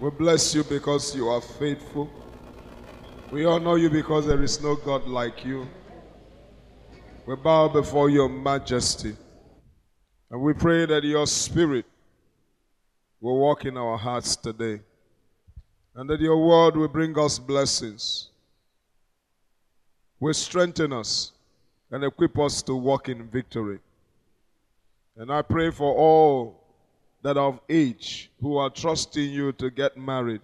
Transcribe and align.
We 0.00 0.10
bless 0.10 0.54
you 0.54 0.62
because 0.62 1.16
you 1.16 1.28
are 1.28 1.40
faithful. 1.40 2.08
We 3.32 3.44
honor 3.44 3.76
you 3.78 3.90
because 3.90 4.26
there 4.26 4.40
is 4.42 4.62
no 4.62 4.76
God 4.76 5.08
like 5.08 5.44
you. 5.44 5.66
We 7.26 7.34
bow 7.34 7.66
before 7.66 8.08
your 8.08 8.28
majesty. 8.28 9.16
And 10.30 10.40
we 10.40 10.52
pray 10.52 10.86
that 10.86 11.02
your 11.02 11.26
spirit 11.26 11.84
will 13.20 13.38
walk 13.38 13.64
in 13.64 13.76
our 13.76 13.98
hearts 13.98 14.36
today. 14.36 14.80
And 15.96 16.08
that 16.08 16.20
your 16.20 16.46
word 16.46 16.76
will 16.76 16.88
bring 16.88 17.18
us 17.18 17.40
blessings. 17.40 18.28
Will 20.20 20.32
strengthen 20.32 20.92
us 20.92 21.32
and 21.90 22.04
equip 22.04 22.38
us 22.38 22.62
to 22.62 22.76
walk 22.76 23.08
in 23.08 23.26
victory. 23.28 23.80
And 25.16 25.32
I 25.32 25.42
pray 25.42 25.72
for 25.72 25.92
all 25.92 26.67
that 27.22 27.36
of 27.36 27.60
age 27.68 28.30
who 28.40 28.56
are 28.56 28.70
trusting 28.70 29.30
you 29.30 29.52
to 29.52 29.70
get 29.70 29.96
married. 29.96 30.40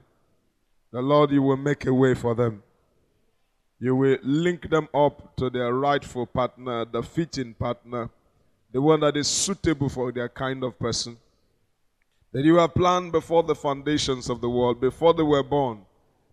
The 0.90 1.00
Lord, 1.00 1.30
you 1.30 1.42
will 1.42 1.56
make 1.56 1.86
a 1.86 1.94
way 1.94 2.14
for 2.14 2.34
them. 2.34 2.62
You 3.80 3.96
will 3.96 4.18
link 4.22 4.70
them 4.70 4.88
up 4.94 5.36
to 5.36 5.50
their 5.50 5.74
rightful 5.74 6.26
partner, 6.26 6.84
the 6.84 7.02
fitting 7.02 7.54
partner, 7.54 8.10
the 8.72 8.80
one 8.80 9.00
that 9.00 9.16
is 9.16 9.28
suitable 9.28 9.88
for 9.88 10.10
their 10.12 10.28
kind 10.28 10.62
of 10.64 10.78
person. 10.78 11.16
That 12.32 12.44
you 12.44 12.56
have 12.56 12.74
planned 12.74 13.12
before 13.12 13.42
the 13.42 13.54
foundations 13.54 14.28
of 14.28 14.40
the 14.40 14.48
world, 14.48 14.80
before 14.80 15.14
they 15.14 15.22
were 15.22 15.42
born, 15.42 15.84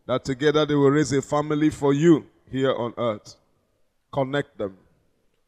that 0.07 0.25
together 0.25 0.65
they 0.65 0.75
will 0.75 0.89
raise 0.89 1.11
a 1.13 1.21
family 1.21 1.69
for 1.69 1.93
you 1.93 2.25
here 2.49 2.73
on 2.73 2.93
earth. 2.97 3.35
Connect 4.11 4.57
them. 4.57 4.77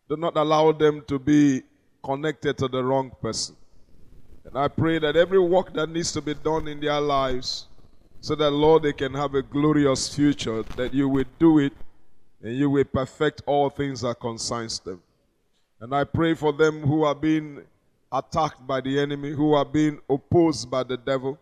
Do 0.07 0.15
not 0.15 0.37
allow 0.37 0.71
them 0.71 1.03
to 1.07 1.17
be 1.17 1.63
connected 2.03 2.57
to 2.59 2.67
the 2.67 2.83
wrong 2.83 3.11
person. 3.21 3.55
And 4.45 4.57
I 4.57 4.67
pray 4.67 4.99
that 4.99 5.15
every 5.15 5.39
work 5.39 5.73
that 5.73 5.89
needs 5.89 6.11
to 6.11 6.21
be 6.21 6.33
done 6.33 6.67
in 6.67 6.79
their 6.79 6.99
lives, 6.99 7.67
so 8.19 8.35
that, 8.35 8.51
Lord, 8.51 8.83
they 8.83 8.93
can 8.93 9.13
have 9.13 9.35
a 9.35 9.41
glorious 9.41 10.13
future, 10.13 10.63
that 10.77 10.93
you 10.93 11.09
will 11.09 11.25
do 11.39 11.59
it 11.59 11.73
and 12.41 12.55
you 12.57 12.69
will 12.69 12.83
perfect 12.83 13.41
all 13.45 13.69
things 13.69 14.01
that 14.01 14.19
concerns 14.19 14.79
them. 14.79 15.01
And 15.79 15.93
I 15.93 16.03
pray 16.03 16.33
for 16.33 16.53
them 16.53 16.81
who 16.81 17.03
are 17.03 17.15
being 17.15 17.61
attacked 18.11 18.65
by 18.65 18.79
the 18.79 18.99
enemy, 18.99 19.31
who 19.31 19.53
are 19.53 19.65
being 19.65 19.99
opposed 20.09 20.69
by 20.69 20.83
the 20.83 20.97
devil. 20.97 21.37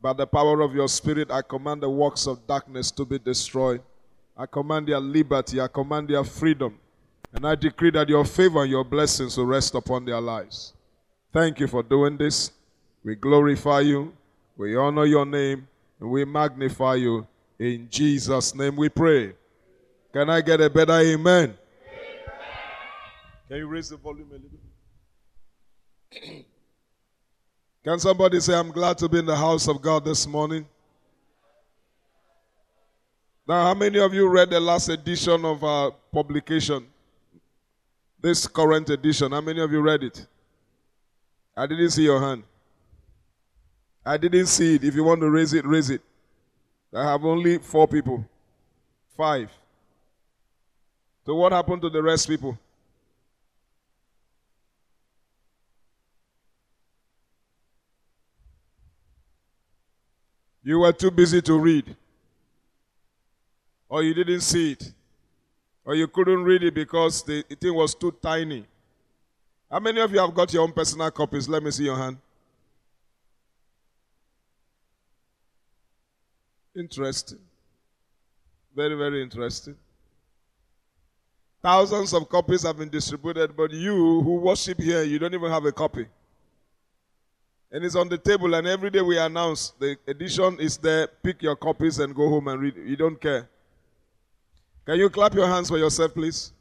By 0.00 0.14
the 0.14 0.26
power 0.26 0.62
of 0.62 0.74
your 0.74 0.88
spirit, 0.88 1.30
I 1.30 1.42
command 1.42 1.82
the 1.82 1.90
works 1.90 2.26
of 2.26 2.46
darkness 2.46 2.90
to 2.92 3.04
be 3.04 3.18
destroyed. 3.18 3.82
I 4.36 4.46
command 4.46 4.88
their 4.88 5.00
liberty, 5.00 5.60
I 5.60 5.68
command 5.68 6.08
their 6.08 6.24
freedom. 6.24 6.78
And 7.32 7.46
I 7.46 7.54
decree 7.54 7.90
that 7.90 8.08
your 8.08 8.24
favor 8.24 8.62
and 8.62 8.70
your 8.70 8.84
blessings 8.84 9.36
will 9.36 9.46
rest 9.46 9.74
upon 9.74 10.06
their 10.06 10.20
lives. 10.20 10.72
Thank 11.32 11.60
you 11.60 11.68
for 11.68 11.82
doing 11.82 12.16
this. 12.16 12.50
We 13.04 13.14
glorify 13.14 13.80
you, 13.80 14.12
we 14.56 14.76
honor 14.76 15.04
your 15.04 15.24
name, 15.24 15.68
we 15.98 16.24
magnify 16.24 16.96
you. 16.96 17.26
In 17.58 17.88
Jesus' 17.90 18.54
name 18.54 18.76
we 18.76 18.88
pray. 18.88 19.34
Can 20.12 20.28
I 20.28 20.40
get 20.40 20.60
a 20.60 20.68
better 20.68 20.92
amen? 20.92 21.20
amen. 21.22 21.56
Can 23.48 23.56
you 23.58 23.66
raise 23.68 23.90
the 23.90 23.96
volume 23.96 24.28
a 24.30 24.34
little 24.34 24.48
bit? 26.10 26.46
Can 27.84 27.98
somebody 27.98 28.40
say, 28.40 28.54
I'm 28.54 28.70
glad 28.70 28.98
to 28.98 29.08
be 29.08 29.18
in 29.18 29.26
the 29.26 29.36
house 29.36 29.68
of 29.68 29.80
God 29.80 30.04
this 30.04 30.26
morning? 30.26 30.66
Now, 33.46 33.64
how 33.66 33.74
many 33.74 33.98
of 33.98 34.12
you 34.12 34.28
read 34.28 34.50
the 34.50 34.60
last 34.60 34.88
edition 34.88 35.44
of 35.44 35.64
our 35.64 35.92
publication? 36.12 36.86
This 38.20 38.46
current 38.46 38.90
edition. 38.90 39.32
How 39.32 39.40
many 39.40 39.60
of 39.60 39.72
you 39.72 39.80
read 39.80 40.02
it? 40.02 40.26
I 41.60 41.66
didn't 41.66 41.90
see 41.90 42.04
your 42.04 42.18
hand. 42.18 42.42
I 44.02 44.16
didn't 44.16 44.46
see 44.46 44.76
it. 44.76 44.84
If 44.84 44.94
you 44.94 45.04
want 45.04 45.20
to 45.20 45.28
raise 45.28 45.52
it, 45.52 45.66
raise 45.66 45.90
it. 45.90 46.00
I 46.90 47.02
have 47.02 47.22
only 47.22 47.58
four 47.58 47.86
people. 47.86 48.24
Five. 49.14 49.50
So 51.26 51.34
what 51.34 51.52
happened 51.52 51.82
to 51.82 51.90
the 51.90 52.02
rest 52.02 52.26
people? 52.26 52.58
You 60.62 60.78
were 60.78 60.94
too 60.94 61.10
busy 61.10 61.42
to 61.42 61.58
read. 61.58 61.94
Or 63.86 64.02
you 64.02 64.14
didn't 64.14 64.40
see 64.40 64.72
it. 64.72 64.94
Or 65.84 65.94
you 65.94 66.08
couldn't 66.08 66.42
read 66.42 66.62
it 66.62 66.72
because 66.72 67.22
the 67.22 67.42
thing 67.42 67.74
was 67.74 67.94
too 67.94 68.16
tiny. 68.22 68.64
How 69.70 69.78
many 69.78 70.00
of 70.00 70.12
you 70.12 70.18
have 70.18 70.34
got 70.34 70.52
your 70.52 70.64
own 70.64 70.72
personal 70.72 71.10
copies? 71.10 71.48
Let 71.48 71.62
me 71.62 71.70
see 71.70 71.84
your 71.84 71.96
hand. 71.96 72.18
Interesting. 76.74 77.38
Very, 78.74 78.96
very 78.96 79.22
interesting. 79.22 79.76
Thousands 81.62 82.14
of 82.14 82.28
copies 82.28 82.62
have 82.62 82.78
been 82.78 82.88
distributed, 82.88 83.56
but 83.56 83.70
you 83.70 84.22
who 84.22 84.36
worship 84.36 84.80
here, 84.80 85.02
you 85.02 85.18
don't 85.18 85.34
even 85.34 85.50
have 85.50 85.64
a 85.64 85.72
copy. 85.72 86.06
And 87.70 87.84
it's 87.84 87.94
on 87.94 88.08
the 88.08 88.18
table, 88.18 88.54
and 88.54 88.66
every 88.66 88.90
day 88.90 89.02
we 89.02 89.18
announce 89.18 89.70
the 89.78 89.96
edition 90.08 90.58
is 90.58 90.78
there. 90.78 91.06
Pick 91.06 91.42
your 91.42 91.54
copies 91.54 91.98
and 91.98 92.14
go 92.14 92.28
home 92.28 92.48
and 92.48 92.60
read. 92.60 92.76
You 92.76 92.96
don't 92.96 93.20
care. 93.20 93.48
Can 94.86 94.98
you 94.98 95.10
clap 95.10 95.34
your 95.34 95.46
hands 95.46 95.68
for 95.68 95.78
yourself, 95.78 96.14
please? 96.14 96.52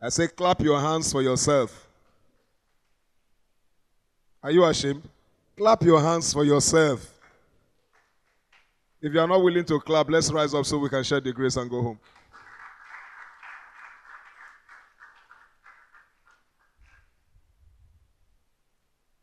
I 0.00 0.10
say, 0.10 0.28
clap 0.28 0.60
your 0.60 0.80
hands 0.80 1.10
for 1.10 1.22
yourself. 1.22 1.88
Are 4.42 4.52
you 4.52 4.64
ashamed? 4.64 5.02
Clap 5.56 5.82
your 5.82 6.00
hands 6.00 6.32
for 6.32 6.44
yourself. 6.44 7.12
If 9.02 9.12
you 9.12 9.20
are 9.20 9.26
not 9.26 9.42
willing 9.42 9.64
to 9.64 9.80
clap, 9.80 10.08
let's 10.08 10.30
rise 10.30 10.54
up 10.54 10.64
so 10.64 10.78
we 10.78 10.88
can 10.88 11.02
share 11.02 11.20
the 11.20 11.32
grace 11.32 11.56
and 11.56 11.68
go 11.68 11.82
home. 11.82 11.98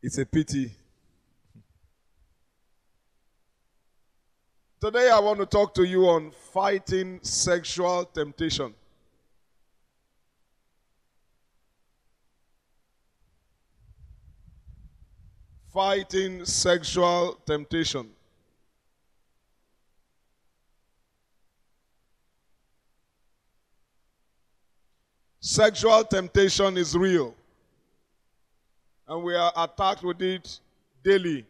It's 0.02 0.18
a 0.18 0.26
pity. 0.26 0.72
Today, 4.78 5.10
I 5.10 5.18
want 5.18 5.40
to 5.40 5.46
talk 5.46 5.74
to 5.74 5.84
you 5.84 6.06
on 6.06 6.30
fighting 6.52 7.18
sexual 7.22 8.04
temptation. 8.04 8.74
Fighting 15.76 16.42
sexual 16.46 17.38
temptation. 17.44 18.08
Sexual 25.38 26.04
temptation 26.04 26.78
is 26.78 26.96
real 26.96 27.34
and 29.06 29.22
we 29.22 29.34
are 29.34 29.52
attacked 29.54 30.02
with 30.02 30.22
it 30.22 30.60
daily. 31.04 31.44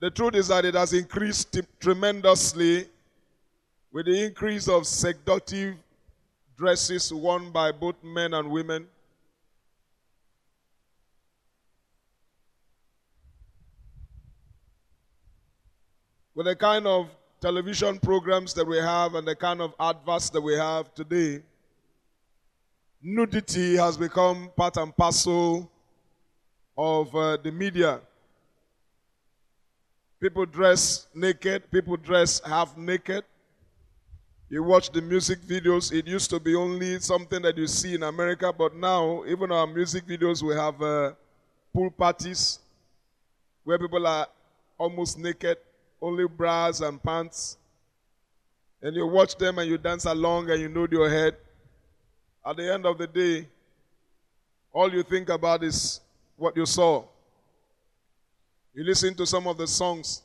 The 0.00 0.10
truth 0.10 0.34
is 0.34 0.48
that 0.48 0.64
it 0.64 0.76
has 0.76 0.94
increased 0.94 1.60
tremendously 1.78 2.88
with 3.92 4.06
the 4.06 4.24
increase 4.24 4.66
of 4.66 4.86
seductive 4.86 5.74
dresses 6.56 7.12
worn 7.12 7.50
by 7.50 7.70
both 7.70 8.02
men 8.02 8.32
and 8.32 8.50
women. 8.50 8.88
With 16.38 16.46
the 16.46 16.54
kind 16.54 16.86
of 16.86 17.08
television 17.40 17.98
programs 17.98 18.54
that 18.54 18.64
we 18.64 18.76
have 18.76 19.16
and 19.16 19.26
the 19.26 19.34
kind 19.34 19.60
of 19.60 19.74
adverts 19.80 20.30
that 20.30 20.40
we 20.40 20.54
have 20.54 20.94
today, 20.94 21.42
nudity 23.02 23.74
has 23.74 23.96
become 23.96 24.48
part 24.56 24.76
and 24.76 24.96
parcel 24.96 25.68
of 26.76 27.12
uh, 27.12 27.38
the 27.38 27.50
media. 27.50 28.00
People 30.20 30.46
dress 30.46 31.08
naked, 31.12 31.68
people 31.72 31.96
dress 31.96 32.40
half 32.46 32.76
naked. 32.76 33.24
You 34.48 34.62
watch 34.62 34.92
the 34.92 35.02
music 35.02 35.40
videos, 35.40 35.92
it 35.92 36.06
used 36.06 36.30
to 36.30 36.38
be 36.38 36.54
only 36.54 37.00
something 37.00 37.42
that 37.42 37.58
you 37.58 37.66
see 37.66 37.96
in 37.96 38.04
America, 38.04 38.52
but 38.56 38.76
now, 38.76 39.24
even 39.26 39.50
our 39.50 39.66
music 39.66 40.06
videos, 40.06 40.40
we 40.40 40.54
have 40.54 40.80
uh, 40.80 41.14
pool 41.74 41.90
parties 41.90 42.60
where 43.64 43.76
people 43.76 44.06
are 44.06 44.28
almost 44.78 45.18
naked, 45.18 45.58
only 46.00 46.26
bras 46.26 46.80
and 46.80 47.02
pants. 47.02 47.56
And 48.80 48.94
you 48.94 49.06
watch 49.06 49.36
them 49.36 49.58
and 49.58 49.68
you 49.68 49.78
dance 49.78 50.04
along 50.04 50.50
and 50.50 50.60
you 50.60 50.68
nod 50.68 50.92
your 50.92 51.10
head. 51.10 51.36
At 52.46 52.56
the 52.56 52.72
end 52.72 52.86
of 52.86 52.98
the 52.98 53.06
day, 53.06 53.48
all 54.72 54.92
you 54.92 55.02
think 55.02 55.28
about 55.28 55.64
is 55.64 56.00
what 56.36 56.56
you 56.56 56.66
saw. 56.66 57.04
You 58.74 58.84
listen 58.84 59.14
to 59.16 59.26
some 59.26 59.48
of 59.48 59.56
the 59.56 59.66
songs, 59.66 60.22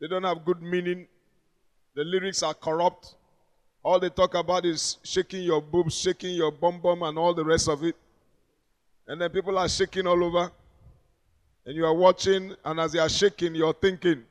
they 0.00 0.06
don't 0.06 0.22
have 0.22 0.44
good 0.44 0.62
meaning. 0.62 1.08
The 1.94 2.04
lyrics 2.04 2.42
are 2.42 2.54
corrupt. 2.54 3.14
All 3.82 3.98
they 3.98 4.10
talk 4.10 4.34
about 4.34 4.64
is 4.64 4.98
shaking 5.02 5.42
your 5.42 5.60
boobs, 5.60 5.98
shaking 5.98 6.34
your 6.34 6.52
bum 6.52 6.80
bum, 6.80 7.02
and 7.02 7.18
all 7.18 7.34
the 7.34 7.44
rest 7.44 7.68
of 7.68 7.82
it. 7.84 7.96
And 9.06 9.20
then 9.20 9.30
people 9.30 9.58
are 9.58 9.68
shaking 9.68 10.06
all 10.06 10.22
over. 10.22 10.50
and 11.66 11.74
you 11.74 11.84
are 11.84 11.94
watching, 11.94 12.54
and 12.64 12.80
as 12.80 12.92
they 12.92 12.98
are 12.98 13.08
shaking, 13.08 13.54
you're 13.54 13.72
thinking. 13.72 14.22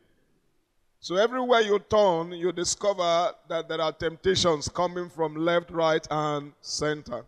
So 1.04 1.18
everywhere 1.18 1.60
you 1.60 1.80
turn, 1.80 2.32
you 2.32 2.54
discover 2.54 3.34
that 3.50 3.68
there 3.68 3.82
are 3.82 3.92
temptations 3.92 4.70
coming 4.70 5.10
from 5.10 5.36
left, 5.36 5.70
right, 5.70 6.08
and 6.10 6.54
center. 6.62 7.26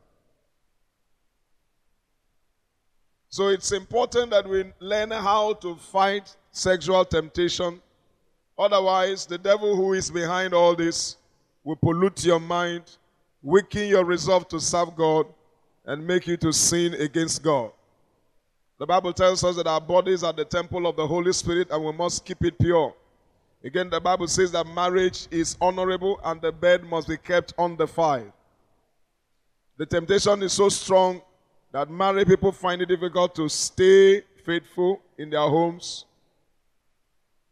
So 3.27 3.50
it's 3.50 3.74
important 3.74 4.30
that 4.30 4.48
we 4.48 4.63
learn 4.80 5.12
how 5.12 5.56
to 5.56 5.75
fight 5.75 6.33
sexual 6.54 7.04
temptation. 7.04 7.81
Otherwise, 8.57 9.25
the 9.25 9.38
devil 9.38 9.75
who 9.75 9.92
is 9.92 10.10
behind 10.10 10.54
all 10.54 10.74
this 10.74 11.18
will 11.66 11.75
pollute 11.75 12.24
your 12.24 12.39
mind, 12.39 12.83
weaken 13.44 13.89
your 13.89 14.06
resolve 14.06 14.48
to 14.48 14.62
serve 14.62 14.95
God, 14.95 15.25
and 15.83 16.07
make 16.07 16.28
you 16.28 16.38
to 16.38 16.54
sin 16.54 16.94
against 16.94 17.44
God. 17.44 17.71
The 18.80 18.86
Bible 18.86 19.12
tells 19.12 19.44
us 19.44 19.57
that 19.57 19.68
our 19.68 19.81
bodies 19.81 20.24
are 20.24 20.31
the 20.31 20.45
temple 20.45 20.88
of 20.88 20.95
the 20.95 21.06
Holy 21.06 21.33
Spirit 21.33 21.71
and 21.71 21.83
we 21.83 21.92
must 21.92 22.24
keep 22.24 22.42
it 22.45 22.57
pure. 22.57 22.95
Again, 23.65 23.89
the 23.89 24.00
Bible 24.00 24.27
says 24.27 24.51
that 24.51 24.67
marriage 24.67 25.27
is 25.31 25.57
honorable 25.59 26.19
and 26.23 26.39
the 26.39 26.51
bed 26.51 26.83
must 26.83 27.07
be 27.07 27.17
kept 27.17 27.51
undefiled. 27.57 27.77
The 27.77 27.88
fire. 27.88 28.33
The 29.77 29.85
temptation 29.88 30.44
is 30.44 30.53
so 30.53 30.69
strong 30.69 31.19
that 31.71 31.89
married 31.89 32.27
people 32.27 32.51
find 32.51 32.81
it 32.83 32.85
difficult 32.85 33.33
to 33.35 33.50
stay 33.50 34.21
faithful 34.45 35.01
in 35.17 35.31
their 35.31 35.41
homes. 35.41 36.06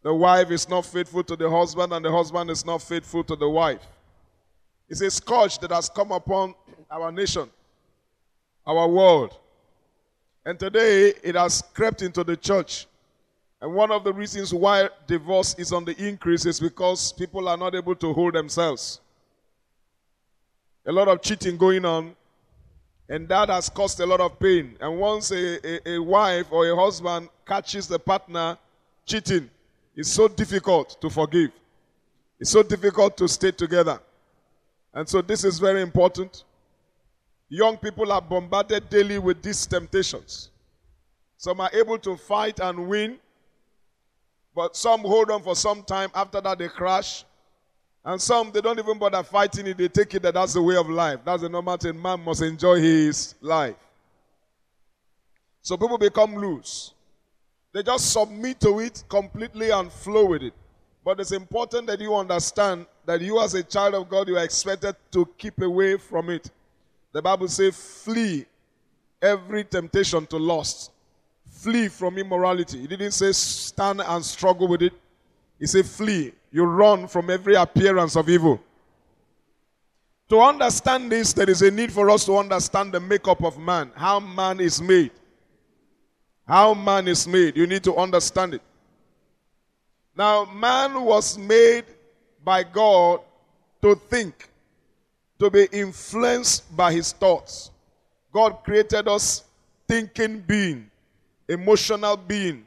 The 0.04 0.14
wife 0.14 0.52
is 0.52 0.70
not 0.70 0.86
faithful 0.86 1.24
to 1.24 1.36
the 1.36 1.50
husband, 1.50 1.92
and 1.92 2.06
the 2.06 2.12
husband 2.12 2.52
is 2.52 2.64
not 2.64 2.84
faithful 2.84 3.24
to 3.24 3.36
the 3.36 3.50
wife. 3.50 3.86
It's 4.88 5.02
a 5.02 5.10
scourge 5.10 5.58
that 5.60 5.72
has 5.72 5.90
come 5.90 6.12
upon 6.12 6.54
our 6.92 7.12
nation, 7.12 7.50
our 8.68 8.88
world. 8.88 9.36
And 10.46 10.60
today 10.60 11.14
it 11.24 11.34
has 11.34 11.64
crept 11.74 12.04
into 12.04 12.24
the 12.24 12.38
church. 12.38 12.86
And 13.64 13.74
one 13.74 13.92
of 13.92 14.04
the 14.04 14.12
reasons 14.12 14.54
why 14.54 14.90
divorce 15.08 15.56
is 15.58 15.72
on 15.72 15.86
the 15.86 15.96
increase 15.96 16.46
is 16.46 16.60
because 16.60 17.14
people 17.14 17.48
are 17.48 17.56
not 17.56 17.74
able 17.74 17.96
to 17.96 18.12
hold 18.12 18.34
themselves. 18.34 19.00
A 20.86 20.92
lot 20.92 21.08
of 21.08 21.22
cheating 21.22 21.56
going 21.56 21.86
on, 21.86 22.14
and 23.08 23.26
that 23.30 23.48
has 23.48 23.70
caused 23.70 24.02
a 24.02 24.06
lot 24.06 24.20
of 24.20 24.38
pain. 24.38 24.76
And 24.82 25.00
once 25.00 25.32
a, 25.32 25.66
a, 25.66 25.96
a, 25.96 26.04
wife 26.04 26.48
or 26.52 26.70
a 26.70 26.76
husband 26.76 27.30
catches 27.48 27.88
the 27.88 27.98
partner 27.98 28.58
cheating, 29.06 29.50
it's 29.96 30.10
so 30.10 30.28
difficult 30.28 31.00
to 31.00 31.10
forgive. 31.10 31.52
It's 32.42 32.50
so 32.50 32.64
difficult 32.64 33.16
to 33.16 33.30
stay 33.30 33.52
together. 33.52 33.98
And 34.94 35.08
so 35.08 35.22
this 35.22 35.46
is 35.46 35.60
very 35.60 35.82
important. 35.82 36.44
Young 37.48 37.78
people 37.78 38.12
are 38.12 38.22
bombarded 38.22 38.90
daily 38.90 39.20
with 39.20 39.42
these 39.42 39.66
temptations. 39.66 40.50
Some 41.38 41.62
are 41.62 41.72
able 41.72 41.98
to 42.00 42.18
fight 42.18 42.60
and 42.60 42.90
win, 42.90 43.20
but 44.56 44.76
some 44.76 45.02
hold 45.02 45.32
on 45.32 45.42
for 45.42 45.56
some 45.56 45.84
time. 45.84 46.10
After 46.14 46.42
that, 46.42 46.58
they 46.60 46.68
crash. 46.68 47.26
And 48.06 48.22
some, 48.22 48.52
they 48.52 48.62
don't 48.62 48.78
even 48.78 48.98
bother 49.00 49.24
fighting 49.24 49.68
it. 49.68 49.78
They 49.78 49.88
take 49.88 50.14
it 50.14 50.22
that 50.24 50.34
that's 50.34 50.54
the 50.54 50.62
way 50.62 50.76
of 50.76 50.90
life. 50.90 51.20
That's 51.24 51.42
the 51.42 51.50
normal 51.50 51.78
thing. 51.78 52.00
Man 52.02 52.20
must 52.22 52.42
enjoy 52.42 52.80
his 52.80 53.36
life. 53.42 53.76
So 55.62 55.78
people 55.78 55.98
become 55.98 56.36
loose. 56.36 56.94
They 57.74 57.82
just 57.82 58.12
submit 58.12 58.60
to 58.60 58.80
it 58.80 59.04
completely 59.08 59.72
and 59.72 59.92
flow 59.92 60.26
with 60.26 60.44
it. 60.44 60.54
But 61.04 61.20
it's 61.20 61.32
important 61.32 61.88
that 61.88 62.00
you 62.00 62.16
understand 62.16 62.86
that 63.06 63.22
you, 63.22 63.42
as 63.42 63.56
a 63.56 63.64
child 63.64 63.96
of 63.96 64.08
God, 64.08 64.28
you 64.28 64.38
are 64.38 64.44
expected 64.44 64.96
to 65.12 65.26
keep 65.38 65.62
away 65.62 65.98
from 65.98 66.30
it. 66.30 66.52
The 67.12 67.22
Bible 67.22 67.48
says, 67.48 67.76
flee 67.76 68.46
every 69.22 69.64
temptation 69.64 70.26
to 70.28 70.38
lust. 70.38 70.92
Flee 71.64 71.88
from 71.88 72.18
immorality. 72.18 72.80
He 72.80 72.88
didn't 72.88 73.12
say 73.12 73.32
stand 73.32 74.02
and 74.02 74.26
struggle 74.26 74.68
with 74.68 74.82
it. 74.82 74.92
He 75.58 75.66
said 75.66 75.86
flee. 75.86 76.34
You 76.52 76.66
run 76.66 77.08
from 77.08 77.30
every 77.30 77.56
appearance 77.56 78.18
of 78.18 78.28
evil. 78.28 78.62
To 80.28 80.42
understand 80.42 81.10
this, 81.10 81.32
there 81.32 81.50
is 81.50 81.62
a 81.62 81.72
need 81.72 81.92
for 81.92 82.10
us 82.10 82.26
to 82.26 82.36
understand 82.36 82.92
the 82.92 83.00
makeup 83.00 83.42
of 83.44 83.58
man, 83.58 83.92
how 83.96 84.20
man 84.20 84.60
is 84.60 84.82
made. 84.82 85.12
How 86.46 86.74
man 86.74 87.08
is 87.08 87.26
made. 87.26 87.56
You 87.56 87.66
need 87.66 87.84
to 87.86 87.96
understand 87.96 88.56
it. 88.56 88.62
Now, 90.18 90.44
man 90.46 91.02
was 91.02 91.38
made 91.38 91.86
by 92.44 92.64
God 92.64 93.22
to 93.82 93.96
think, 93.96 94.50
to 95.40 95.50
be 95.50 95.68
influenced 95.72 96.76
by 96.76 96.92
his 96.92 97.14
thoughts. 97.14 97.72
God 98.34 98.64
created 98.66 99.08
us 99.08 99.46
thinking 99.88 100.42
being, 100.42 100.90
emotional 101.48 102.18
being. 102.18 102.66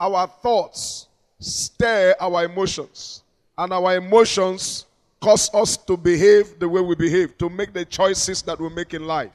Our 0.00 0.26
thoughts 0.26 1.08
stir 1.38 2.14
our 2.20 2.44
emotions, 2.44 3.22
and 3.56 3.72
our 3.72 3.96
emotions 3.96 4.86
cause 5.20 5.52
us 5.54 5.76
to 5.76 5.96
behave 5.96 6.58
the 6.58 6.68
way 6.68 6.80
we 6.80 6.94
behave, 6.94 7.38
to 7.38 7.48
make 7.48 7.72
the 7.72 7.84
choices 7.84 8.42
that 8.42 8.60
we 8.60 8.68
make 8.70 8.94
in 8.94 9.06
life. 9.06 9.32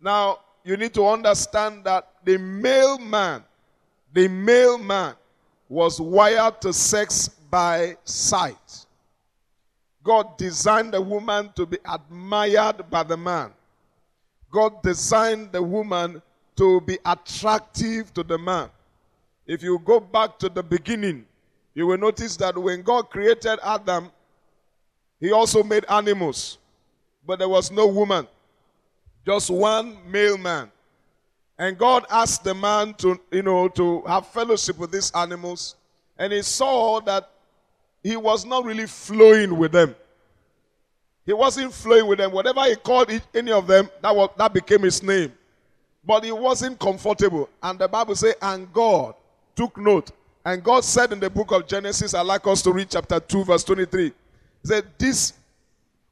Now, 0.00 0.40
you 0.64 0.76
need 0.76 0.94
to 0.94 1.06
understand 1.06 1.84
that 1.84 2.08
the 2.24 2.38
male 2.38 2.98
man, 2.98 3.44
the 4.12 4.28
male 4.28 4.78
man 4.78 5.14
was 5.68 6.00
wired 6.00 6.60
to 6.62 6.72
sex 6.72 7.28
by 7.28 7.96
sight. 8.04 8.86
God 10.02 10.36
designed 10.36 10.92
the 10.92 11.00
woman 11.00 11.50
to 11.56 11.66
be 11.66 11.78
admired 11.84 12.88
by 12.90 13.02
the 13.02 13.16
man. 13.16 13.52
God 14.50 14.82
designed 14.82 15.52
the 15.52 15.62
woman 15.62 16.22
to 16.56 16.80
be 16.82 16.98
attractive 17.04 18.12
to 18.14 18.22
the 18.22 18.38
man. 18.38 18.68
If 19.46 19.62
you 19.62 19.78
go 19.84 20.00
back 20.00 20.38
to 20.38 20.48
the 20.48 20.62
beginning, 20.62 21.26
you 21.74 21.86
will 21.86 21.98
notice 21.98 22.36
that 22.36 22.56
when 22.56 22.82
God 22.82 23.10
created 23.10 23.58
Adam, 23.62 24.10
he 25.20 25.32
also 25.32 25.62
made 25.62 25.84
animals. 25.88 26.58
But 27.26 27.38
there 27.38 27.48
was 27.48 27.70
no 27.70 27.86
woman, 27.86 28.28
just 29.26 29.50
one 29.50 29.96
male 30.10 30.38
man. 30.38 30.70
And 31.58 31.78
God 31.78 32.04
asked 32.10 32.44
the 32.44 32.54
man 32.54 32.94
to, 32.94 33.18
you 33.30 33.42
know, 33.42 33.68
to 33.68 34.02
have 34.02 34.26
fellowship 34.26 34.76
with 34.78 34.90
these 34.90 35.10
animals. 35.12 35.76
And 36.18 36.32
he 36.32 36.42
saw 36.42 37.00
that 37.00 37.30
he 38.02 38.16
was 38.16 38.44
not 38.44 38.64
really 38.64 38.86
flowing 38.86 39.56
with 39.56 39.72
them. 39.72 39.94
He 41.24 41.32
wasn't 41.32 41.72
flowing 41.72 42.06
with 42.06 42.18
them. 42.18 42.32
Whatever 42.32 42.64
he 42.64 42.76
called 42.76 43.10
any 43.34 43.52
of 43.52 43.66
them, 43.66 43.88
that, 44.02 44.14
was, 44.14 44.30
that 44.36 44.52
became 44.52 44.82
his 44.82 45.02
name. 45.02 45.32
But 46.06 46.24
he 46.24 46.32
wasn't 46.32 46.78
comfortable. 46.78 47.48
And 47.62 47.78
the 47.78 47.88
Bible 47.88 48.14
says, 48.14 48.34
and 48.42 48.70
God 48.72 49.14
took 49.56 49.76
note. 49.78 50.10
And 50.44 50.62
God 50.62 50.84
said 50.84 51.12
in 51.12 51.20
the 51.20 51.30
book 51.30 51.52
of 51.52 51.66
Genesis, 51.66 52.12
I'd 52.12 52.22
like 52.22 52.46
us 52.46 52.60
to 52.62 52.72
read 52.72 52.90
chapter 52.90 53.18
2, 53.18 53.44
verse 53.44 53.64
23. 53.64 54.04
He 54.04 54.12
said, 54.62 54.84
This, 54.98 55.32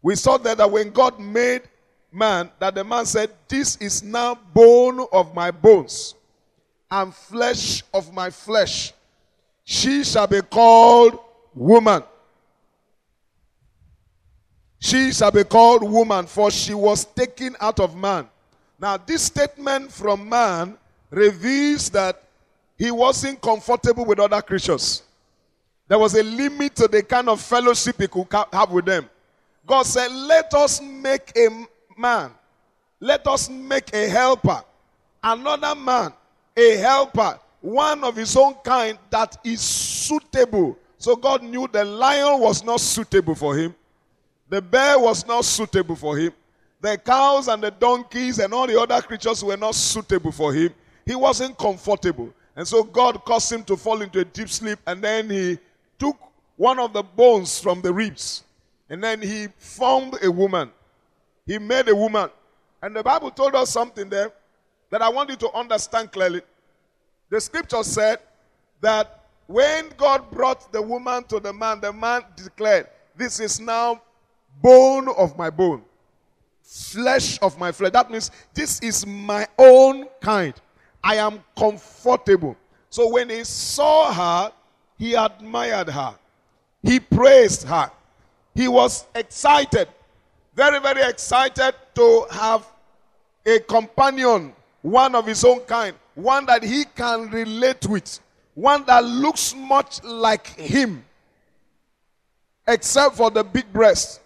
we 0.00 0.14
saw 0.14 0.38
that, 0.38 0.56
that 0.56 0.70
when 0.70 0.90
God 0.90 1.20
made 1.20 1.62
man, 2.10 2.50
that 2.58 2.74
the 2.74 2.84
man 2.84 3.04
said, 3.04 3.30
This 3.46 3.76
is 3.76 4.02
now 4.02 4.34
bone 4.54 5.06
of 5.12 5.34
my 5.34 5.50
bones 5.50 6.14
and 6.90 7.14
flesh 7.14 7.82
of 7.92 8.12
my 8.12 8.30
flesh. 8.30 8.92
She 9.64 10.04
shall 10.04 10.26
be 10.26 10.40
called 10.40 11.18
woman. 11.54 12.02
She 14.78 15.12
shall 15.12 15.30
be 15.30 15.44
called 15.44 15.82
woman, 15.88 16.26
for 16.26 16.50
she 16.50 16.74
was 16.74 17.04
taken 17.04 17.54
out 17.60 17.80
of 17.80 17.96
man. 17.96 18.28
Now, 18.82 18.96
this 18.96 19.22
statement 19.22 19.92
from 19.92 20.28
man 20.28 20.76
reveals 21.08 21.88
that 21.90 22.20
he 22.76 22.90
wasn't 22.90 23.40
comfortable 23.40 24.04
with 24.04 24.18
other 24.18 24.42
creatures. 24.42 25.04
There 25.86 26.00
was 26.00 26.16
a 26.16 26.22
limit 26.24 26.74
to 26.76 26.88
the 26.88 27.00
kind 27.04 27.28
of 27.28 27.40
fellowship 27.40 28.00
he 28.00 28.08
could 28.08 28.26
have 28.52 28.72
with 28.72 28.86
them. 28.86 29.08
God 29.64 29.84
said, 29.84 30.10
Let 30.10 30.52
us 30.54 30.82
make 30.82 31.30
a 31.36 31.64
man, 31.96 32.32
let 32.98 33.24
us 33.28 33.48
make 33.48 33.94
a 33.94 34.08
helper, 34.08 34.64
another 35.22 35.76
man, 35.76 36.12
a 36.56 36.76
helper, 36.78 37.38
one 37.60 38.02
of 38.02 38.16
his 38.16 38.36
own 38.36 38.54
kind 38.64 38.98
that 39.10 39.36
is 39.44 39.60
suitable. 39.60 40.76
So 40.98 41.14
God 41.14 41.44
knew 41.44 41.68
the 41.70 41.84
lion 41.84 42.40
was 42.40 42.64
not 42.64 42.80
suitable 42.80 43.36
for 43.36 43.56
him, 43.56 43.76
the 44.48 44.60
bear 44.60 44.98
was 44.98 45.24
not 45.24 45.44
suitable 45.44 45.94
for 45.94 46.16
him, 46.16 46.32
the 46.82 46.98
cows 46.98 47.48
and 47.48 47.62
the 47.62 47.70
donkeys 47.70 48.40
and 48.40 48.52
all 48.52 48.66
the 48.66 48.78
other 48.78 49.00
creatures 49.00 49.42
were 49.42 49.56
not 49.56 49.74
suitable 49.74 50.32
for 50.32 50.52
him. 50.52 50.74
He 51.06 51.14
wasn't 51.14 51.56
comfortable. 51.56 52.34
And 52.56 52.66
so 52.66 52.82
God 52.82 53.24
caused 53.24 53.50
him 53.52 53.62
to 53.64 53.76
fall 53.76 54.02
into 54.02 54.18
a 54.18 54.24
deep 54.24 54.48
sleep, 54.48 54.78
and 54.86 55.02
then 55.02 55.30
he 55.30 55.58
took 55.98 56.16
one 56.56 56.78
of 56.78 56.92
the 56.92 57.02
bones 57.02 57.58
from 57.58 57.80
the 57.80 57.92
ribs, 57.92 58.44
and 58.90 59.02
then 59.02 59.22
he 59.22 59.46
formed 59.56 60.18
a 60.22 60.30
woman. 60.30 60.70
He 61.46 61.58
made 61.58 61.88
a 61.88 61.96
woman. 61.96 62.28
And 62.82 62.94
the 62.94 63.02
Bible 63.02 63.30
told 63.30 63.54
us 63.54 63.70
something 63.70 64.08
there 64.08 64.32
that 64.90 65.00
I 65.00 65.08
want 65.08 65.30
you 65.30 65.36
to 65.36 65.52
understand 65.52 66.12
clearly. 66.12 66.42
The 67.30 67.40
scripture 67.40 67.82
said 67.82 68.18
that 68.80 69.24
when 69.46 69.88
God 69.96 70.30
brought 70.30 70.70
the 70.72 70.82
woman 70.82 71.24
to 71.24 71.40
the 71.40 71.52
man, 71.52 71.80
the 71.80 71.92
man 71.92 72.22
declared, 72.36 72.88
This 73.16 73.40
is 73.40 73.60
now 73.60 74.02
bone 74.60 75.08
of 75.16 75.38
my 75.38 75.48
bone, 75.48 75.82
flesh 76.62 77.38
of 77.42 77.58
my 77.58 77.72
flesh. 77.72 77.92
That 77.92 78.10
means 78.10 78.30
this 78.54 78.80
is 78.80 79.06
my 79.06 79.46
own 79.58 80.06
kind 80.20 80.54
I 81.04 81.16
am 81.16 81.42
comfortable. 81.58 82.56
So 82.90 83.08
when 83.08 83.30
he 83.30 83.44
saw 83.44 84.12
her, 84.12 84.52
he 84.98 85.14
admired 85.14 85.88
her. 85.88 86.14
He 86.82 87.00
praised 87.00 87.66
her. 87.66 87.90
He 88.54 88.68
was 88.68 89.06
excited, 89.14 89.88
very, 90.54 90.78
very 90.78 91.02
excited 91.02 91.74
to 91.94 92.26
have 92.30 92.66
a 93.46 93.58
companion, 93.60 94.52
one 94.82 95.14
of 95.14 95.26
his 95.26 95.44
own 95.44 95.60
kind, 95.60 95.96
one 96.14 96.44
that 96.46 96.62
he 96.62 96.84
can 96.84 97.30
relate 97.30 97.86
with, 97.86 98.20
one 98.54 98.84
that 98.84 99.04
looks 99.04 99.54
much 99.54 100.04
like 100.04 100.46
him, 100.48 101.04
except 102.68 103.16
for 103.16 103.30
the 103.30 103.42
big 103.42 103.72
breast. 103.72 104.20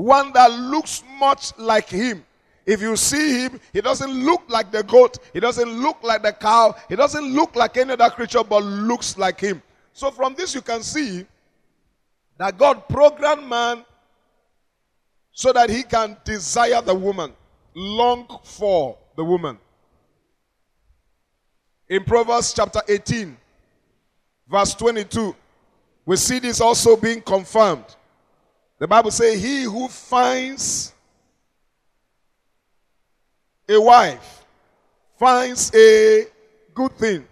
One 0.00 0.32
that 0.32 0.50
looks 0.50 1.04
much 1.18 1.52
like 1.58 1.90
him. 1.90 2.24
If 2.64 2.80
you 2.80 2.96
see 2.96 3.42
him, 3.42 3.60
he 3.70 3.82
doesn't 3.82 4.10
look 4.10 4.42
like 4.48 4.72
the 4.72 4.82
goat, 4.82 5.18
he 5.34 5.40
doesn't 5.40 5.68
look 5.68 6.02
like 6.02 6.22
the 6.22 6.32
cow, 6.32 6.74
he 6.88 6.96
doesn't 6.96 7.34
look 7.34 7.54
like 7.54 7.76
any 7.76 7.92
other 7.92 8.08
creature, 8.08 8.42
but 8.42 8.62
looks 8.62 9.18
like 9.18 9.38
him. 9.38 9.62
So, 9.92 10.10
from 10.10 10.34
this, 10.34 10.54
you 10.54 10.62
can 10.62 10.82
see 10.82 11.26
that 12.38 12.56
God 12.56 12.88
programmed 12.88 13.46
man 13.46 13.84
so 15.32 15.52
that 15.52 15.68
he 15.68 15.82
can 15.82 16.16
desire 16.24 16.80
the 16.80 16.94
woman, 16.94 17.34
long 17.74 18.26
for 18.42 18.96
the 19.16 19.24
woman. 19.24 19.58
In 21.90 22.04
Proverbs 22.04 22.54
chapter 22.54 22.80
18, 22.88 23.36
verse 24.50 24.72
22, 24.76 25.36
we 26.06 26.16
see 26.16 26.38
this 26.38 26.62
also 26.62 26.96
being 26.96 27.20
confirmed. 27.20 27.84
The 28.80 28.88
Bible 28.88 29.10
says, 29.10 29.40
He 29.40 29.64
who 29.64 29.88
finds 29.88 30.94
a 33.68 33.80
wife 33.80 34.44
finds 35.16 35.72
a 35.74 36.26
good 36.74 36.90
thing 36.92 37.28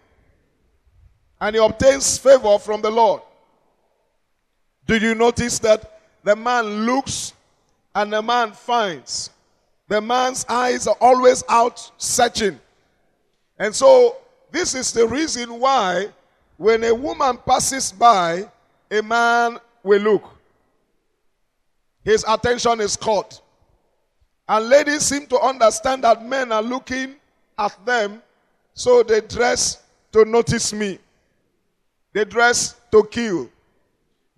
and 1.40 1.56
he 1.56 1.62
obtains 1.62 2.18
favor 2.18 2.58
from 2.58 2.82
the 2.82 2.90
Lord. 2.90 3.22
Did 4.86 5.02
you 5.02 5.14
notice 5.14 5.58
that 5.60 6.00
the 6.22 6.36
man 6.36 6.84
looks 6.84 7.32
and 7.94 8.12
the 8.12 8.20
man 8.20 8.52
finds? 8.52 9.30
The 9.88 10.02
man's 10.02 10.44
eyes 10.50 10.86
are 10.86 10.96
always 11.00 11.42
out 11.48 11.90
searching. 11.96 12.60
And 13.58 13.74
so, 13.74 14.18
this 14.50 14.74
is 14.74 14.92
the 14.92 15.06
reason 15.08 15.58
why 15.58 16.08
when 16.58 16.84
a 16.84 16.94
woman 16.94 17.38
passes 17.38 17.90
by, 17.90 18.50
a 18.90 19.02
man 19.02 19.58
will 19.82 20.02
look. 20.02 20.37
His 22.08 22.24
attention 22.26 22.80
is 22.80 22.96
caught. 22.96 23.38
And 24.48 24.66
ladies 24.70 25.02
seem 25.02 25.26
to 25.26 25.38
understand 25.40 26.04
that 26.04 26.24
men 26.24 26.50
are 26.52 26.62
looking 26.62 27.16
at 27.58 27.84
them, 27.84 28.22
so 28.72 29.02
they 29.02 29.20
dress 29.20 29.82
to 30.12 30.24
notice 30.24 30.72
me. 30.72 30.98
They 32.14 32.24
dress 32.24 32.76
to 32.92 33.04
kill. 33.10 33.50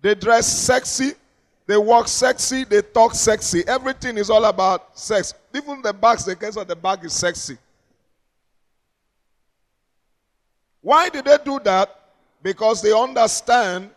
They 0.01 0.15
dress 0.15 0.47
sexy. 0.51 1.13
They 1.65 1.77
walk 1.77 2.09
sexy. 2.09 2.65
They 2.65 2.81
talk 2.81 3.13
sexy. 3.13 3.63
Everything 3.65 4.17
is 4.17 4.29
all 4.29 4.43
about 4.43 4.99
sex. 4.99 5.33
Even 5.55 5.81
the 5.81 5.93
bags, 5.93 6.25
the 6.25 6.35
case 6.35 6.57
of 6.57 6.67
the 6.67 6.75
bag 6.75 7.05
is 7.05 7.13
sexy. 7.13 7.57
Why 10.81 11.07
did 11.07 11.23
they 11.23 11.37
do 11.45 11.57
that? 11.63 11.97
Because 12.43 12.81
they 12.81 12.91
understand 12.91 13.91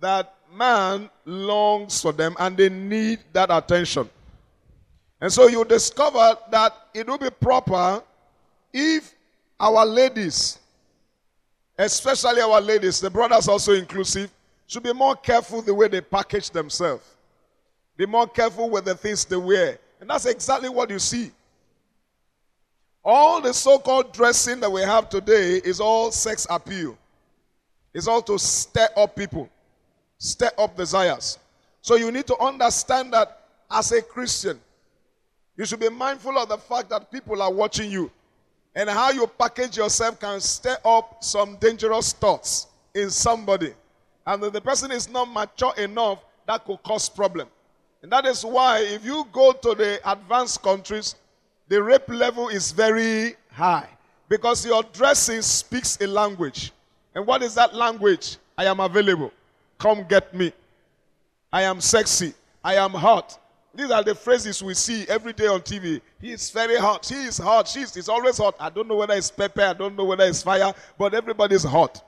that 0.00 0.34
man 0.52 1.10
longs 1.24 2.00
for 2.00 2.12
them 2.12 2.36
and 2.38 2.56
they 2.56 2.68
need 2.68 3.20
that 3.32 3.50
attention. 3.50 4.08
And 5.20 5.32
so 5.32 5.48
you 5.48 5.64
discover 5.64 6.36
that 6.50 6.74
it 6.94 7.06
will 7.06 7.18
be 7.18 7.30
proper 7.30 8.02
if 8.72 9.14
our 9.58 9.84
ladies, 9.84 10.58
especially 11.76 12.40
our 12.40 12.60
ladies, 12.60 13.00
the 13.00 13.10
brothers 13.10 13.48
also 13.48 13.72
inclusive, 13.72 14.30
should 14.66 14.82
be 14.82 14.92
more 14.92 15.16
careful 15.16 15.62
the 15.62 15.74
way 15.74 15.88
they 15.88 16.00
package 16.00 16.50
themselves. 16.50 17.04
Be 17.96 18.06
more 18.06 18.28
careful 18.28 18.70
with 18.70 18.84
the 18.84 18.94
things 18.94 19.24
they 19.24 19.36
wear. 19.36 19.78
And 20.00 20.08
that's 20.08 20.26
exactly 20.26 20.68
what 20.68 20.90
you 20.90 20.98
see. 20.98 21.32
All 23.04 23.40
the 23.40 23.52
so 23.52 23.78
called 23.78 24.12
dressing 24.12 24.60
that 24.60 24.70
we 24.70 24.82
have 24.82 25.08
today 25.08 25.60
is 25.64 25.80
all 25.80 26.12
sex 26.12 26.46
appeal. 26.48 26.96
It's 27.94 28.06
all 28.06 28.22
to 28.22 28.38
stir 28.38 28.88
up 28.96 29.16
people, 29.16 29.48
stir 30.18 30.50
up 30.58 30.76
desires. 30.76 31.38
So 31.80 31.94
you 31.94 32.12
need 32.12 32.26
to 32.26 32.38
understand 32.38 33.12
that 33.12 33.40
as 33.70 33.92
a 33.92 34.02
Christian, 34.02 34.60
you 35.56 35.64
should 35.64 35.80
be 35.80 35.88
mindful 35.88 36.36
of 36.38 36.48
the 36.48 36.58
fact 36.58 36.90
that 36.90 37.10
people 37.10 37.40
are 37.42 37.52
watching 37.52 37.90
you. 37.90 38.10
And 38.74 38.88
how 38.88 39.10
you 39.10 39.26
package 39.26 39.76
yourself 39.76 40.20
can 40.20 40.40
stir 40.40 40.76
up 40.84 41.24
some 41.24 41.56
dangerous 41.56 42.12
thoughts 42.12 42.68
in 42.94 43.10
somebody. 43.10 43.74
And 44.26 44.44
if 44.44 44.52
the 44.52 44.60
person 44.60 44.92
is 44.92 45.08
not 45.08 45.24
mature 45.32 45.74
enough, 45.78 46.20
that 46.46 46.64
could 46.64 46.82
cause 46.82 47.08
problem. 47.08 47.48
And 48.02 48.12
that 48.12 48.24
is 48.26 48.44
why 48.44 48.80
if 48.80 49.04
you 49.04 49.26
go 49.32 49.52
to 49.52 49.74
the 49.74 50.00
advanced 50.08 50.62
countries, 50.62 51.16
the 51.68 51.82
rape 51.82 52.08
level 52.08 52.48
is 52.48 52.70
very 52.70 53.34
high. 53.50 53.88
Because 54.28 54.64
your 54.64 54.82
dressing 54.92 55.42
speaks 55.42 55.98
a 56.00 56.06
language. 56.06 56.72
And 57.14 57.26
what 57.26 57.42
is 57.42 57.54
that 57.54 57.74
language? 57.74 58.36
I 58.56 58.66
am 58.66 58.80
available. 58.80 59.32
Come 59.78 60.04
get 60.08 60.34
me. 60.34 60.52
I 61.52 61.62
am 61.62 61.80
sexy. 61.80 62.34
I 62.62 62.74
am 62.74 62.90
hot. 62.90 63.38
These 63.74 63.90
are 63.90 64.02
the 64.02 64.14
phrases 64.14 64.62
we 64.62 64.74
see 64.74 65.06
every 65.08 65.32
day 65.32 65.46
on 65.46 65.60
TV. 65.60 66.00
He 66.20 66.32
is 66.32 66.50
very 66.50 66.76
hot. 66.76 67.04
She 67.04 67.14
is 67.14 67.38
hot. 67.38 67.68
She 67.68 67.80
is 67.80 68.08
always 68.08 68.38
hot. 68.38 68.56
I 68.58 68.70
don't 68.70 68.88
know 68.88 68.96
whether 68.96 69.14
it's 69.14 69.30
pepper. 69.30 69.62
I 69.62 69.72
don't 69.72 69.96
know 69.96 70.04
whether 70.04 70.24
it's 70.24 70.42
fire. 70.42 70.74
But 70.98 71.14
everybody's 71.14 71.62
hot. 71.62 72.04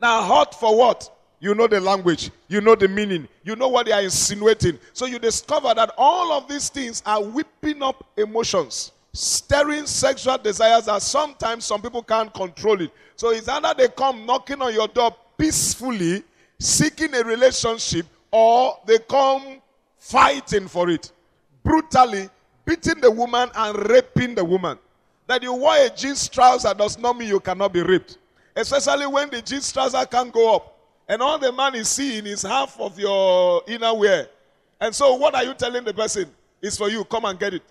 Now, 0.00 0.22
hot 0.22 0.58
for 0.58 0.76
what? 0.76 1.10
You 1.40 1.54
know 1.54 1.66
the 1.66 1.80
language. 1.80 2.30
You 2.48 2.60
know 2.60 2.74
the 2.74 2.88
meaning. 2.88 3.26
You 3.42 3.56
know 3.56 3.68
what 3.68 3.86
they 3.86 3.92
are 3.92 4.02
insinuating. 4.02 4.78
So 4.92 5.06
you 5.06 5.18
discover 5.18 5.72
that 5.74 5.92
all 5.96 6.32
of 6.32 6.46
these 6.46 6.68
things 6.68 7.02
are 7.06 7.22
whipping 7.22 7.82
up 7.82 8.04
emotions, 8.18 8.92
stirring 9.14 9.86
sexual 9.86 10.36
desires 10.36 10.84
that 10.84 11.00
sometimes 11.00 11.64
some 11.64 11.80
people 11.80 12.02
can't 12.02 12.32
control 12.34 12.80
it. 12.82 12.90
So 13.16 13.30
it's 13.30 13.48
either 13.48 13.74
they 13.76 13.88
come 13.88 14.26
knocking 14.26 14.60
on 14.60 14.74
your 14.74 14.88
door 14.88 15.16
peacefully, 15.38 16.22
seeking 16.60 17.14
a 17.14 17.24
relationship, 17.24 18.06
or 18.30 18.78
they 18.86 18.98
come 18.98 19.60
fighting 19.98 20.68
for 20.68 20.88
it, 20.90 21.10
brutally 21.64 22.28
beating 22.64 23.00
the 23.00 23.10
woman 23.10 23.48
and 23.56 23.90
raping 23.90 24.34
the 24.34 24.44
woman. 24.44 24.78
That 25.26 25.42
you 25.42 25.54
wear 25.54 25.86
a 25.86 25.90
jeans 25.90 26.28
trouser 26.28 26.74
does 26.74 26.98
not 26.98 27.16
mean 27.16 27.28
you 27.28 27.40
cannot 27.40 27.72
be 27.72 27.82
raped. 27.82 28.18
Especially 28.54 29.06
when 29.06 29.30
the 29.30 29.40
jeans 29.42 29.72
trouser 29.72 30.04
can't 30.04 30.32
go 30.32 30.56
up. 30.56 30.76
And 31.08 31.22
all 31.22 31.38
the 31.38 31.50
man 31.50 31.74
is 31.74 31.88
seeing 31.88 32.26
is 32.26 32.42
half 32.42 32.78
of 32.78 32.98
your 32.98 33.62
inner 33.66 33.94
wear. 33.94 34.28
And 34.80 34.94
so 34.94 35.14
what 35.14 35.34
are 35.34 35.44
you 35.44 35.54
telling 35.54 35.84
the 35.84 35.94
person? 35.94 36.26
It's 36.62 36.76
for 36.76 36.88
you. 36.88 37.04
Come 37.04 37.24
and 37.24 37.38
get 37.38 37.54
it. 37.54 37.62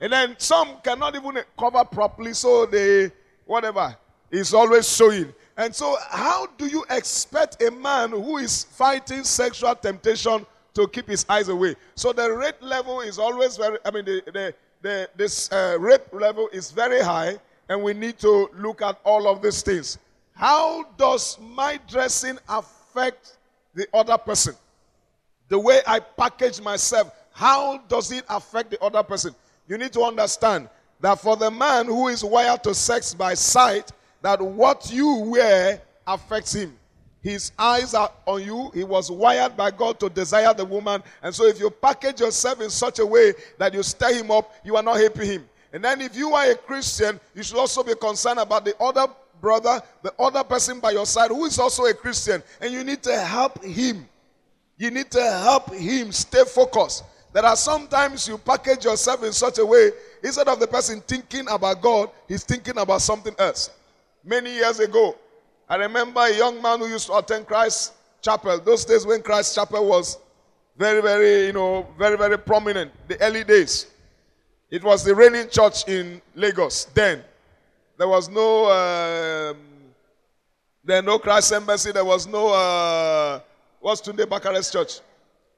And 0.00 0.12
then 0.12 0.34
some 0.38 0.76
cannot 0.82 1.14
even 1.14 1.38
cover 1.58 1.84
properly, 1.84 2.32
so 2.32 2.66
they, 2.66 3.10
whatever, 3.44 3.96
is 4.30 4.54
always 4.54 4.88
showing. 4.88 5.32
And 5.60 5.74
so, 5.74 5.96
how 6.08 6.46
do 6.58 6.66
you 6.66 6.84
expect 6.88 7.62
a 7.62 7.70
man 7.70 8.10
who 8.10 8.38
is 8.38 8.64
fighting 8.64 9.24
sexual 9.24 9.74
temptation 9.74 10.46
to 10.74 10.88
keep 10.88 11.08
his 11.08 11.26
eyes 11.28 11.48
away. 11.48 11.74
So 11.94 12.12
the 12.12 12.30
rape 12.32 12.62
level 12.62 13.00
is 13.00 13.18
always 13.18 13.56
very, 13.56 13.78
I 13.84 13.90
mean, 13.90 14.04
the, 14.04 14.22
the, 14.32 14.54
the, 14.82 15.10
this 15.16 15.50
uh, 15.52 15.76
rape 15.78 16.12
level 16.12 16.48
is 16.52 16.70
very 16.70 17.02
high, 17.02 17.38
and 17.68 17.82
we 17.82 17.92
need 17.92 18.18
to 18.20 18.48
look 18.56 18.82
at 18.82 18.98
all 19.04 19.28
of 19.28 19.42
these 19.42 19.62
things. 19.62 19.98
How 20.34 20.84
does 20.96 21.38
my 21.38 21.78
dressing 21.88 22.38
affect 22.48 23.36
the 23.74 23.86
other 23.92 24.16
person? 24.16 24.54
The 25.48 25.58
way 25.58 25.80
I 25.86 26.00
package 26.00 26.60
myself, 26.60 27.12
how 27.32 27.78
does 27.88 28.12
it 28.12 28.24
affect 28.28 28.70
the 28.70 28.82
other 28.82 29.02
person? 29.02 29.34
You 29.68 29.76
need 29.78 29.92
to 29.92 30.02
understand 30.02 30.68
that 31.00 31.20
for 31.20 31.36
the 31.36 31.50
man 31.50 31.86
who 31.86 32.08
is 32.08 32.24
wired 32.24 32.62
to 32.64 32.74
sex 32.74 33.14
by 33.14 33.34
sight, 33.34 33.90
that 34.22 34.40
what 34.40 34.92
you 34.92 35.14
wear 35.14 35.80
affects 36.06 36.54
him. 36.54 36.76
His 37.22 37.52
eyes 37.58 37.92
are 37.92 38.10
on 38.26 38.42
you. 38.42 38.70
He 38.72 38.82
was 38.82 39.10
wired 39.10 39.56
by 39.56 39.70
God 39.70 40.00
to 40.00 40.08
desire 40.08 40.54
the 40.54 40.64
woman. 40.64 41.02
And 41.22 41.34
so, 41.34 41.46
if 41.46 41.60
you 41.60 41.70
package 41.70 42.20
yourself 42.20 42.62
in 42.62 42.70
such 42.70 42.98
a 42.98 43.04
way 43.04 43.34
that 43.58 43.74
you 43.74 43.82
stir 43.82 44.14
him 44.14 44.30
up, 44.30 44.54
you 44.64 44.76
are 44.76 44.82
not 44.82 44.98
helping 44.98 45.26
him. 45.26 45.48
And 45.72 45.84
then, 45.84 46.00
if 46.00 46.16
you 46.16 46.32
are 46.32 46.50
a 46.50 46.54
Christian, 46.54 47.20
you 47.34 47.42
should 47.42 47.58
also 47.58 47.82
be 47.82 47.94
concerned 47.94 48.38
about 48.38 48.64
the 48.64 48.74
other 48.80 49.06
brother, 49.40 49.82
the 50.02 50.14
other 50.18 50.42
person 50.44 50.80
by 50.80 50.92
your 50.92 51.06
side 51.06 51.30
who 51.30 51.44
is 51.44 51.58
also 51.58 51.84
a 51.84 51.94
Christian. 51.94 52.42
And 52.60 52.72
you 52.72 52.84
need 52.84 53.02
to 53.02 53.18
help 53.18 53.62
him. 53.62 54.08
You 54.78 54.90
need 54.90 55.10
to 55.10 55.22
help 55.22 55.74
him 55.74 56.12
stay 56.12 56.44
focused. 56.44 57.04
There 57.32 57.44
are 57.44 57.56
sometimes 57.56 58.26
you 58.26 58.38
package 58.38 58.86
yourself 58.86 59.22
in 59.22 59.32
such 59.32 59.58
a 59.58 59.66
way, 59.66 59.90
instead 60.22 60.48
of 60.48 60.58
the 60.58 60.66
person 60.66 61.00
thinking 61.02 61.46
about 61.48 61.80
God, 61.80 62.10
he's 62.26 62.44
thinking 62.44 62.78
about 62.78 63.02
something 63.02 63.34
else. 63.38 63.70
Many 64.24 64.54
years 64.54 64.80
ago, 64.80 65.16
I 65.68 65.76
remember 65.76 66.20
a 66.20 66.36
young 66.36 66.60
man 66.60 66.80
who 66.80 66.88
used 66.88 67.06
to 67.06 67.16
attend 67.16 67.46
Christ 67.46 67.94
Chapel. 68.20 68.58
Those 68.60 68.84
days 68.84 69.06
when 69.06 69.22
Christ 69.22 69.54
Chapel 69.54 69.86
was 69.86 70.18
very, 70.76 71.00
very, 71.00 71.46
you 71.46 71.52
know, 71.52 71.86
very, 71.98 72.16
very 72.16 72.38
prominent. 72.38 72.92
The 73.08 73.20
early 73.22 73.44
days. 73.44 73.86
It 74.70 74.84
was 74.84 75.04
the 75.04 75.14
reigning 75.14 75.48
church 75.48 75.88
in 75.88 76.20
Lagos 76.34 76.84
then. 76.86 77.24
There 77.98 78.08
was 78.08 78.28
no, 78.28 78.70
um, 78.70 79.56
there 80.84 81.02
no 81.02 81.18
Christ 81.18 81.52
Embassy. 81.52 81.92
There 81.92 82.04
was 82.04 82.26
no, 82.26 82.48
uh, 82.48 83.40
what's 83.80 84.00
Tunde 84.00 84.24
Bakare's 84.26 84.70
church? 84.70 85.00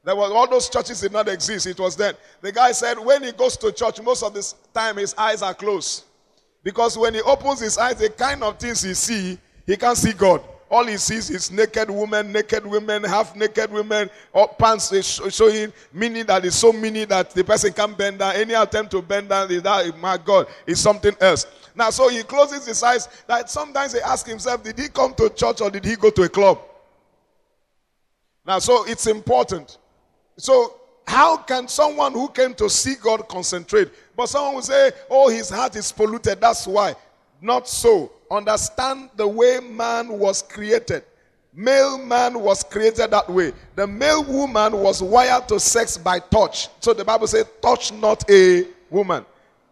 There 0.05 0.17
was 0.17 0.33
all 0.33 0.49
those 0.49 0.69
churches 0.69 1.01
did 1.01 1.13
not 1.13 1.29
exist. 1.29 1.67
It 1.67 1.79
was 1.79 1.95
then. 1.95 2.15
The 2.41 2.51
guy 2.51 2.73
said 2.73 2.99
when 2.99 3.23
he 3.23 3.33
goes 3.33 3.57
to 3.59 3.71
church, 3.71 4.01
most 4.03 4.23
of 4.23 4.35
the 4.35 4.55
time 4.75 4.97
his 4.97 5.15
eyes 5.17 5.43
are 5.43 5.55
closed. 5.55 6.05
Because 6.63 6.97
when 6.97 7.15
he 7.15 7.21
opens 7.23 7.61
his 7.61 7.77
eyes, 7.79 7.97
the 7.97 8.11
kind 8.11 8.43
of 8.43 8.59
things 8.59 8.83
he 8.83 8.95
see, 8.95 9.39
he 9.67 9.77
can't 9.77 9.97
see 9.97 10.13
God. 10.13 10.43
All 10.71 10.87
he 10.87 10.97
sees 10.97 11.29
is 11.29 11.51
naked 11.51 11.91
women, 11.91 12.33
naked 12.33 12.65
women, 12.65 13.05
half 13.05 13.37
naked 13.37 13.71
women, 13.71 14.09
or 14.33 14.49
pants 14.49 14.91
showing, 15.35 15.71
meaning 15.93 16.25
that 16.27 16.47
it's 16.47 16.57
so 16.57 16.73
many 16.73 17.05
that 17.05 17.31
the 17.31 17.45
person 17.45 17.73
can't 17.73 17.99
bend 17.99 18.21
down. 18.21 18.35
Any 18.37 18.55
attempt 18.55 18.91
to 18.93 19.03
bend 19.03 19.29
down, 19.29 19.51
is 19.51 19.63
that, 19.63 19.99
my 19.99 20.17
God, 20.17 20.47
is 20.67 20.81
something 20.81 21.15
else. 21.21 21.47
Now, 21.75 21.91
so 21.91 22.09
he 22.09 22.23
closes 22.23 22.67
his 22.67 22.83
eyes. 22.83 23.07
That 23.27 23.51
sometimes 23.51 23.93
he 23.93 24.01
asks 24.01 24.29
himself, 24.29 24.63
did 24.63 24.79
he 24.79 24.89
come 24.89 25.15
to 25.15 25.29
church 25.31 25.61
or 25.61 25.71
did 25.71 25.85
he 25.85 25.97
go 25.97 26.11
to 26.11 26.23
a 26.23 26.29
club? 26.29 26.59
Now, 28.47 28.59
so 28.59 28.85
it's 28.87 29.07
important. 29.07 29.79
So, 30.39 30.81
how 31.07 31.37
can 31.37 31.69
someone 31.69 32.13
who 32.13 32.29
came 32.29 32.55
to 32.55 32.71
see 32.71 32.95
God 32.95 33.29
concentrate? 33.29 33.91
But 34.17 34.29
someone 34.29 34.55
will 34.55 34.63
say, 34.63 34.93
oh, 35.11 35.29
his 35.29 35.51
heart 35.51 35.77
is 35.77 35.91
polluted. 35.93 36.41
That's 36.41 36.67
why. 36.67 36.95
Not 37.41 37.69
so 37.69 38.13
understand 38.31 39.11
the 39.17 39.27
way 39.27 39.61
man 39.61 40.09
was 40.09 40.43
created. 40.43 41.05
Male 41.55 41.99
man 41.99 42.41
was 42.41 42.65
created 42.65 43.11
that 43.11 43.29
way. 43.29 43.53
The 43.75 43.87
male 43.87 44.25
woman 44.25 44.73
was 44.79 45.03
wired 45.03 45.49
to 45.49 45.61
sex 45.61 45.99
by 45.99 46.19
touch. 46.19 46.69
So 46.81 46.95
the 46.95 47.05
Bible 47.05 47.27
says, 47.27 47.47
touch 47.61 47.93
not 47.93 48.29
a 48.31 48.67
woman. 48.89 49.27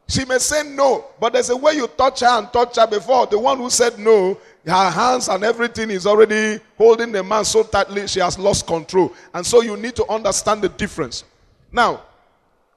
She 0.07 0.25
may 0.25 0.39
say 0.39 0.63
no, 0.65 1.07
but 1.21 1.33
there's 1.33 1.51
a 1.51 1.57
way 1.57 1.75
you 1.75 1.87
touch 1.87 2.21
her 2.21 2.27
and 2.27 2.53
touch 2.53 2.77
her 2.77 2.87
before. 2.87 3.27
The 3.29 3.39
one 3.39 3.59
who 3.59 3.71
said 3.71 3.99
no, 3.99 4.37
her 4.67 4.91
hands 4.91 5.29
and 5.29 5.43
everything 5.43 5.91
is 5.91 6.07
already 6.07 6.61
holding 6.77 7.13
the 7.13 7.23
man 7.23 7.45
so 7.45 7.63
tightly, 7.63 8.07
she 8.07 8.21
has 8.21 8.39
lost 8.39 8.67
control. 8.67 9.13
And 9.33 9.45
so 9.45 9.63
you 9.63 9.77
need 9.77 9.97
to 9.97 10.07
understand 10.11 10.63
the 10.63 10.69
difference. 10.69 11.25
Now, 11.73 12.03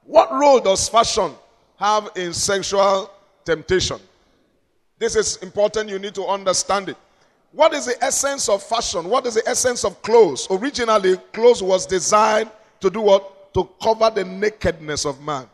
what 0.04 0.32
role 0.32 0.60
does 0.60 0.88
fashion 0.88 1.32
have 1.78 2.10
in 2.16 2.32
sexual 2.32 3.10
temptation? 3.44 3.98
This 4.98 5.16
is 5.16 5.36
important. 5.38 5.90
You 5.90 5.98
need 5.98 6.14
to 6.14 6.24
understand 6.24 6.88
it. 6.88 6.96
What 7.52 7.72
is 7.74 7.86
the 7.86 8.02
essence 8.02 8.48
of 8.48 8.62
fashion? 8.62 9.08
What 9.08 9.26
is 9.26 9.34
the 9.34 9.48
essence 9.48 9.84
of 9.84 10.00
clothes? 10.02 10.46
Originally, 10.50 11.16
clothes 11.32 11.62
was 11.62 11.86
designed 11.86 12.50
to 12.80 12.90
do 12.90 13.00
what? 13.00 13.52
To 13.54 13.68
cover 13.80 14.10
the 14.10 14.24
nakedness 14.24 15.04
of 15.04 15.22
man. 15.22 15.46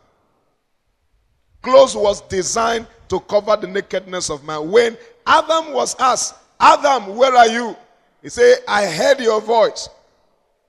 Clothes 1.61 1.95
was 1.95 2.21
designed 2.21 2.87
to 3.07 3.19
cover 3.19 3.55
the 3.55 3.67
nakedness 3.67 4.31
of 4.31 4.43
man. 4.43 4.71
When 4.71 4.97
Adam 5.31 5.71
was 5.71 5.95
asked, 5.97 6.35
Adam, 6.59 7.15
where 7.15 7.33
are 7.33 7.47
you? 7.47 7.73
He 8.21 8.27
said, 8.27 8.57
I 8.67 8.85
heard 8.85 9.21
your 9.21 9.39
voice. 9.39 9.87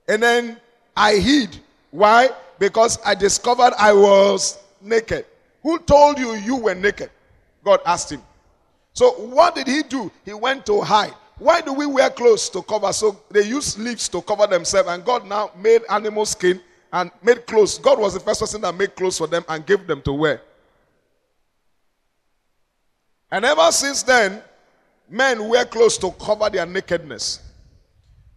And 0.07 0.23
then 0.23 0.57
I 0.95 1.15
hid. 1.15 1.59
Why? 1.91 2.29
Because 2.59 2.97
I 3.05 3.13
discovered 3.13 3.73
I 3.77 3.91
was 3.91 4.57
naked. 4.81 5.25
Who 5.63 5.79
told 5.79 6.17
you 6.17 6.35
you 6.35 6.55
were 6.55 6.75
naked? 6.75 7.09
God 7.61 7.81
asked 7.85 8.13
him. 8.13 8.21
So 8.93 9.11
what 9.11 9.53
did 9.53 9.67
he 9.67 9.83
do? 9.83 10.09
He 10.23 10.33
went 10.33 10.65
to 10.67 10.79
hide. 10.79 11.13
Why 11.39 11.59
do 11.59 11.73
we 11.73 11.85
wear 11.85 12.09
clothes 12.09 12.49
to 12.51 12.61
cover? 12.61 12.93
So 12.93 13.19
they 13.31 13.41
use 13.41 13.77
leaves 13.77 14.07
to 14.09 14.21
cover 14.21 14.47
themselves, 14.47 14.87
and 14.87 15.03
God 15.03 15.27
now 15.27 15.51
made 15.59 15.81
animal 15.89 16.25
skin 16.25 16.61
and 16.93 17.11
made 17.21 17.45
clothes. 17.47 17.79
God 17.79 17.99
was 17.99 18.13
the 18.13 18.21
first 18.21 18.39
person 18.39 18.61
that 18.61 18.73
made 18.75 18.95
clothes 18.95 19.17
for 19.17 19.27
them 19.27 19.43
and 19.49 19.65
gave 19.65 19.85
them 19.87 20.01
to 20.03 20.13
wear. 20.13 20.41
And 23.29 23.43
ever 23.43 23.69
since 23.71 24.03
then, 24.03 24.41
men 25.13 25.47
wear 25.47 25.63
clothes 25.63 25.97
to 25.99 26.09
cover 26.11 26.49
their 26.49 26.65
nakedness. 26.65 27.39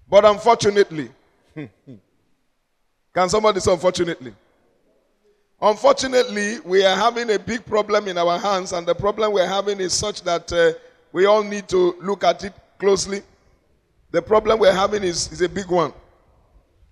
But 0.09 0.27
unfortunately, 0.27 1.09
can 3.15 3.29
somebody 3.29 3.61
say 3.61 3.73
unfortunately? 3.73 4.35
Unfortunately, 5.61 6.61
we 6.67 6.85
are 6.85 6.95
having 6.95 7.31
a 7.31 7.39
big 7.39 7.65
problem 7.65 8.09
in 8.09 8.19
our 8.19 8.39
hands, 8.39 8.73
and 8.73 8.87
the 8.87 8.95
problem 8.95 9.33
we're 9.33 9.47
having 9.49 9.81
is 9.81 9.95
such 9.95 10.23
that 10.23 10.53
uh, 10.53 10.73
we 11.13 11.25
all 11.25 11.43
need 11.43 11.67
to 11.69 11.97
look 12.03 12.23
at 12.25 12.45
it 12.45 12.53
closely. 12.79 13.23
The 14.11 14.21
problem 14.21 14.59
we're 14.59 14.75
having 14.75 15.03
is, 15.03 15.33
is 15.33 15.41
a 15.41 15.49
big 15.49 15.69
one. 15.69 15.95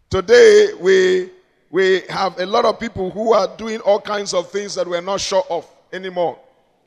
Today, 0.08 0.70
we, 0.80 1.28
we 1.70 2.00
have 2.08 2.40
a 2.40 2.46
lot 2.46 2.64
of 2.64 2.80
people 2.80 3.10
who 3.10 3.34
are 3.34 3.54
doing 3.58 3.80
all 3.80 4.00
kinds 4.00 4.32
of 4.32 4.50
things 4.50 4.74
that 4.76 4.88
we're 4.88 5.02
not 5.02 5.20
sure 5.20 5.44
of 5.50 5.68
anymore. 5.92 6.38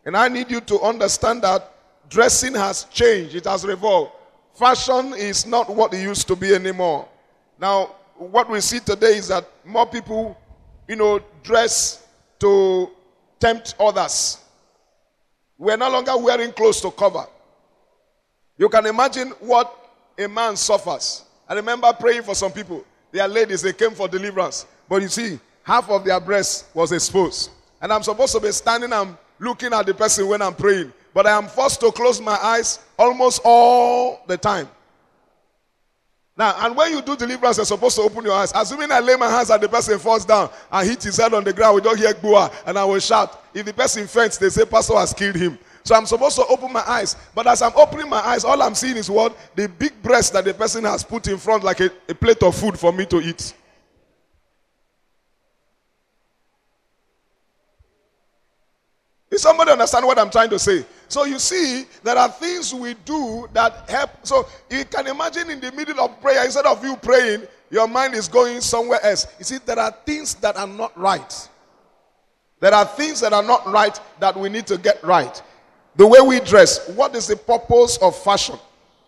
And 0.03 0.17
I 0.17 0.29
need 0.29 0.49
you 0.49 0.61
to 0.61 0.81
understand 0.81 1.43
that 1.43 1.76
dressing 2.09 2.53
has 2.55 2.85
changed, 2.85 3.35
it 3.35 3.45
has 3.45 3.63
evolved. 3.65 4.11
Fashion 4.53 5.13
is 5.13 5.45
not 5.45 5.69
what 5.69 5.93
it 5.93 6.01
used 6.01 6.27
to 6.27 6.35
be 6.35 6.53
anymore. 6.53 7.07
Now, 7.59 7.95
what 8.15 8.49
we 8.49 8.59
see 8.61 8.79
today 8.79 9.17
is 9.17 9.27
that 9.27 9.47
more 9.63 9.85
people 9.85 10.35
you 10.87 10.95
know, 10.95 11.19
dress 11.43 12.05
to 12.39 12.89
tempt 13.39 13.75
others. 13.79 14.39
We're 15.57 15.77
no 15.77 15.89
longer 15.89 16.17
wearing 16.17 16.51
clothes 16.53 16.81
to 16.81 16.91
cover. 16.91 17.25
You 18.57 18.69
can 18.69 18.85
imagine 18.85 19.29
what 19.39 19.73
a 20.17 20.27
man 20.27 20.55
suffers. 20.55 21.23
I 21.47 21.55
remember 21.55 21.91
praying 21.93 22.23
for 22.23 22.35
some 22.35 22.51
people. 22.51 22.83
They 23.11 23.19
are 23.19 23.27
ladies, 23.27 23.61
they 23.61 23.73
came 23.73 23.91
for 23.91 24.07
deliverance. 24.07 24.65
But 24.87 25.01
you 25.01 25.07
see, 25.09 25.39
half 25.63 25.89
of 25.89 26.05
their 26.05 26.19
breast 26.19 26.67
was 26.73 26.91
exposed. 26.91 27.51
And 27.81 27.91
I'm 27.91 28.03
supposed 28.03 28.33
to 28.33 28.39
be 28.39 28.51
standing 28.51 28.91
and 28.91 29.17
looking 29.39 29.73
at 29.73 29.85
the 29.85 29.93
person 29.93 30.27
when 30.27 30.41
I'm 30.41 30.55
praying. 30.55 30.91
But 31.17 31.25
I 31.25 31.35
am 31.35 31.47
forced 31.47 31.79
to 31.79 31.91
close 31.91 32.21
my 32.21 32.37
eyes 32.43 32.77
almost 32.95 33.41
all 33.43 34.21
the 34.27 34.37
time. 34.37 34.69
Now, 36.37 36.53
and 36.59 36.75
when 36.75 36.91
you 36.91 37.01
do 37.01 37.15
deliverance, 37.15 37.57
you're 37.57 37.65
supposed 37.65 37.95
to 37.95 38.03
open 38.03 38.23
your 38.23 38.35
eyes. 38.35 38.53
Assuming 38.53 38.91
I 38.91 38.99
lay 38.99 39.15
my 39.15 39.27
hands 39.27 39.49
and 39.49 39.59
the 39.59 39.67
person 39.67 39.97
falls 39.97 40.25
down 40.25 40.51
and 40.71 40.87
hit 40.87 41.01
his 41.01 41.17
head 41.17 41.33
on 41.33 41.43
the 41.43 41.51
ground, 41.51 41.73
we 41.73 41.81
don't 41.81 41.97
hear 41.97 42.13
Gboa, 42.13 42.53
and 42.67 42.77
I 42.77 42.85
will 42.85 42.99
shout. 42.99 43.45
If 43.51 43.65
the 43.65 43.73
person 43.73 44.05
faints, 44.05 44.37
they 44.37 44.49
say, 44.49 44.63
Pastor 44.63 44.93
has 44.93 45.11
killed 45.11 45.37
him. 45.37 45.57
So 45.83 45.95
I'm 45.95 46.05
supposed 46.05 46.35
to 46.35 46.45
open 46.45 46.71
my 46.71 46.83
eyes. 46.87 47.15
But 47.33 47.47
as 47.47 47.63
I'm 47.63 47.73
opening 47.75 48.09
my 48.09 48.19
eyes, 48.19 48.43
all 48.43 48.61
I'm 48.61 48.75
seeing 48.75 48.97
is 48.97 49.09
what? 49.09 49.35
The 49.55 49.67
big 49.67 49.99
breast 50.03 50.33
that 50.33 50.45
the 50.45 50.53
person 50.53 50.83
has 50.83 51.03
put 51.03 51.27
in 51.27 51.39
front, 51.39 51.63
like 51.63 51.79
a, 51.79 51.89
a 52.07 52.13
plate 52.13 52.43
of 52.43 52.55
food 52.55 52.77
for 52.77 52.93
me 52.93 53.07
to 53.07 53.21
eat. 53.21 53.55
Is 59.29 59.41
somebody 59.41 59.71
understand 59.71 60.05
what 60.05 60.17
I'm 60.17 60.29
trying 60.29 60.49
to 60.51 60.59
say? 60.59 60.85
So 61.09 61.25
you 61.25 61.37
see, 61.37 61.85
there 62.03 62.17
are 62.17 62.29
things 62.29 62.73
we 62.73 62.93
do 63.05 63.47
that 63.53 63.89
help. 63.89 64.11
So 64.23 64.47
you 64.69 64.85
can 64.85 65.07
imagine 65.07 65.49
in 65.49 65.59
the 65.59 65.71
middle 65.73 65.99
of 65.99 66.21
prayer, 66.21 66.45
instead 66.45 66.65
of 66.65 66.83
you 66.83 66.95
praying, 66.95 67.43
your 67.69 67.87
mind 67.87 68.13
is 68.13 68.27
going 68.27 68.61
somewhere 68.61 69.03
else. 69.03 69.27
You 69.37 69.45
see, 69.45 69.57
there 69.65 69.79
are 69.79 69.91
things 70.05 70.35
that 70.35 70.55
are 70.55 70.67
not 70.67 70.97
right. 70.97 71.49
There 72.59 72.73
are 72.73 72.85
things 72.85 73.19
that 73.19 73.33
are 73.33 73.43
not 73.43 73.67
right 73.67 73.99
that 74.19 74.37
we 74.37 74.49
need 74.49 74.65
to 74.67 74.77
get 74.77 75.03
right. 75.03 75.41
The 75.97 76.07
way 76.07 76.19
we 76.21 76.39
dress. 76.39 76.89
What 76.89 77.15
is 77.15 77.27
the 77.27 77.35
purpose 77.35 77.97
of 77.97 78.15
fashion? 78.15 78.57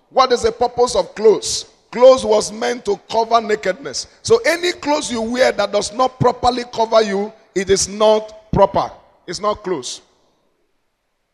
What 0.10 0.32
is 0.32 0.44
the 0.44 0.52
purpose 0.52 0.96
of 0.96 1.16
clothes? 1.16 1.72
Clothes 1.92 2.26
was 2.26 2.52
meant 2.52 2.86
to 2.86 3.00
cover 3.10 3.40
nakedness. 3.42 4.08
So 4.22 4.40
any 4.46 4.74
clothes 4.74 5.12
you 5.12 5.22
wear 5.22 5.52
that 5.54 5.72
does 5.72 5.94
not 5.94 6.20
properly 6.20 6.64
cover 6.74 7.02
you, 7.02 7.32
it 7.56 7.70
is 7.70 7.88
not 7.88 8.52
proper. 8.52 8.92
It's 9.26 9.40
not 9.40 9.64
clothes. 9.64 10.02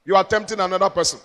You 0.06 0.16
are 0.16 0.24
tempting 0.24 0.60
another 0.60 0.90
person. 0.90 1.20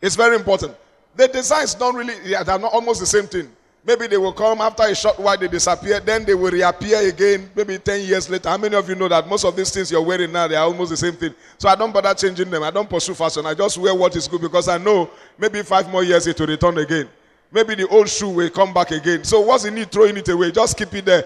It's 0.00 0.16
very 0.16 0.36
important. 0.36 0.74
The 1.14 1.28
designs 1.28 1.74
don't 1.74 1.94
really, 1.94 2.14
yeah, 2.24 2.42
they're 2.42 2.58
not 2.58 2.72
almost 2.72 3.00
the 3.00 3.06
same 3.06 3.26
thing. 3.26 3.50
Maybe 3.84 4.06
they 4.06 4.16
will 4.16 4.32
come 4.32 4.60
after 4.60 4.82
a 4.82 4.94
short 4.94 5.18
while, 5.18 5.36
they 5.38 5.48
disappear, 5.48 6.00
then 6.00 6.24
they 6.24 6.34
will 6.34 6.50
reappear 6.50 7.08
again, 7.08 7.50
maybe 7.54 7.78
10 7.78 8.06
years 8.06 8.28
later. 8.28 8.48
How 8.48 8.58
many 8.58 8.76
of 8.76 8.88
you 8.88 8.94
know 8.94 9.08
that 9.08 9.26
most 9.26 9.44
of 9.44 9.56
these 9.56 9.70
things 9.70 9.90
you're 9.90 10.02
wearing 10.02 10.30
now, 10.32 10.46
they 10.46 10.56
are 10.56 10.64
almost 10.64 10.90
the 10.90 10.96
same 10.96 11.14
thing? 11.14 11.34
So 11.56 11.68
I 11.68 11.74
don't 11.74 11.92
bother 11.92 12.12
changing 12.14 12.50
them. 12.50 12.62
I 12.62 12.70
don't 12.70 12.88
pursue 12.88 13.14
fashion. 13.14 13.46
I 13.46 13.54
just 13.54 13.78
wear 13.78 13.94
what 13.94 14.14
is 14.16 14.28
good 14.28 14.40
because 14.40 14.68
I 14.68 14.78
know 14.78 15.10
maybe 15.38 15.62
five 15.62 15.90
more 15.90 16.04
years 16.04 16.26
it 16.26 16.38
will 16.38 16.48
return 16.48 16.76
again. 16.78 17.08
Maybe 17.50 17.74
the 17.76 17.88
old 17.88 18.08
shoe 18.08 18.28
will 18.28 18.50
come 18.50 18.74
back 18.74 18.90
again. 18.90 19.24
So 19.24 19.40
what's 19.40 19.64
the 19.64 19.70
need 19.70 19.90
throwing 19.90 20.16
it 20.18 20.28
away? 20.28 20.50
Just 20.50 20.76
keep 20.76 20.92
it 20.92 21.06
there. 21.06 21.24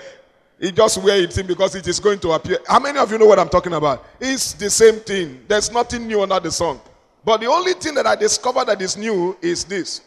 He 0.62 0.70
just 0.70 1.02
wear 1.02 1.20
it 1.20 1.36
in 1.36 1.44
because 1.48 1.74
it 1.74 1.88
is 1.88 1.98
going 1.98 2.20
to 2.20 2.30
appear. 2.30 2.58
How 2.68 2.78
many 2.78 2.96
of 2.96 3.10
you 3.10 3.18
know 3.18 3.26
what 3.26 3.40
I'm 3.40 3.48
talking 3.48 3.72
about? 3.72 4.06
It's 4.20 4.52
the 4.52 4.70
same 4.70 5.00
thing. 5.00 5.40
There's 5.48 5.72
nothing 5.72 6.06
new 6.06 6.22
under 6.22 6.38
the 6.38 6.52
sun. 6.52 6.78
But 7.24 7.40
the 7.40 7.46
only 7.46 7.72
thing 7.72 7.94
that 7.94 8.06
I 8.06 8.14
discovered 8.14 8.66
that 8.66 8.80
is 8.80 8.96
new 8.96 9.36
is 9.42 9.64
this. 9.64 10.02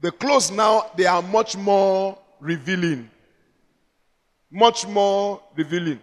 The 0.00 0.10
clothes 0.10 0.50
now, 0.50 0.90
they 0.96 1.06
are 1.06 1.22
much 1.22 1.56
more 1.56 2.18
revealing. 2.40 3.08
Much 4.50 4.88
more 4.88 5.40
revealing. 5.54 6.00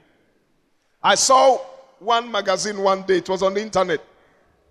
I 1.03 1.15
saw 1.15 1.57
one 1.99 2.31
magazine 2.31 2.79
one 2.79 3.01
day, 3.01 3.17
it 3.17 3.27
was 3.27 3.43
on 3.43 3.53
the 3.53 3.61
internet. 3.61 4.01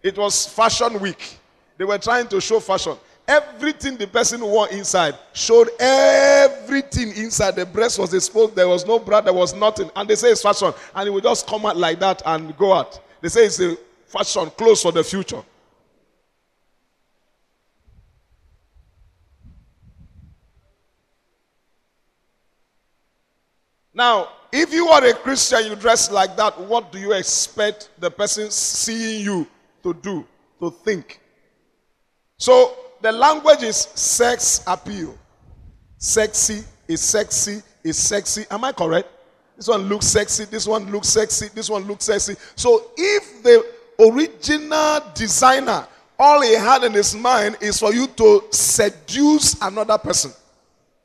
It 0.03 0.17
was 0.17 0.47
Fashion 0.47 0.99
Week. 1.01 1.39
They 1.77 1.85
were 1.85 1.99
trying 1.99 2.29
to 2.29 2.41
show 2.41 2.61
fashion. 2.61 2.97
Everything 3.31 3.97
the 3.97 4.09
person 4.09 4.41
wore 4.41 4.69
inside 4.71 5.17
showed 5.33 5.69
everything 5.79 7.17
inside. 7.17 7.55
The 7.55 7.65
breast 7.65 7.97
was 7.97 8.13
exposed. 8.13 8.57
There 8.57 8.67
was 8.67 8.85
no 8.85 8.99
bra. 8.99 9.21
There 9.21 9.33
was 9.33 9.55
nothing. 9.55 9.89
And 9.95 10.11
they 10.11 10.17
say 10.17 10.33
it's 10.33 10.43
fashion. 10.43 10.73
And 10.97 11.07
it 11.07 11.13
will 11.13 11.21
just 11.21 11.47
come 11.47 11.65
out 11.65 11.77
like 11.77 12.01
that 12.01 12.23
and 12.27 12.57
go 12.59 12.73
out. 12.73 12.99
They 13.21 13.29
say 13.29 13.47
it's 13.47 13.61
a 13.61 13.77
fashion, 14.07 14.51
clothes 14.51 14.83
for 14.83 14.91
the 14.91 15.05
future. 15.05 15.45
Now, 23.95 24.31
if 24.51 24.73
you 24.73 24.89
are 24.89 25.05
a 25.05 25.15
Christian, 25.15 25.67
you 25.67 25.77
dress 25.77 26.11
like 26.11 26.37
that, 26.37 26.59
what 26.59 26.91
do 26.91 26.99
you 26.99 27.13
expect 27.13 27.91
the 27.97 28.11
person 28.11 28.51
seeing 28.51 29.25
you 29.25 29.47
to 29.85 29.95
do, 29.95 30.27
to 30.59 30.73
think? 30.73 31.21
So, 32.37 32.77
the 33.01 33.13
language 33.13 33.63
is 33.63 33.77
sex 33.77 34.63
appeal. 34.67 35.17
Sexy 35.99 36.65
is 36.89 37.01
sexy 37.01 37.63
is 37.85 37.99
sexy. 37.99 38.45
Am 38.51 38.65
I 38.65 38.73
correct? 38.73 39.09
This 39.57 39.69
one 39.69 39.83
looks 39.83 40.07
sexy, 40.07 40.47
this 40.47 40.67
one 40.67 40.91
looks 40.91 41.09
sexy, 41.09 41.49
this 41.55 41.69
one 41.69 41.85
looks 41.85 42.07
sexy. 42.07 42.35
So, 42.57 42.93
if 42.97 43.43
the 43.43 43.67
original 43.99 45.01
designer, 45.15 45.87
all 46.19 46.41
he 46.41 46.55
had 46.55 46.85
in 46.85 46.95
his 46.95 47.15
mind 47.15 47.59
is 47.61 47.79
for 47.79 47.93
you 47.93 48.07
to 48.07 48.45
seduce 48.51 49.61
another 49.61 49.99
person 49.99 50.33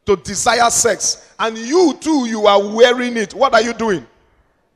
to 0.05 0.15
desire 0.15 0.69
sex, 0.69 1.33
and 1.37 1.57
you 1.57 1.97
too, 1.99 2.27
you 2.27 2.47
are 2.47 2.65
wearing 2.73 3.17
it, 3.17 3.33
what 3.33 3.53
are 3.53 3.61
you 3.61 3.73
doing? 3.73 4.05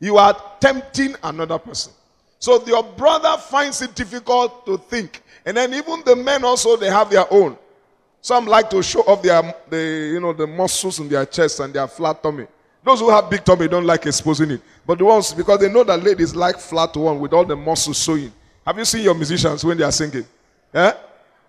You 0.02 0.18
are 0.18 0.36
tempting 0.60 1.16
another 1.24 1.60
person. 1.60 1.94
So 2.40 2.66
your 2.66 2.84
brother 2.84 3.38
finds 3.38 3.82
it 3.82 3.96
difficult 3.96 4.66
to 4.66 4.78
think. 4.78 5.22
And 5.45 5.56
then 5.58 5.73
even 5.73 6.04
the 6.06 6.15
men 6.15 6.43
also, 6.43 6.75
they 6.78 6.89
have 6.89 7.10
their 7.10 7.32
own. 7.32 7.58
Some 8.21 8.45
like 8.45 8.69
to 8.71 8.84
show 8.84 9.02
off 9.02 9.21
their, 9.21 9.41
the, 9.69 10.12
you 10.13 10.19
know, 10.19 10.34
the 10.34 10.45
muscles 10.45 10.99
in 10.99 11.08
their 11.08 11.25
chest 11.25 11.60
and 11.60 11.73
their 11.73 11.88
flat 11.88 12.21
tummy. 12.21 12.47
Those 12.84 12.99
who 12.99 13.10
have 13.10 13.30
big 13.30 13.43
tummy 13.43 13.67
don't 13.67 13.86
like 13.86 14.06
exposing 14.06 14.52
it. 14.52 14.62
But 14.86 14.97
the 14.97 15.06
ones, 15.06 15.34
because 15.34 15.60
they 15.60 15.71
know 15.71 15.84
that 15.84 16.02
ladies 16.02 16.36
like 16.36 16.60
flat 16.60 16.95
one 16.95 17.19
with 17.19 17.34
all 17.34 17.45
the 17.45 17.56
muscles 17.56 18.02
showing. 18.02 18.32
Have 18.65 18.78
you 18.78 18.86
seen 18.86 19.04
your 19.04 19.15
musicians 19.15 19.63
when 19.63 19.78
they 19.78 19.84
are 19.84 19.91
singing? 19.91 20.25
Yeah? 20.73 20.93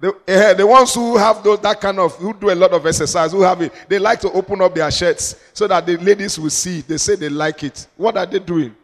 The, 0.00 0.14
uh, 0.26 0.54
the 0.54 0.66
ones 0.66 0.94
who 0.94 1.18
have 1.18 1.42
those, 1.42 1.60
that 1.60 1.78
kind 1.80 1.98
of, 1.98 2.14
who 2.16 2.32
do 2.32 2.50
a 2.50 2.54
lot 2.54 2.72
of 2.72 2.86
exercise, 2.86 3.32
who 3.32 3.42
have 3.42 3.60
it, 3.60 3.72
they 3.86 3.98
like 3.98 4.18
to 4.20 4.32
open 4.32 4.62
up 4.62 4.74
their 4.74 4.90
shirts 4.90 5.36
so 5.52 5.68
that 5.68 5.84
the 5.84 5.96
ladies 5.98 6.38
will 6.38 6.50
see. 6.50 6.80
They 6.80 6.96
say 6.96 7.16
they 7.16 7.28
like 7.28 7.62
it. 7.64 7.86
What 7.96 8.16
are 8.16 8.24
they 8.24 8.38
doing? 8.38 8.74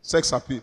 Sex 0.00 0.32
appeal. 0.32 0.62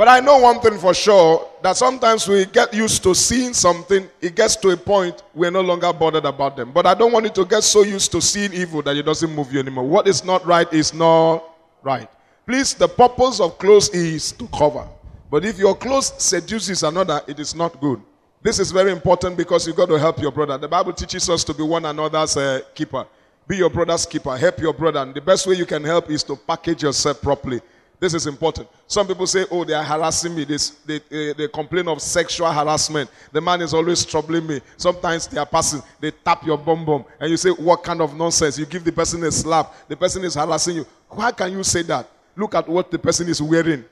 But 0.00 0.08
I 0.08 0.20
know 0.20 0.38
one 0.38 0.60
thing 0.60 0.78
for 0.78 0.94
sure 0.94 1.46
that 1.60 1.76
sometimes 1.76 2.26
we 2.26 2.46
get 2.46 2.72
used 2.72 3.02
to 3.02 3.14
seeing 3.14 3.52
something, 3.52 4.08
it 4.22 4.34
gets 4.34 4.56
to 4.56 4.70
a 4.70 4.76
point 4.78 5.22
we're 5.34 5.50
no 5.50 5.60
longer 5.60 5.92
bothered 5.92 6.24
about 6.24 6.56
them. 6.56 6.72
But 6.72 6.86
I 6.86 6.94
don't 6.94 7.12
want 7.12 7.26
you 7.26 7.32
to 7.32 7.44
get 7.44 7.62
so 7.62 7.82
used 7.82 8.10
to 8.12 8.20
seeing 8.22 8.54
evil 8.54 8.80
that 8.80 8.96
it 8.96 9.02
doesn't 9.02 9.30
move 9.30 9.52
you 9.52 9.60
anymore. 9.60 9.84
What 9.84 10.08
is 10.08 10.24
not 10.24 10.46
right 10.46 10.72
is 10.72 10.94
not 10.94 11.44
right. 11.82 12.08
Please, 12.46 12.72
the 12.72 12.88
purpose 12.88 13.40
of 13.40 13.58
clothes 13.58 13.90
is 13.90 14.32
to 14.32 14.48
cover. 14.48 14.88
But 15.30 15.44
if 15.44 15.58
your 15.58 15.74
clothes 15.74 16.14
seduces 16.16 16.82
another, 16.82 17.20
it 17.28 17.38
is 17.38 17.54
not 17.54 17.78
good. 17.78 18.00
This 18.40 18.58
is 18.58 18.72
very 18.72 18.92
important 18.92 19.36
because 19.36 19.66
you've 19.66 19.76
got 19.76 19.90
to 19.90 19.98
help 19.98 20.18
your 20.18 20.32
brother. 20.32 20.56
The 20.56 20.66
Bible 20.66 20.94
teaches 20.94 21.28
us 21.28 21.44
to 21.44 21.52
be 21.52 21.62
one 21.62 21.84
another's 21.84 22.38
uh, 22.38 22.62
keeper. 22.74 23.04
Be 23.46 23.58
your 23.58 23.68
brother's 23.68 24.06
keeper. 24.06 24.34
Help 24.34 24.60
your 24.60 24.72
brother. 24.72 25.00
And 25.00 25.12
the 25.12 25.20
best 25.20 25.46
way 25.46 25.56
you 25.56 25.66
can 25.66 25.84
help 25.84 26.08
is 26.08 26.22
to 26.22 26.36
package 26.36 26.84
yourself 26.84 27.20
properly. 27.20 27.60
This 28.00 28.14
is 28.14 28.26
important. 28.26 28.66
Some 28.86 29.06
people 29.06 29.26
say, 29.26 29.44
oh, 29.50 29.62
they 29.62 29.74
are 29.74 29.84
harassing 29.84 30.34
me. 30.34 30.44
They, 30.44 30.56
they, 30.86 31.34
they 31.34 31.48
complain 31.48 31.86
of 31.86 32.00
sexual 32.00 32.50
harassment. 32.50 33.10
The 33.30 33.42
man 33.42 33.60
is 33.60 33.74
always 33.74 34.06
troubling 34.06 34.46
me. 34.46 34.62
Sometimes 34.78 35.26
they 35.26 35.38
are 35.38 35.44
passing. 35.44 35.82
They 36.00 36.10
tap 36.10 36.46
your 36.46 36.56
bum 36.56 36.86
bum. 36.86 37.04
And 37.20 37.30
you 37.30 37.36
say, 37.36 37.50
what 37.50 37.84
kind 37.84 38.00
of 38.00 38.16
nonsense? 38.16 38.58
You 38.58 38.64
give 38.64 38.84
the 38.84 38.92
person 38.92 39.22
a 39.24 39.30
slap. 39.30 39.86
The 39.86 39.96
person 39.96 40.24
is 40.24 40.34
harassing 40.34 40.76
you. 40.76 40.86
Why 41.10 41.30
can 41.30 41.52
you 41.52 41.62
say 41.62 41.82
that? 41.82 42.08
Look 42.34 42.54
at 42.54 42.66
what 42.66 42.90
the 42.90 42.98
person 42.98 43.28
is 43.28 43.42
wearing. 43.42 43.84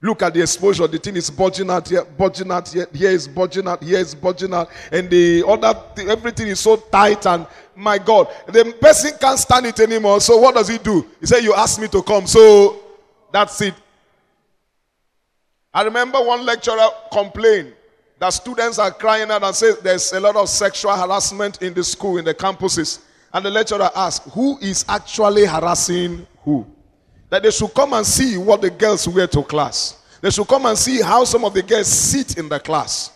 Look 0.00 0.22
at 0.22 0.34
the 0.34 0.42
exposure. 0.42 0.86
The 0.86 0.98
thing 0.98 1.16
is 1.16 1.30
bulging 1.30 1.70
out 1.70 1.88
here, 1.88 2.04
bulging 2.04 2.50
out 2.50 2.68
here. 2.68 2.86
Here 2.92 3.10
is 3.10 3.26
bulging 3.26 3.66
out. 3.66 3.82
Here 3.82 3.98
is 3.98 4.14
bulging 4.14 4.52
out. 4.52 4.68
And 4.92 5.08
the 5.08 5.42
other, 5.46 5.74
everything 6.10 6.48
is 6.48 6.60
so 6.60 6.76
tight. 6.76 7.26
And 7.26 7.46
my 7.76 7.98
God, 7.98 8.28
the 8.46 8.74
person 8.80 9.12
can't 9.20 9.38
stand 9.38 9.66
it 9.66 9.80
anymore. 9.80 10.20
So 10.20 10.38
what 10.38 10.54
does 10.54 10.68
he 10.68 10.78
do? 10.78 11.06
He 11.20 11.26
said, 11.26 11.42
"You 11.42 11.54
asked 11.54 11.80
me 11.80 11.88
to 11.88 12.02
come, 12.02 12.26
so 12.26 12.80
that's 13.32 13.60
it." 13.60 13.74
I 15.72 15.82
remember 15.82 16.22
one 16.22 16.46
lecturer 16.46 16.88
complained 17.12 17.72
that 18.20 18.30
students 18.30 18.78
are 18.78 18.92
crying 18.92 19.30
out 19.30 19.42
and 19.42 19.54
say 19.54 19.72
there's 19.82 20.12
a 20.12 20.20
lot 20.20 20.36
of 20.36 20.48
sexual 20.48 20.96
harassment 20.96 21.60
in 21.62 21.74
the 21.74 21.82
school, 21.82 22.18
in 22.18 22.24
the 22.24 22.34
campuses. 22.34 23.00
And 23.32 23.44
the 23.44 23.50
lecturer 23.50 23.90
asked, 23.96 24.28
Who 24.30 24.56
is 24.60 24.84
actually 24.88 25.44
harassing 25.44 26.24
who? 26.44 26.64
That 27.28 27.42
they 27.42 27.50
should 27.50 27.74
come 27.74 27.92
and 27.92 28.06
see 28.06 28.38
what 28.38 28.62
the 28.62 28.70
girls 28.70 29.08
wear 29.08 29.26
to 29.26 29.42
class. 29.42 30.00
They 30.20 30.30
should 30.30 30.46
come 30.46 30.66
and 30.66 30.78
see 30.78 31.02
how 31.02 31.24
some 31.24 31.44
of 31.44 31.52
the 31.52 31.62
girls 31.62 31.88
sit 31.88 32.38
in 32.38 32.48
the 32.48 32.60
class. 32.60 33.10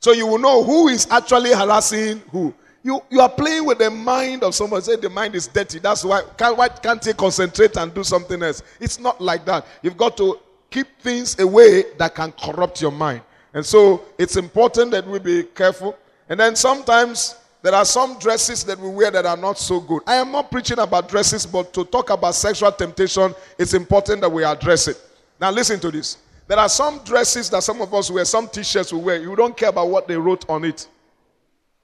So 0.00 0.12
you 0.12 0.26
will 0.26 0.38
know 0.38 0.62
who 0.62 0.88
is 0.88 1.06
actually 1.10 1.54
harassing 1.54 2.18
who. 2.30 2.52
You, 2.82 3.00
you 3.10 3.20
are 3.20 3.28
playing 3.28 3.64
with 3.64 3.78
the 3.78 3.90
mind 3.90 4.42
of 4.42 4.54
someone. 4.54 4.82
Say 4.82 4.96
the 4.96 5.08
mind 5.08 5.34
is 5.34 5.46
dirty. 5.46 5.78
That's 5.78 6.04
why 6.04 6.22
can't, 6.36 6.56
why 6.56 6.68
can't 6.68 7.00
they 7.00 7.12
concentrate 7.12 7.76
and 7.76 7.94
do 7.94 8.02
something 8.02 8.42
else? 8.42 8.62
It's 8.80 8.98
not 8.98 9.20
like 9.20 9.44
that. 9.44 9.66
You've 9.82 9.96
got 9.96 10.16
to 10.16 10.40
keep 10.70 10.88
things 11.00 11.38
away 11.38 11.84
that 11.98 12.14
can 12.14 12.32
corrupt 12.32 12.80
your 12.80 12.90
mind. 12.90 13.22
And 13.54 13.64
so 13.64 14.02
it's 14.18 14.36
important 14.36 14.90
that 14.92 15.06
we 15.06 15.18
be 15.18 15.44
careful. 15.44 15.96
And 16.28 16.40
then 16.40 16.56
sometimes 16.56 17.36
there 17.62 17.74
are 17.74 17.84
some 17.84 18.18
dresses 18.18 18.64
that 18.64 18.78
we 18.78 18.88
wear 18.88 19.10
that 19.12 19.26
are 19.26 19.36
not 19.36 19.58
so 19.58 19.78
good. 19.78 20.02
I 20.06 20.16
am 20.16 20.32
not 20.32 20.50
preaching 20.50 20.80
about 20.80 21.08
dresses, 21.08 21.46
but 21.46 21.72
to 21.74 21.84
talk 21.84 22.10
about 22.10 22.34
sexual 22.34 22.72
temptation, 22.72 23.34
it's 23.58 23.74
important 23.74 24.22
that 24.22 24.32
we 24.32 24.42
address 24.42 24.88
it. 24.88 25.00
Now, 25.40 25.50
listen 25.52 25.78
to 25.80 25.90
this. 25.90 26.18
There 26.48 26.58
are 26.58 26.68
some 26.68 26.98
dresses 27.04 27.48
that 27.50 27.62
some 27.62 27.80
of 27.80 27.94
us 27.94 28.10
wear, 28.10 28.24
some 28.24 28.48
t 28.48 28.64
shirts 28.64 28.92
we 28.92 29.00
wear. 29.00 29.20
You 29.20 29.36
don't 29.36 29.56
care 29.56 29.68
about 29.68 29.88
what 29.88 30.08
they 30.08 30.16
wrote 30.16 30.48
on 30.48 30.64
it. 30.64 30.88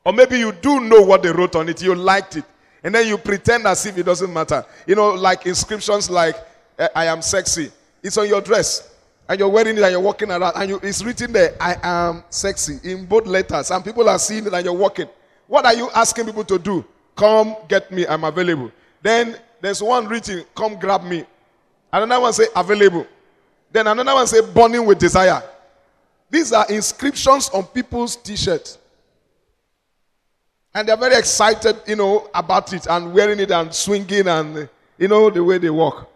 Or 0.09 0.15
maybe 0.15 0.39
you 0.39 0.53
do 0.53 0.81
know 0.81 1.03
what 1.03 1.23
they 1.23 1.31
wrote 1.31 1.55
on 1.55 1.69
it, 1.69 1.83
you 1.83 1.95
liked 1.95 2.37
it. 2.37 2.45
And 2.83 2.95
then 2.95 3.07
you 3.07 3.19
pretend 3.19 3.67
as 3.67 3.85
if 3.85 3.99
it 3.99 4.05
doesn't 4.05 4.33
matter. 4.33 4.65
You 4.87 4.95
know, 4.95 5.11
like 5.11 5.45
inscriptions 5.45 6.09
like, 6.09 6.35
I 6.95 7.05
am 7.05 7.21
sexy. 7.21 7.71
It's 8.03 8.17
on 8.17 8.27
your 8.27 8.41
dress. 8.41 8.91
And 9.29 9.39
you're 9.39 9.51
wearing 9.51 9.77
it 9.77 9.83
and 9.83 9.93
you're 9.93 10.01
walking 10.01 10.31
around. 10.31 10.55
And 10.57 10.71
you, 10.71 10.81
it's 10.83 11.05
written 11.05 11.31
there, 11.31 11.55
I 11.61 11.77
am 11.83 12.25
sexy, 12.31 12.81
in 12.85 13.05
both 13.05 13.27
letters. 13.27 13.71
And 13.71 13.85
people 13.85 14.09
are 14.09 14.19
seeing 14.19 14.47
it 14.47 14.55
and 14.55 14.65
you're 14.65 14.73
walking. 14.73 15.11
What 15.47 15.67
are 15.67 15.75
you 15.75 15.91
asking 15.95 16.25
people 16.25 16.45
to 16.45 16.59
do? 16.59 16.83
Come 17.15 17.55
get 17.69 17.93
me, 17.93 18.07
I'm 18.07 18.25
available. 18.25 18.73
Then 19.03 19.37
there's 19.61 19.83
one 19.83 20.09
written, 20.09 20.43
come 20.55 20.79
grab 20.79 21.05
me. 21.05 21.27
Another 21.93 22.23
one 22.23 22.33
say 22.33 22.47
available. 22.57 23.07
Then 23.71 23.87
another 23.87 24.15
one 24.15 24.27
say 24.27 24.41
burning 24.41 24.87
with 24.87 24.99
desire. 24.99 25.43
These 26.31 26.55
are 26.55 26.65
inscriptions 26.71 27.51
on 27.51 27.65
people's 27.65 28.17
t-shirts. 28.17 28.79
And 30.79 30.89
they're 30.89 30.97
very 30.97 31.17
excited, 31.17 31.77
you 31.89 31.97
know, 31.97 32.31
about 32.33 32.73
it 32.73 32.87
and 32.87 33.13
wearing 33.13 33.41
it 33.41 33.51
and 33.51 33.75
swinging 33.75 34.29
and, 34.29 34.69
you 34.97 35.09
know, 35.09 35.29
the 35.29 35.43
way 35.43 35.59
they 35.59 35.71
walk. 35.71 36.09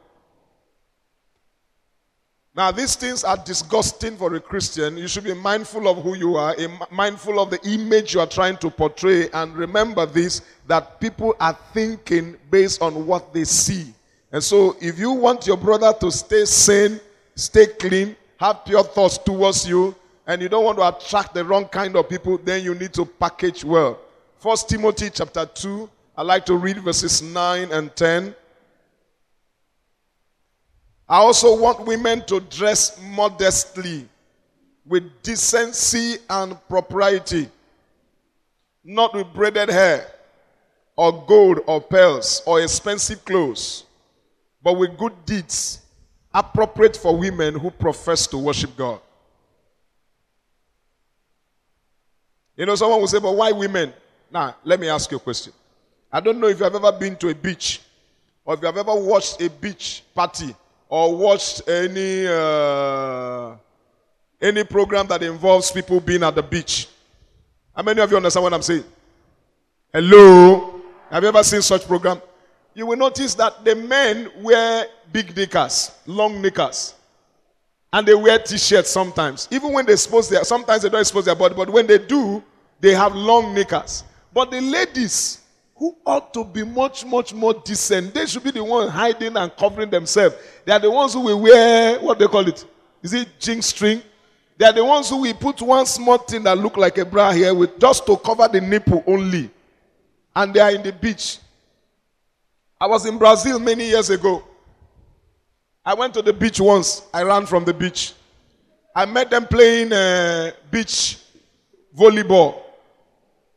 Now, 2.55 2.71
these 2.71 2.95
things 2.95 3.25
are 3.25 3.37
disgusting 3.37 4.17
for 4.17 4.33
a 4.37 4.41
Christian. 4.41 4.97
You 4.97 5.09
should 5.09 5.25
be 5.25 5.35
mindful 5.35 5.89
of 5.89 6.05
who 6.05 6.15
you 6.15 6.37
are, 6.37 6.55
mindful 6.93 7.41
of 7.41 7.51
the 7.51 7.59
image 7.69 8.15
you 8.15 8.21
are 8.21 8.27
trying 8.29 8.57
to 8.59 8.71
portray, 8.71 9.29
and 9.31 9.53
remember 9.57 10.07
this 10.07 10.43
that 10.69 11.01
people 11.01 11.35
are 11.41 11.59
thinking 11.75 12.37
based 12.49 12.81
on 12.83 13.05
what 13.05 13.35
they 13.35 13.43
see. 13.43 13.93
And 14.31 14.45
so, 14.45 14.77
if 14.81 14.97
you 14.97 15.11
want 15.11 15.45
your 15.45 15.57
brother 15.57 15.93
to 15.99 16.13
stay 16.13 16.45
sane, 16.45 17.01
stay 17.35 17.67
clean, 17.67 18.15
have 18.37 18.65
pure 18.65 18.85
thoughts 18.85 19.19
towards 19.19 19.69
you, 19.69 19.93
and 20.25 20.41
you 20.41 20.49
don't 20.49 20.65
want 20.65 20.79
to 20.79 20.87
attract 20.87 21.35
the 21.35 21.45
wrong 21.45 21.65
kind 21.65 21.97
of 21.97 22.09
people, 22.09 22.39
then 22.39 22.63
you 22.63 22.77
need 22.77 22.93
to 22.93 23.05
package 23.05 23.65
well. 23.65 23.99
First 24.43 24.69
Timothy 24.69 25.09
chapter 25.09 25.47
2, 25.47 25.89
I 26.17 26.23
like 26.23 26.45
to 26.47 26.57
read 26.57 26.79
verses 26.79 27.23
9 27.23 27.71
and 27.71 27.95
10. 27.95 28.35
I 31.09 31.19
also 31.19 31.57
want 31.57 31.87
women 31.87 32.25
to 32.27 32.41
dress 32.41 33.01
modestly 33.01 34.09
with 34.85 35.05
decency 35.23 36.17
and 36.29 36.59
propriety, 36.69 37.49
not 38.83 39.15
with 39.15 39.33
braided 39.33 39.69
hair 39.69 40.09
or 40.97 41.25
gold 41.25 41.61
or 41.69 41.81
pearls 41.81 42.43
or 42.45 42.61
expensive 42.61 43.25
clothes, 43.25 43.85
but 44.61 44.73
with 44.73 44.99
good 44.99 45.25
deeds 45.25 45.83
appropriate 46.35 46.97
for 46.97 47.17
women 47.17 47.55
who 47.55 47.71
profess 47.71 48.27
to 48.27 48.39
worship 48.39 48.77
God. 48.77 49.01
You 52.57 52.67
know, 52.67 52.75
someone 52.75 52.99
will 52.99 53.07
say, 53.07 53.21
but 53.21 53.37
why 53.37 53.53
women? 53.53 53.93
Now, 54.33 54.57
let 54.65 54.81
me 54.81 54.89
ask 54.89 55.11
you 55.11 55.19
a 55.19 55.21
question. 55.21 55.53
I 56.11 56.21
don't 56.21 56.41
know 56.41 56.47
if 56.49 56.59
you 56.59 56.65
have 56.65 56.75
ever 56.75 56.93
been 56.93 57.17
to 57.17 57.29
a 57.29 57.35
beach 57.35 57.81
or 58.45 58.55
if 58.55 58.61
you 58.61 58.67
have 58.67 58.77
ever 58.77 58.95
watched 58.95 59.41
a 59.41 59.49
beach 59.49 60.03
party 60.15 60.55
or 60.89 61.17
watched 61.17 61.69
any 61.69 62.27
uh, 62.27 63.55
any 64.41 64.65
program 64.65 65.07
that 65.07 65.23
involves 65.23 65.71
people 65.71 66.01
being 66.01 66.23
at 66.23 66.35
the 66.35 66.43
beach. 66.43 66.89
How 67.75 67.83
many 67.83 68.01
of 68.01 68.11
you 68.11 68.17
understand 68.17 68.43
what 68.45 68.55
I'm 68.55 68.63
saying? 68.63 68.85
Hello? 69.93 70.81
Have 71.11 71.23
you 71.23 71.29
ever 71.29 71.43
seen 71.43 71.63
such 71.63 71.87
program? 71.87 72.21
you 72.75 72.87
will 72.87 72.97
notice 72.97 73.35
that 73.35 73.65
the 73.65 73.75
men 73.75 74.31
wear 74.41 74.87
big 75.13 75.37
knickers, 75.37 75.93
long 76.07 76.41
knickers. 76.41 76.95
And 77.93 78.09
they 78.09 78.15
wear 78.15 78.39
t-shirts 78.39 78.91
sometimes. 78.91 79.49
Even 79.51 79.73
when 79.73 79.85
they 79.85 79.93
expose 79.93 80.29
their, 80.29 80.45
sometimes 80.45 80.83
they 80.83 80.89
don't 80.89 81.01
expose 81.01 81.27
their 81.27 81.35
body, 81.35 81.55
but 81.55 81.69
when 81.69 81.87
they 81.87 81.99
do, 81.99 82.43
they 82.81 82.95
have 82.95 83.15
long 83.15 83.53
knickers. 83.53 84.05
But 84.33 84.51
the 84.51 84.61
ladies, 84.61 85.41
who 85.77 85.97
ought 86.07 86.33
to 86.35 86.45
be 86.45 86.65
much, 86.65 87.05
much 87.05 87.35
more 87.35 87.55
decent, 87.55 88.15
they 88.15 88.27
should 88.27 88.45
be 88.45 88.51
the 88.51 88.63
ones 88.63 88.91
hiding 88.91 89.37
and 89.37 89.55
covering 89.57 89.91
themselves. 89.91 90.37
They 90.65 90.73
are 90.73 90.79
the 90.79 90.91
ones 90.91 91.13
who 91.13 91.21
will 91.21 91.41
wear, 91.41 91.99
what 92.01 92.19
they 92.19 92.27
call 92.27 92.47
it? 92.47 92.65
Is 93.03 93.13
it 93.13 93.29
jing 93.41 93.61
string? 93.63 94.01
They 94.57 94.67
are 94.67 94.73
the 94.73 94.85
ones 94.85 95.09
who 95.09 95.23
will 95.23 95.35
put 95.35 95.61
one 95.61 95.85
small 95.87 96.19
thing 96.19 96.45
that 96.45 96.57
look 96.57 96.77
like 96.77 96.99
a 96.99 97.05
bra 97.05 97.33
here 97.33 97.53
with 97.53 97.81
just 97.81 98.07
to 98.07 98.17
cover 98.17 98.47
the 98.47 98.61
nipple 98.61 99.03
only. 99.07 99.51
And 100.37 100.55
they 100.55 100.61
are 100.61 100.71
in 100.71 100.83
the 100.83 100.93
beach. 100.93 101.39
I 102.81 102.87
was 102.87 103.05
in 103.05 103.19
Brazil 103.19 103.59
many 103.59 103.87
years 103.87 104.09
ago. 104.09 104.45
I 105.85 105.95
went 105.95 106.15
to 106.15 106.23
the 106.23 106.33
beach 106.33 106.61
once. 106.61 107.03
I 107.13 107.23
ran 107.25 107.45
from 107.45 107.65
the 107.65 107.75
beach. 107.75 108.13
I 108.95 109.05
met 109.05 109.31
them 109.31 109.47
playing 109.47 109.93
uh, 109.93 110.53
beach 110.71 111.19
volleyball. 111.97 112.62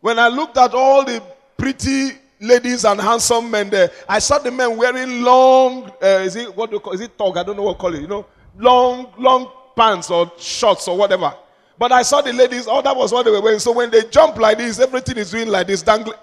When 0.05 0.19
I 0.19 0.27
looked 0.27 0.55
at 0.59 0.75
all 0.75 1.03
the 1.03 1.19
pretty 1.57 2.11
ladies 2.39 2.85
and 2.85 3.01
handsome 3.01 3.49
men 3.49 3.71
there, 3.71 3.89
I 4.07 4.19
saw 4.19 4.37
the 4.37 4.51
men 4.51 4.77
wearing 4.77 5.23
long, 5.23 5.89
uh, 5.99 6.21
is 6.21 6.35
it 6.35 6.55
what 6.55 6.69
do 6.69 6.75
you 6.75 6.79
call, 6.79 6.93
is 6.93 7.01
it 7.01 7.17
tog? 7.17 7.35
I 7.37 7.41
don't 7.41 7.57
know 7.57 7.63
what 7.63 7.73
to 7.73 7.79
call 7.79 7.95
it. 7.95 8.01
You 8.01 8.07
know, 8.07 8.27
long, 8.55 9.11
long 9.17 9.51
pants 9.75 10.11
or 10.11 10.31
shorts 10.37 10.87
or 10.87 10.95
whatever. 10.95 11.33
But 11.79 11.91
I 11.91 12.03
saw 12.03 12.21
the 12.21 12.31
ladies. 12.33 12.67
Oh, 12.67 12.83
that 12.83 12.95
was 12.95 13.11
what 13.11 13.25
they 13.25 13.31
were 13.31 13.41
wearing. 13.41 13.57
So 13.57 13.71
when 13.71 13.89
they 13.89 14.03
jump 14.03 14.37
like 14.37 14.59
this, 14.59 14.79
everything 14.79 15.17
is 15.17 15.31
doing 15.31 15.47
like 15.47 15.65
this, 15.65 15.81
dangling. 15.81 16.19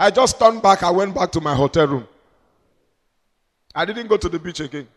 I 0.00 0.10
just 0.10 0.38
turned 0.38 0.62
back. 0.62 0.82
I 0.82 0.90
went 0.90 1.14
back 1.14 1.30
to 1.32 1.40
my 1.42 1.54
hotel 1.54 1.88
room. 1.88 2.08
I 3.74 3.84
didn't 3.84 4.06
go 4.06 4.16
to 4.16 4.30
the 4.30 4.38
beach 4.38 4.60
again. 4.60 4.88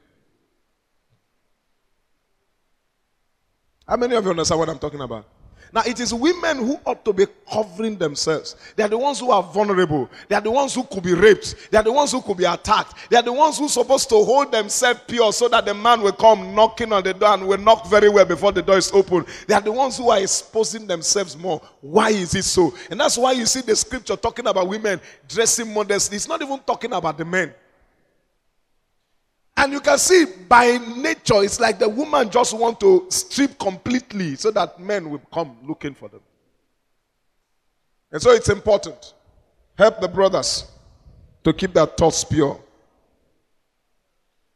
How 3.85 3.97
many 3.97 4.15
of 4.15 4.23
you 4.23 4.29
understand 4.29 4.59
what 4.59 4.69
I'm 4.69 4.79
talking 4.79 5.01
about? 5.01 5.25
Now, 5.71 5.81
it 5.85 5.99
is 5.99 6.13
women 6.13 6.57
who 6.57 6.79
ought 6.85 7.05
to 7.05 7.13
be 7.13 7.27
covering 7.51 7.97
themselves. 7.97 8.55
They 8.75 8.83
are 8.83 8.89
the 8.89 8.97
ones 8.97 9.19
who 9.19 9.31
are 9.31 9.43
vulnerable. 9.43 10.09
They 10.27 10.35
are 10.35 10.41
the 10.41 10.51
ones 10.51 10.73
who 10.73 10.83
could 10.83 11.03
be 11.03 11.13
raped. 11.13 11.69
They 11.69 11.77
are 11.77 11.83
the 11.83 11.91
ones 11.91 12.11
who 12.11 12.21
could 12.21 12.37
be 12.37 12.45
attacked. 12.45 13.09
They 13.09 13.17
are 13.17 13.23
the 13.23 13.33
ones 13.33 13.57
who 13.59 13.65
are 13.65 13.69
supposed 13.69 14.09
to 14.09 14.15
hold 14.15 14.51
themselves 14.51 15.01
pure 15.07 15.31
so 15.31 15.47
that 15.49 15.65
the 15.65 15.73
man 15.73 16.01
will 16.01 16.11
come 16.11 16.55
knocking 16.55 16.91
on 16.91 17.03
the 17.03 17.13
door 17.13 17.33
and 17.33 17.47
will 17.47 17.57
knock 17.57 17.87
very 17.87 18.09
well 18.09 18.25
before 18.25 18.51
the 18.51 18.63
door 18.63 18.77
is 18.77 18.91
open. 18.91 19.25
They 19.47 19.53
are 19.53 19.61
the 19.61 19.71
ones 19.71 19.97
who 19.97 20.09
are 20.09 20.19
exposing 20.19 20.87
themselves 20.87 21.37
more. 21.37 21.61
Why 21.81 22.09
is 22.09 22.33
it 22.33 22.45
so? 22.45 22.73
And 22.89 22.99
that's 22.99 23.17
why 23.17 23.33
you 23.33 23.45
see 23.45 23.61
the 23.61 23.75
scripture 23.75 24.15
talking 24.15 24.47
about 24.47 24.67
women 24.67 24.99
dressing 25.27 25.71
modestly. 25.73 26.15
It's 26.15 26.27
not 26.27 26.41
even 26.41 26.59
talking 26.59 26.93
about 26.93 27.17
the 27.17 27.25
men. 27.25 27.53
And 29.59 29.73
you 29.73 29.81
can 29.81 29.97
see 29.97 30.25
by 30.47 30.77
nature, 30.77 31.43
it's 31.43 31.59
like 31.59 31.79
the 31.79 31.89
woman 31.89 32.29
just 32.29 32.57
want 32.57 32.79
to 32.79 33.05
strip 33.09 33.59
completely 33.59 34.37
so 34.37 34.51
that 34.51 34.79
men 34.79 35.09
will 35.09 35.21
come 35.33 35.57
looking 35.67 35.93
for 35.93 36.07
them. 36.07 36.21
And 38.09 38.21
so 38.21 38.31
it's 38.31 38.47
important. 38.47 39.15
Help 39.77 39.99
the 39.99 40.07
brothers 40.07 40.71
to 41.43 41.51
keep 41.51 41.73
their 41.73 41.87
thoughts 41.87 42.23
pure. 42.23 42.57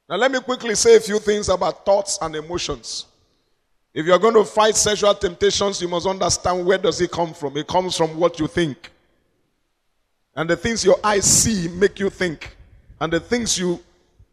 Now 0.08 0.16
let 0.16 0.32
me 0.32 0.40
quickly 0.40 0.74
say 0.74 0.96
a 0.96 1.02
few 1.02 1.20
things 1.20 1.50
about 1.50 1.86
thoughts 1.86 2.18
and 2.22 2.34
emotions. 2.38 3.08
If 3.94 4.06
you're 4.06 4.20
going 4.20 4.36
to 4.36 4.46
fight 4.46 4.78
sexual 4.78 5.14
temptations, 5.16 5.82
you 5.82 5.90
must 5.90 6.08
understand 6.08 6.66
where 6.66 6.78
does 6.78 7.02
it 7.02 7.12
come 7.12 7.34
from? 7.34 7.58
It 7.58 7.68
comes 7.68 7.98
from 7.98 8.18
what 8.18 8.40
you 8.40 8.48
think. 8.48 8.90
And 10.34 10.50
the 10.50 10.56
things 10.56 10.86
your 10.86 10.98
eyes 11.04 11.26
see 11.26 11.68
make 11.68 12.00
you 12.00 12.10
think. 12.10 12.56
And 13.02 13.12
the 13.12 13.20
things 13.20 13.60
you 13.60 13.82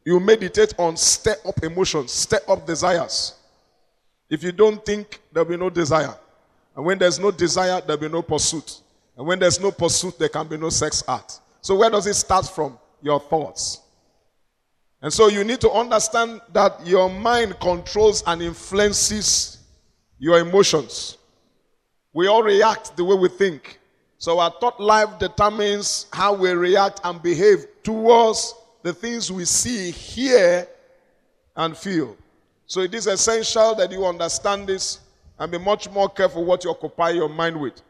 you 0.04 0.18
meditate 0.20 0.74
on 0.78 0.96
stir 0.96 1.36
up 1.46 1.62
emotions, 1.62 2.12
stir 2.12 2.40
up 2.48 2.66
desires. 2.66 3.34
If 4.28 4.42
you 4.42 4.52
don't 4.52 4.84
think, 4.84 5.20
there'll 5.32 5.48
be 5.48 5.56
no 5.56 5.70
desire. 5.70 6.14
And 6.76 6.84
when 6.84 6.98
there's 6.98 7.18
no 7.18 7.30
desire, 7.30 7.80
there'll 7.80 8.00
be 8.00 8.08
no 8.08 8.22
pursuit. 8.22 8.80
And 9.16 9.26
when 9.26 9.38
there's 9.38 9.60
no 9.60 9.70
pursuit, 9.70 10.18
there 10.18 10.28
can 10.28 10.46
be 10.46 10.56
no 10.56 10.70
sex 10.70 11.02
act. 11.06 11.40
So 11.60 11.76
where 11.76 11.90
does 11.90 12.06
it 12.06 12.14
start 12.14 12.48
from? 12.48 12.78
Your 13.02 13.20
thoughts. 13.20 13.80
And 15.02 15.12
so 15.12 15.28
you 15.28 15.44
need 15.44 15.60
to 15.62 15.70
understand 15.70 16.40
that 16.52 16.86
your 16.86 17.08
mind 17.10 17.58
controls 17.60 18.22
and 18.26 18.42
influences 18.42 19.58
your 20.18 20.38
emotions. 20.38 21.16
We 22.12 22.26
all 22.26 22.42
react 22.42 22.96
the 22.96 23.04
way 23.04 23.16
we 23.16 23.28
think. 23.28 23.78
So 24.18 24.38
our 24.38 24.52
thought 24.60 24.78
life 24.78 25.18
determines 25.18 26.06
how 26.12 26.34
we 26.34 26.50
react 26.50 27.00
and 27.04 27.22
behave 27.22 27.66
towards 27.82 28.54
the 28.82 28.92
things 28.92 29.30
we 29.30 29.44
see, 29.44 29.90
hear, 29.90 30.66
and 31.56 31.76
feel. 31.76 32.16
So 32.66 32.80
it 32.80 32.94
is 32.94 33.06
essential 33.06 33.74
that 33.74 33.90
you 33.90 34.06
understand 34.06 34.68
this 34.68 35.00
and 35.38 35.50
be 35.50 35.58
much 35.58 35.90
more 35.90 36.08
careful 36.08 36.44
what 36.44 36.64
you 36.64 36.70
occupy 36.70 37.10
your 37.10 37.28
mind 37.28 37.60
with. 37.60 37.80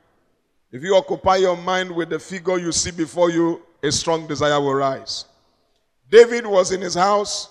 If 0.72 0.82
you 0.82 0.94
occupy 0.94 1.36
your 1.36 1.56
mind 1.56 1.90
with 1.90 2.10
the 2.10 2.18
figure 2.18 2.58
you 2.58 2.72
see 2.72 2.90
before 2.90 3.30
you, 3.30 3.62
a 3.82 3.90
strong 3.90 4.26
desire 4.26 4.60
will 4.60 4.74
rise. 4.74 5.24
David 6.10 6.46
was 6.46 6.72
in 6.72 6.80
his 6.80 6.94
house. 6.94 7.50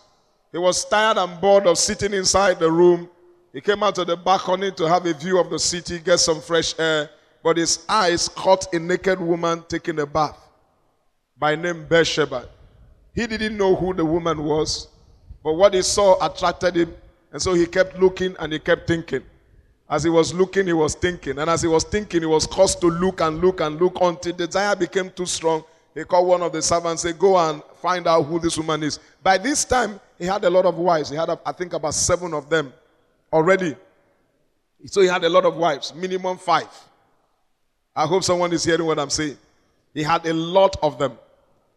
He 0.52 0.58
was 0.58 0.84
tired 0.86 1.18
and 1.18 1.40
bored 1.40 1.68
of 1.68 1.78
sitting 1.78 2.14
inside 2.14 2.60
the 2.60 2.72
room. 2.72 3.10
He 3.54 3.62
came 3.62 3.84
out 3.84 3.96
to 3.96 4.06
the 4.06 4.16
balcony 4.16 4.72
to 4.74 4.88
have 4.88 5.06
a 5.06 5.14
view 5.14 5.40
of 5.40 5.50
the 5.50 5.60
city, 5.60 6.00
get 6.00 6.20
some 6.20 6.42
fresh 6.42 6.78
air, 6.80 7.10
but 7.44 7.58
his 7.58 7.86
eyes 7.88 8.30
caught 8.30 8.74
a 8.74 8.80
naked 8.80 9.20
woman 9.20 9.64
taking 9.68 10.00
a 10.00 10.06
bath 10.06 10.38
by 11.38 11.56
name 11.56 11.86
Bathsheba. 11.88 12.48
He 13.14 13.28
didn't 13.28 13.58
know 13.58 13.76
who 13.76 13.94
the 13.94 14.06
woman 14.06 14.44
was, 14.44 14.88
but 15.44 15.54
what 15.54 15.74
he 15.74 15.82
saw 15.82 16.24
attracted 16.26 16.76
him, 16.76 16.94
and 17.32 17.42
so 17.42 17.54
he 17.54 17.66
kept 17.66 17.98
looking 18.00 18.36
and 18.40 18.54
he 18.54 18.60
kept 18.60 18.88
thinking. 18.88 19.24
As 19.90 20.04
he 20.04 20.10
was 20.10 20.34
looking, 20.34 20.68
he 20.68 20.74
was 20.74 20.94
thinking. 20.94 21.40
And 21.40 21.50
as 21.50 21.64
he 21.64 21.68
was 21.68 21.84
thinking, 21.84 22.22
he 22.22 22.28
was 22.28 22.46
caused 22.46 22.80
to 22.82 22.88
look 22.88 23.22
and 23.22 23.42
look 23.42 23.60
and 23.60 23.80
look 23.82 23.98
until 24.00 24.34
the 24.34 24.46
desire 24.46 24.76
became 24.76 25.10
too 25.10 25.26
strong. 25.26 25.64
He 25.96 26.04
called 26.04 26.28
one 26.28 26.44
of 26.44 26.52
the 26.52 26.62
servants 26.62 27.04
and 27.04 27.14
said, 27.14 27.20
Go 27.20 27.38
and 27.38 27.64
find 27.82 28.08
out 28.08 28.24
who 28.24 28.40
this 28.40 28.58
woman 28.58 28.84
is. 28.84 29.00
By 29.24 29.40
this 29.40 29.66
time, 29.66 30.00
he 30.20 30.26
had 30.26 30.44
a 30.44 30.50
lot 30.50 30.66
of 30.66 30.78
wives. 30.78 31.10
He 31.10 31.16
had, 31.16 31.30
I 31.44 31.52
think, 31.54 31.74
about 31.74 31.96
seven 31.96 32.36
of 32.36 32.50
them 32.50 32.72
already. 33.34 33.76
So 34.86 35.02
he 35.02 35.08
had 35.08 35.24
a 35.24 35.30
lot 35.30 35.46
of 35.46 35.56
wives, 35.58 35.94
minimum 35.96 36.38
five. 36.38 36.70
I 37.96 38.06
hope 38.06 38.24
someone 38.24 38.54
is 38.54 38.64
hearing 38.64 38.86
what 38.86 39.00
I'm 39.00 39.10
saying. 39.10 39.38
He 39.94 40.04
had 40.04 40.26
a 40.26 40.34
lot 40.34 40.78
of 40.84 41.00
them, 41.00 41.18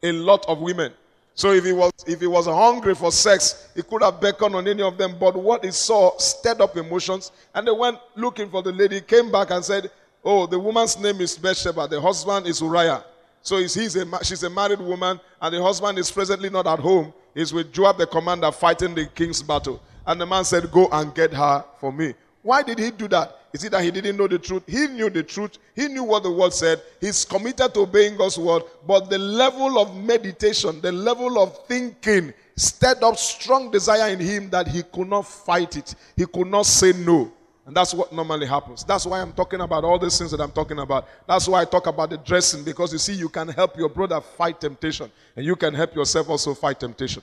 a 0.02 0.12
lot 0.12 0.44
of 0.46 0.60
women. 0.60 0.92
So 1.34 1.52
if 1.52 1.64
he 1.64 1.72
was 1.72 1.92
if 2.06 2.20
he 2.20 2.26
was 2.26 2.46
hungry 2.46 2.94
for 2.94 3.10
sex, 3.10 3.68
he 3.74 3.82
could 3.82 4.02
have 4.02 4.20
beckoned 4.20 4.54
on 4.54 4.68
any 4.68 4.82
of 4.82 4.98
them. 4.98 5.16
But 5.18 5.34
what 5.36 5.64
he 5.64 5.70
saw 5.70 6.16
stirred 6.18 6.60
up 6.60 6.76
emotions, 6.76 7.32
and 7.54 7.66
they 7.66 7.72
went 7.72 7.98
looking 8.14 8.50
for 8.50 8.62
the 8.62 8.72
lady. 8.72 9.00
Came 9.00 9.32
back 9.32 9.50
and 9.50 9.64
said, 9.64 9.90
"Oh, 10.24 10.46
the 10.46 10.58
woman's 10.58 10.98
name 10.98 11.20
is 11.20 11.36
Bathsheba. 11.36 11.88
The 11.88 12.00
husband 12.00 12.46
is 12.46 12.60
Uriah. 12.60 13.04
So 13.40 13.56
he's 13.56 13.96
a, 13.96 14.24
she's 14.24 14.42
a 14.42 14.50
married 14.50 14.80
woman, 14.80 15.18
and 15.40 15.54
the 15.54 15.62
husband 15.62 15.98
is 15.98 16.10
presently 16.10 16.50
not 16.50 16.66
at 16.66 16.78
home. 16.78 17.12
He's 17.34 17.52
with 17.52 17.72
Joab, 17.72 17.98
the 17.98 18.06
commander, 18.06 18.52
fighting 18.52 18.94
the 18.94 19.06
king's 19.06 19.42
battle." 19.42 19.80
And 20.06 20.20
the 20.20 20.26
man 20.26 20.44
said, 20.44 20.70
"Go 20.70 20.88
and 20.92 21.14
get 21.14 21.32
her 21.32 21.64
for 21.80 21.92
me." 21.92 22.14
Why 22.42 22.62
did 22.62 22.78
he 22.78 22.90
do 22.90 23.08
that? 23.08 23.38
Is 23.52 23.64
it 23.64 23.72
that 23.72 23.82
he 23.84 23.90
didn't 23.90 24.16
know 24.16 24.26
the 24.26 24.38
truth? 24.38 24.62
He 24.66 24.86
knew 24.86 25.10
the 25.10 25.22
truth. 25.22 25.58
He 25.76 25.88
knew 25.88 26.04
what 26.04 26.22
the 26.22 26.30
word 26.30 26.54
said. 26.54 26.80
He's 27.00 27.24
committed 27.24 27.74
to 27.74 27.80
obeying 27.80 28.16
God's 28.16 28.38
word. 28.38 28.62
But 28.86 29.10
the 29.10 29.18
level 29.18 29.78
of 29.78 29.94
meditation, 29.94 30.80
the 30.80 30.92
level 30.92 31.38
of 31.38 31.66
thinking, 31.66 32.32
stirred 32.56 33.02
up 33.02 33.16
strong 33.18 33.70
desire 33.70 34.10
in 34.10 34.20
him 34.20 34.48
that 34.50 34.68
he 34.68 34.82
could 34.82 35.08
not 35.08 35.26
fight 35.26 35.76
it. 35.76 35.94
He 36.16 36.24
could 36.24 36.46
not 36.46 36.64
say 36.64 36.92
no. 36.92 37.30
And 37.64 37.76
that's 37.76 37.94
what 37.94 38.12
normally 38.12 38.46
happens. 38.46 38.84
That's 38.84 39.06
why 39.06 39.20
I'm 39.20 39.32
talking 39.32 39.60
about 39.60 39.84
all 39.84 39.98
these 39.98 40.18
things 40.18 40.32
that 40.32 40.40
I'm 40.40 40.50
talking 40.50 40.78
about. 40.78 41.06
That's 41.28 41.46
why 41.46 41.60
I 41.60 41.64
talk 41.64 41.86
about 41.86 42.10
the 42.10 42.16
dressing, 42.16 42.64
because 42.64 42.92
you 42.92 42.98
see, 42.98 43.12
you 43.12 43.28
can 43.28 43.48
help 43.48 43.76
your 43.76 43.88
brother 43.88 44.20
fight 44.20 44.60
temptation, 44.60 45.10
and 45.36 45.46
you 45.46 45.54
can 45.54 45.72
help 45.72 45.94
yourself 45.94 46.28
also 46.28 46.54
fight 46.54 46.80
temptation. 46.80 47.22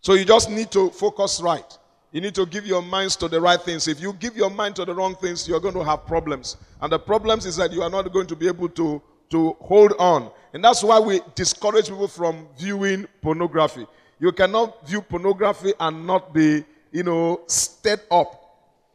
So 0.00 0.14
you 0.14 0.24
just 0.24 0.48
need 0.48 0.70
to 0.70 0.88
focus 0.90 1.40
right. 1.42 1.78
You 2.10 2.22
need 2.22 2.34
to 2.36 2.46
give 2.46 2.66
your 2.66 2.80
minds 2.80 3.16
to 3.16 3.28
the 3.28 3.40
right 3.40 3.60
things. 3.60 3.86
If 3.86 4.00
you 4.00 4.14
give 4.14 4.34
your 4.36 4.48
mind 4.48 4.76
to 4.76 4.84
the 4.84 4.94
wrong 4.94 5.14
things, 5.14 5.46
you're 5.46 5.60
going 5.60 5.74
to 5.74 5.84
have 5.84 6.06
problems. 6.06 6.56
And 6.80 6.90
the 6.90 6.98
problems 6.98 7.44
is 7.44 7.56
that 7.56 7.72
you 7.72 7.82
are 7.82 7.90
not 7.90 8.10
going 8.12 8.26
to 8.28 8.36
be 8.36 8.48
able 8.48 8.70
to, 8.70 9.02
to 9.30 9.56
hold 9.60 9.92
on. 9.98 10.30
And 10.54 10.64
that's 10.64 10.82
why 10.82 10.98
we 10.98 11.20
discourage 11.34 11.88
people 11.88 12.08
from 12.08 12.48
viewing 12.58 13.06
pornography. 13.20 13.86
You 14.18 14.32
cannot 14.32 14.88
view 14.88 15.02
pornography 15.02 15.74
and 15.78 16.06
not 16.06 16.32
be, 16.32 16.64
you 16.92 17.02
know, 17.02 17.42
stirred 17.46 18.00
up. 18.10 18.38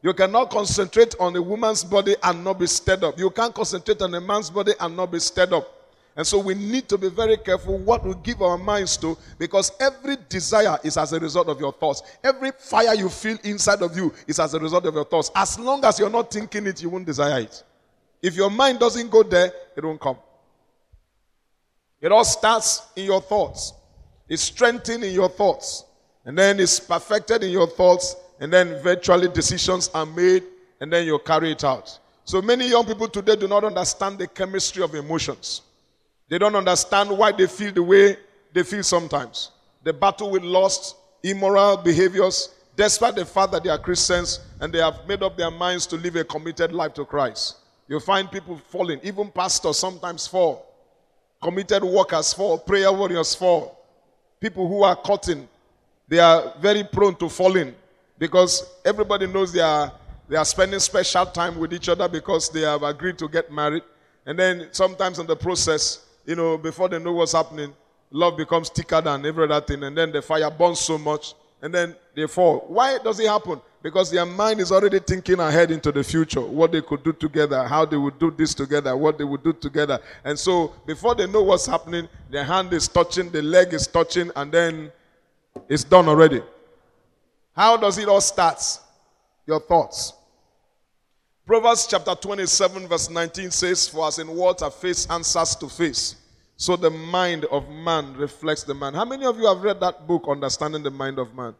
You 0.01 0.13
cannot 0.13 0.49
concentrate 0.49 1.15
on 1.19 1.35
a 1.35 1.41
woman's 1.41 1.83
body 1.83 2.15
and 2.23 2.43
not 2.43 2.59
be 2.59 2.67
stirred 2.67 3.03
up. 3.03 3.19
You 3.19 3.29
can't 3.29 3.53
concentrate 3.53 4.01
on 4.01 4.13
a 4.15 4.19
man's 4.19 4.49
body 4.49 4.73
and 4.79 4.97
not 4.97 5.11
be 5.11 5.19
stirred 5.19 5.53
up. 5.53 5.82
And 6.15 6.27
so 6.27 6.37
we 6.37 6.53
need 6.53 6.87
to 6.89 6.97
be 6.97 7.09
very 7.09 7.37
careful 7.37 7.77
what 7.79 8.05
we 8.05 8.13
give 8.21 8.41
our 8.41 8.57
minds 8.57 8.97
to 8.97 9.17
because 9.39 9.71
every 9.79 10.17
desire 10.29 10.77
is 10.83 10.95
as 10.95 11.11
a 11.11 11.19
result 11.19 11.47
of 11.47 11.59
your 11.59 11.73
thoughts. 11.73 12.03
Every 12.23 12.51
fire 12.51 12.93
you 12.93 13.09
feel 13.09 13.37
inside 13.43 13.81
of 13.81 13.97
you 13.97 14.13
is 14.27 14.39
as 14.39 14.53
a 14.53 14.59
result 14.59 14.85
of 14.85 14.93
your 14.93 15.05
thoughts. 15.05 15.31
As 15.35 15.57
long 15.57 15.83
as 15.83 15.97
you're 15.97 16.11
not 16.11 16.31
thinking 16.31 16.67
it, 16.67 16.83
you 16.83 16.89
won't 16.89 17.05
desire 17.05 17.39
it. 17.39 17.63
If 18.21 18.35
your 18.35 18.51
mind 18.51 18.79
doesn't 18.79 19.09
go 19.09 19.23
there, 19.23 19.51
it 19.75 19.83
won't 19.83 19.99
come. 19.99 20.17
It 21.99 22.11
all 22.11 22.25
starts 22.25 22.83
in 22.95 23.05
your 23.05 23.21
thoughts. 23.21 23.73
It's 24.29 24.43
strengthened 24.43 25.03
in 25.03 25.13
your 25.13 25.29
thoughts. 25.29 25.85
And 26.25 26.37
then 26.37 26.59
it's 26.59 26.79
perfected 26.79 27.43
in 27.43 27.49
your 27.49 27.67
thoughts. 27.67 28.15
And 28.39 28.53
then 28.53 28.81
virtually 28.83 29.29
decisions 29.29 29.89
are 29.93 30.05
made. 30.05 30.43
And 30.79 30.93
then 30.93 31.07
you 31.07 31.17
carry 31.19 31.51
it 31.51 31.63
out. 31.63 31.97
So 32.23 32.41
many 32.41 32.69
young 32.69 32.85
people 32.85 33.07
today 33.07 33.35
do 33.35 33.47
not 33.47 33.63
understand 33.63 34.19
the 34.19 34.27
chemistry 34.27 34.83
of 34.83 34.93
emotions. 34.95 35.61
They 36.29 36.37
don't 36.37 36.55
understand 36.55 37.09
why 37.09 37.31
they 37.31 37.47
feel 37.47 37.71
the 37.71 37.83
way 37.83 38.17
they 38.53 38.63
feel 38.63 38.83
sometimes. 38.83 39.51
The 39.83 39.93
battle 39.93 40.31
with 40.31 40.43
lust, 40.43 40.95
immoral 41.21 41.77
behaviors, 41.77 42.49
despite 42.75 43.15
the 43.15 43.25
fact 43.25 43.51
that 43.51 43.63
they 43.63 43.69
are 43.69 43.77
Christians 43.77 44.39
and 44.59 44.73
they 44.73 44.79
have 44.79 45.07
made 45.07 45.21
up 45.21 45.37
their 45.37 45.51
minds 45.51 45.85
to 45.87 45.95
live 45.95 46.15
a 46.15 46.23
committed 46.23 46.71
life 46.71 46.93
to 46.95 47.05
Christ. 47.05 47.57
You 47.87 47.99
find 47.99 48.31
people 48.31 48.57
falling, 48.69 48.99
even 49.03 49.29
pastors 49.29 49.77
sometimes 49.77 50.25
fall. 50.25 50.65
Committed 51.41 51.83
workers 51.83 52.33
fall, 52.33 52.57
prayer 52.57 52.91
warriors 52.91 53.35
fall. 53.35 53.77
People 54.39 54.67
who 54.67 54.83
are 54.83 54.95
cutting, 54.95 55.47
they 56.07 56.19
are 56.19 56.53
very 56.59 56.83
prone 56.83 57.15
to 57.15 57.29
falling 57.29 57.75
because 58.17 58.65
everybody 58.85 59.27
knows 59.27 59.51
they 59.51 59.59
are 59.61 59.91
they 60.29 60.37
are 60.37 60.45
spending 60.45 60.79
special 60.79 61.25
time 61.25 61.59
with 61.59 61.73
each 61.73 61.89
other 61.89 62.07
because 62.07 62.49
they 62.49 62.61
have 62.61 62.81
agreed 62.83 63.17
to 63.17 63.27
get 63.27 63.51
married. 63.51 63.83
And 64.25 64.39
then 64.39 64.69
sometimes 64.71 65.19
in 65.19 65.27
the 65.27 65.35
process, 65.35 66.05
you 66.25 66.35
know, 66.35 66.57
before 66.57 66.89
they 66.89 66.99
know 66.99 67.13
what's 67.13 67.33
happening, 67.33 67.73
love 68.11 68.37
becomes 68.37 68.69
thicker 68.69 69.01
than 69.01 69.25
every 69.25 69.45
other 69.45 69.61
thing, 69.65 69.83
and 69.83 69.97
then 69.97 70.11
the 70.11 70.21
fire 70.21 70.49
burns 70.49 70.79
so 70.79 70.97
much, 70.97 71.33
and 71.61 71.73
then 71.73 71.95
they 72.15 72.27
fall. 72.27 72.65
Why 72.67 72.97
does 72.99 73.19
it 73.19 73.27
happen? 73.27 73.61
Because 73.81 74.09
their 74.09 74.25
mind 74.25 74.61
is 74.61 74.71
already 74.71 74.99
thinking 74.99 75.39
ahead 75.39 75.69
into 75.69 75.91
the 75.91 76.03
future, 76.03 76.39
what 76.39 76.71
they 76.71 76.81
could 76.81 77.03
do 77.03 77.11
together, 77.11 77.63
how 77.63 77.83
they 77.83 77.97
would 77.97 78.17
do 78.17 78.31
this 78.31 78.53
together, 78.53 78.95
what 78.95 79.17
they 79.17 79.25
would 79.25 79.43
do 79.43 79.51
together. 79.51 79.99
And 80.23 80.39
so 80.39 80.73
before 80.85 81.15
they 81.15 81.27
know 81.27 81.43
what's 81.43 81.65
happening, 81.65 82.07
their 82.29 82.45
hand 82.45 82.71
is 82.71 82.87
touching, 82.87 83.29
the 83.29 83.41
leg 83.41 83.73
is 83.73 83.87
touching, 83.87 84.31
and 84.35 84.51
then 84.51 84.91
it's 85.67 85.83
done 85.83 86.07
already. 86.07 86.41
How 87.55 87.75
does 87.75 87.97
it 87.97 88.07
all 88.07 88.21
start? 88.21 88.61
Your 89.45 89.59
thoughts. 89.59 90.13
Proverbs 91.45 91.87
chapter 91.87 92.15
27, 92.15 92.87
verse 92.87 93.09
19 93.09 93.51
says, 93.51 93.87
For 93.87 94.07
as 94.07 94.17
in 94.17 94.29
water 94.29 94.69
face 94.69 95.05
answers 95.09 95.55
to 95.57 95.67
face, 95.67 96.15
so 96.55 96.77
the 96.77 96.89
mind 96.89 97.43
of 97.45 97.69
man 97.69 98.13
reflects 98.13 98.63
the 98.63 98.73
man. 98.73 98.93
How 98.93 99.03
many 99.03 99.25
of 99.25 99.37
you 99.37 99.47
have 99.47 99.61
read 99.61 99.81
that 99.81 100.07
book, 100.07 100.23
Understanding 100.29 100.83
the 100.83 100.91
Mind 100.91 101.19
of 101.19 101.35
Man? 101.35 101.53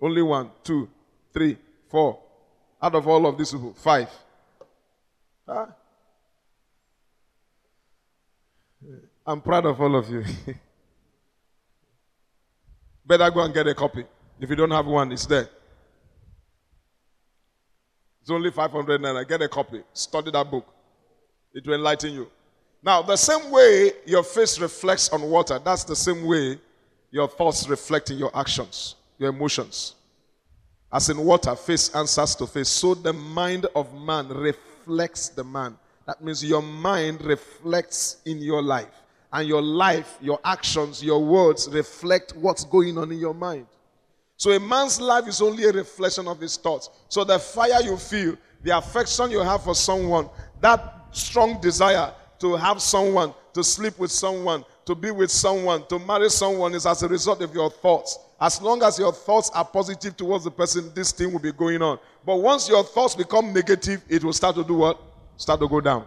Only 0.00 0.22
one, 0.22 0.50
two, 0.64 0.88
three, 1.32 1.56
four. 1.88 2.18
Out 2.82 2.96
of 2.96 3.06
all 3.06 3.26
of 3.26 3.38
these 3.38 3.52
people, 3.52 3.74
five. 3.74 4.10
Huh? 5.48 5.66
I'm 9.24 9.40
proud 9.40 9.66
of 9.66 9.80
all 9.80 9.96
of 9.96 10.10
you. 10.10 10.24
Better 13.06 13.30
go 13.30 13.40
and 13.40 13.54
get 13.54 13.68
a 13.68 13.74
copy. 13.74 14.04
If 14.40 14.50
you 14.50 14.56
don't 14.56 14.70
have 14.72 14.86
one, 14.86 15.12
it's 15.12 15.26
there. 15.26 15.48
It's 18.26 18.30
only 18.32 18.50
500 18.50 19.00
naira. 19.00 19.28
Get 19.28 19.40
a 19.40 19.48
copy. 19.48 19.84
Study 19.92 20.32
that 20.32 20.50
book. 20.50 20.66
It 21.54 21.64
will 21.64 21.74
enlighten 21.74 22.12
you. 22.12 22.26
Now, 22.82 23.00
the 23.00 23.14
same 23.14 23.52
way 23.52 23.92
your 24.04 24.24
face 24.24 24.58
reflects 24.58 25.08
on 25.10 25.22
water, 25.30 25.60
that's 25.64 25.84
the 25.84 25.94
same 25.94 26.26
way 26.26 26.58
your 27.12 27.28
thoughts 27.28 27.68
reflect 27.68 28.10
in 28.10 28.18
your 28.18 28.36
actions, 28.36 28.96
your 29.16 29.28
emotions. 29.28 29.94
As 30.92 31.08
in 31.08 31.18
water, 31.18 31.54
face 31.54 31.94
answers 31.94 32.34
to 32.34 32.48
face, 32.48 32.68
so 32.68 32.94
the 32.96 33.12
mind 33.12 33.68
of 33.76 33.94
man 33.94 34.26
reflects 34.26 35.28
the 35.28 35.44
man. 35.44 35.78
That 36.06 36.20
means 36.20 36.44
your 36.44 36.62
mind 36.62 37.22
reflects 37.22 38.16
in 38.24 38.38
your 38.38 38.60
life. 38.60 39.04
And 39.32 39.46
your 39.46 39.62
life, 39.62 40.18
your 40.20 40.40
actions, 40.44 41.00
your 41.00 41.24
words 41.24 41.68
reflect 41.70 42.34
what's 42.34 42.64
going 42.64 42.98
on 42.98 43.12
in 43.12 43.18
your 43.18 43.34
mind. 43.34 43.68
So 44.36 44.50
a 44.52 44.60
man's 44.60 45.00
life 45.00 45.26
is 45.26 45.40
only 45.40 45.64
a 45.64 45.72
reflection 45.72 46.28
of 46.28 46.40
his 46.40 46.56
thoughts. 46.56 46.90
So 47.08 47.24
the 47.24 47.38
fire 47.38 47.82
you 47.82 47.96
feel, 47.96 48.36
the 48.62 48.76
affection 48.76 49.30
you 49.30 49.40
have 49.40 49.64
for 49.64 49.74
someone, 49.74 50.28
that 50.60 51.06
strong 51.12 51.60
desire 51.60 52.12
to 52.40 52.56
have 52.56 52.82
someone, 52.82 53.32
to 53.54 53.64
sleep 53.64 53.98
with 53.98 54.10
someone, 54.10 54.64
to 54.84 54.94
be 54.94 55.10
with 55.10 55.30
someone, 55.30 55.86
to 55.88 55.98
marry 55.98 56.28
someone 56.28 56.74
is 56.74 56.84
as 56.84 57.02
a 57.02 57.08
result 57.08 57.40
of 57.40 57.54
your 57.54 57.70
thoughts. 57.70 58.18
As 58.38 58.60
long 58.60 58.82
as 58.82 58.98
your 58.98 59.12
thoughts 59.12 59.50
are 59.54 59.64
positive 59.64 60.16
towards 60.16 60.44
the 60.44 60.50
person, 60.50 60.92
this 60.94 61.12
thing 61.12 61.32
will 61.32 61.40
be 61.40 61.52
going 61.52 61.80
on. 61.80 61.98
But 62.24 62.36
once 62.36 62.68
your 62.68 62.84
thoughts 62.84 63.14
become 63.14 63.54
negative, 63.54 64.02
it 64.08 64.22
will 64.22 64.34
start 64.34 64.56
to 64.56 64.64
do 64.64 64.74
what? 64.74 65.00
Start 65.38 65.60
to 65.60 65.68
go 65.68 65.80
down. 65.80 66.06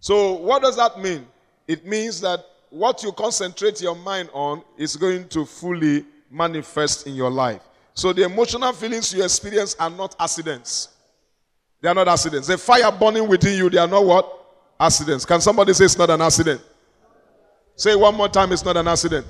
So, 0.00 0.34
what 0.34 0.62
does 0.62 0.76
that 0.76 1.00
mean? 1.00 1.26
It 1.66 1.86
means 1.86 2.20
that 2.20 2.44
what 2.68 3.02
you 3.02 3.12
concentrate 3.12 3.80
your 3.80 3.94
mind 3.94 4.28
on 4.32 4.62
is 4.76 4.96
going 4.96 5.28
to 5.28 5.46
fully 5.46 6.04
manifest 6.32 7.06
in 7.06 7.14
your 7.14 7.30
life. 7.30 7.60
So 7.94 8.12
the 8.12 8.24
emotional 8.24 8.72
feelings 8.72 9.12
you 9.12 9.22
experience 9.22 9.76
are 9.78 9.90
not 9.90 10.16
accidents. 10.18 10.88
They 11.80 11.88
are 11.88 11.94
not 11.94 12.08
accidents. 12.08 12.48
The 12.48 12.56
fire 12.56 12.90
burning 12.90 13.28
within 13.28 13.58
you, 13.58 13.68
they 13.68 13.78
are 13.78 13.86
not 13.86 14.04
what? 14.04 14.38
Accidents. 14.80 15.24
Can 15.24 15.40
somebody 15.40 15.72
say 15.74 15.84
it's 15.84 15.98
not 15.98 16.10
an 16.10 16.22
accident? 16.22 16.60
Say 17.76 17.94
one 17.94 18.14
more 18.14 18.28
time, 18.28 18.52
it's 18.52 18.64
not 18.64 18.76
an 18.76 18.88
accident. 18.88 19.26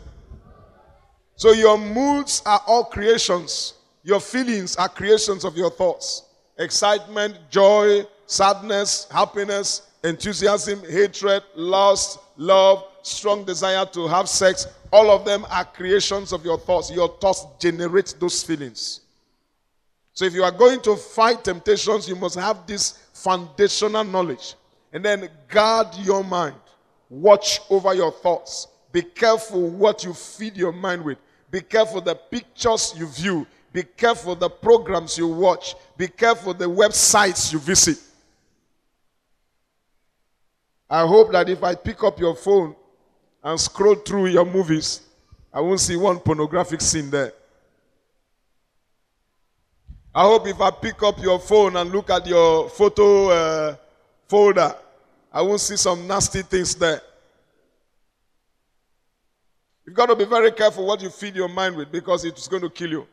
So 1.36 1.52
your 1.52 1.76
moods 1.76 2.42
are 2.46 2.60
all 2.66 2.84
creations. 2.84 3.74
Your 4.04 4.20
feelings 4.20 4.76
are 4.76 4.88
creations 4.88 5.44
of 5.44 5.56
your 5.56 5.70
thoughts. 5.70 6.24
Excitement, 6.58 7.36
joy, 7.50 8.04
sadness, 8.26 9.08
happiness, 9.10 9.90
enthusiasm, 10.04 10.82
hatred, 10.88 11.42
lust, 11.54 12.18
love, 12.36 12.84
strong 13.02 13.44
desire 13.44 13.86
to 13.86 14.06
have 14.06 14.28
sex, 14.28 14.66
all 14.92 15.10
of 15.10 15.24
them 15.24 15.46
are 15.50 15.64
creations 15.64 16.32
of 16.32 16.44
your 16.44 16.58
thoughts. 16.58 16.90
Your 16.90 17.08
thoughts 17.08 17.46
generate 17.58 18.14
those 18.20 18.42
feelings. 18.42 19.00
So 20.12 20.26
if 20.26 20.34
you 20.34 20.44
are 20.44 20.52
going 20.52 20.82
to 20.82 20.96
fight 20.96 21.42
temptations, 21.44 22.06
you 22.06 22.14
must 22.14 22.34
have 22.34 22.66
this 22.66 22.98
foundational 23.14 24.04
knowledge. 24.04 24.54
And 24.92 25.02
then 25.02 25.30
guard 25.48 25.88
your 26.02 26.22
mind. 26.22 26.56
Watch 27.08 27.60
over 27.70 27.94
your 27.94 28.12
thoughts. 28.12 28.68
Be 28.92 29.00
careful 29.00 29.70
what 29.70 30.04
you 30.04 30.12
feed 30.12 30.58
your 30.58 30.72
mind 30.72 31.02
with. 31.02 31.16
Be 31.50 31.62
careful 31.62 32.02
the 32.02 32.14
pictures 32.14 32.92
you 32.94 33.06
view. 33.06 33.46
Be 33.72 33.82
careful 33.82 34.34
the 34.34 34.50
programs 34.50 35.16
you 35.16 35.26
watch. 35.26 35.74
Be 35.96 36.08
careful 36.08 36.52
the 36.52 36.66
websites 36.66 37.50
you 37.50 37.58
visit. 37.58 37.98
I 40.90 41.06
hope 41.06 41.32
that 41.32 41.48
if 41.48 41.62
I 41.64 41.74
pick 41.74 42.04
up 42.04 42.20
your 42.20 42.36
phone 42.36 42.76
and 43.42 43.60
scroll 43.60 43.96
through 43.96 44.26
your 44.26 44.44
movies, 44.44 45.00
I 45.52 45.60
won't 45.60 45.80
see 45.80 45.96
one 45.96 46.18
pornographic 46.20 46.80
scene 46.80 47.10
there. 47.10 47.32
I 50.14 50.22
hope 50.24 50.46
if 50.46 50.60
I 50.60 50.70
pick 50.70 51.02
up 51.02 51.20
your 51.22 51.38
phone 51.38 51.76
and 51.76 51.90
look 51.90 52.10
at 52.10 52.26
your 52.26 52.68
photo 52.68 53.30
uh, 53.30 53.76
folder, 54.28 54.74
I 55.32 55.40
won't 55.40 55.60
see 55.60 55.76
some 55.76 56.06
nasty 56.06 56.42
things 56.42 56.74
there. 56.74 57.00
You've 59.86 59.96
got 59.96 60.06
to 60.06 60.16
be 60.16 60.26
very 60.26 60.52
careful 60.52 60.86
what 60.86 61.00
you 61.02 61.10
feed 61.10 61.34
your 61.34 61.48
mind 61.48 61.76
with 61.76 61.90
because 61.90 62.24
it's 62.24 62.46
going 62.46 62.62
to 62.62 62.70
kill 62.70 62.90
you. 62.90 63.06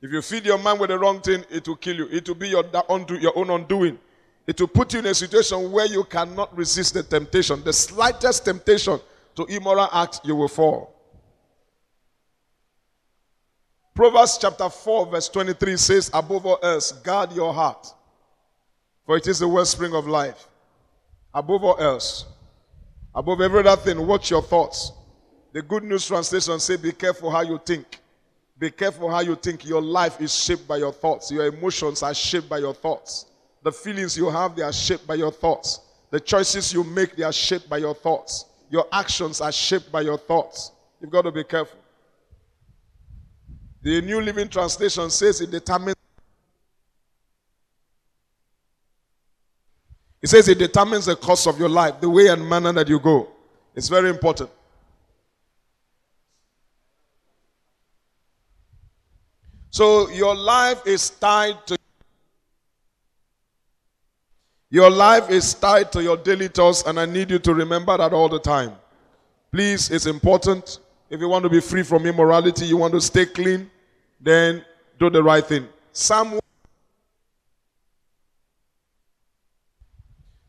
If 0.00 0.10
you 0.10 0.20
feed 0.22 0.46
your 0.46 0.58
mind 0.58 0.80
with 0.80 0.90
the 0.90 0.98
wrong 0.98 1.20
thing, 1.20 1.44
it 1.50 1.68
will 1.68 1.76
kill 1.76 1.96
you. 1.96 2.08
It 2.10 2.26
will 2.28 2.34
be 2.34 2.48
your, 2.48 2.64
your 3.20 3.38
own 3.38 3.50
undoing. 3.50 3.98
It 4.46 4.60
will 4.60 4.68
put 4.68 4.92
you 4.94 5.00
in 5.00 5.06
a 5.06 5.14
situation 5.14 5.70
where 5.70 5.86
you 5.86 6.04
cannot 6.04 6.56
resist 6.56 6.94
the 6.94 7.02
temptation. 7.02 7.62
The 7.62 7.72
slightest 7.72 8.44
temptation 8.44 9.00
to 9.36 9.44
immoral 9.44 9.88
act, 9.92 10.20
you 10.24 10.34
will 10.34 10.48
fall. 10.48 10.92
Proverbs 13.94 14.38
chapter 14.38 14.68
4, 14.68 15.06
verse 15.06 15.28
23 15.28 15.76
says, 15.76 16.10
Above 16.12 16.44
all 16.44 16.58
else, 16.62 16.92
guard 16.92 17.32
your 17.32 17.52
heart, 17.52 17.86
for 19.06 19.16
it 19.16 19.26
is 19.26 19.38
the 19.38 19.48
wellspring 19.48 19.94
of 19.94 20.06
life. 20.06 20.48
Above 21.32 21.64
all 21.64 21.78
else, 21.78 22.26
above 23.14 23.40
every 23.40 23.60
other 23.60 23.80
thing, 23.80 24.06
watch 24.06 24.30
your 24.30 24.42
thoughts. 24.42 24.92
The 25.52 25.62
Good 25.62 25.84
News 25.84 26.06
Translation 26.06 26.60
says, 26.60 26.78
Be 26.78 26.92
careful 26.92 27.30
how 27.30 27.40
you 27.40 27.58
think. 27.64 28.00
Be 28.58 28.70
careful 28.70 29.10
how 29.10 29.20
you 29.20 29.34
think. 29.34 29.66
Your 29.66 29.82
life 29.82 30.20
is 30.20 30.34
shaped 30.34 30.68
by 30.68 30.78
your 30.78 30.92
thoughts. 30.92 31.30
Your 31.30 31.46
emotions 31.46 32.02
are 32.02 32.14
shaped 32.14 32.48
by 32.48 32.58
your 32.58 32.74
thoughts. 32.74 33.26
The 33.62 33.72
feelings 33.72 34.16
you 34.16 34.30
have, 34.30 34.54
they 34.54 34.62
are 34.62 34.72
shaped 34.72 35.06
by 35.06 35.14
your 35.14 35.32
thoughts. 35.32 35.80
The 36.10 36.20
choices 36.20 36.72
you 36.72 36.84
make, 36.84 37.16
they 37.16 37.24
are 37.24 37.32
shaped 37.32 37.68
by 37.68 37.78
your 37.78 37.94
thoughts. 37.94 38.44
Your 38.70 38.86
actions 38.92 39.40
are 39.40 39.52
shaped 39.52 39.90
by 39.92 40.00
your 40.00 40.18
thoughts. 40.18 40.72
You've 41.00 41.10
got 41.10 41.22
to 41.22 41.32
be 41.32 41.44
careful. 41.44 41.78
The 43.82 44.00
New 44.00 44.20
Living 44.20 44.48
Translation 44.48 45.10
says 45.10 45.40
it 45.40 45.50
determines. 45.50 45.96
It 50.20 50.28
says 50.28 50.48
it 50.48 50.58
determines 50.58 51.06
the 51.06 51.14
course 51.14 51.46
of 51.46 51.58
your 51.58 51.68
life, 51.68 52.00
the 52.00 52.10
way 52.10 52.26
and 52.28 52.48
manner 52.48 52.72
that 52.72 52.88
you 52.88 52.98
go. 52.98 53.28
It's 53.74 53.88
very 53.88 54.10
important. 54.10 54.50
So 59.70 60.08
your 60.08 60.34
life 60.34 60.86
is 60.86 61.10
tied 61.10 61.64
to 61.66 61.76
Your 64.70 64.90
life 64.90 65.30
is 65.30 65.54
tied 65.54 65.92
to 65.92 66.02
your 66.02 66.16
daily 66.16 66.48
tasks, 66.48 66.88
and 66.88 66.98
I 66.98 67.06
need 67.06 67.30
you 67.30 67.38
to 67.38 67.54
remember 67.54 67.96
that 67.96 68.12
all 68.12 68.28
the 68.28 68.40
time. 68.40 68.72
Please, 69.52 69.90
it's 69.90 70.06
important. 70.06 70.80
If 71.08 71.20
you 71.20 71.28
want 71.28 71.44
to 71.44 71.48
be 71.48 71.60
free 71.60 71.84
from 71.84 72.04
immorality, 72.04 72.66
you 72.66 72.76
want 72.76 72.92
to 72.94 73.00
stay 73.00 73.26
clean, 73.26 73.70
then 74.20 74.64
do 74.98 75.08
the 75.08 75.22
right 75.22 75.44
thing. 75.44 75.68
Psalm 75.92 76.40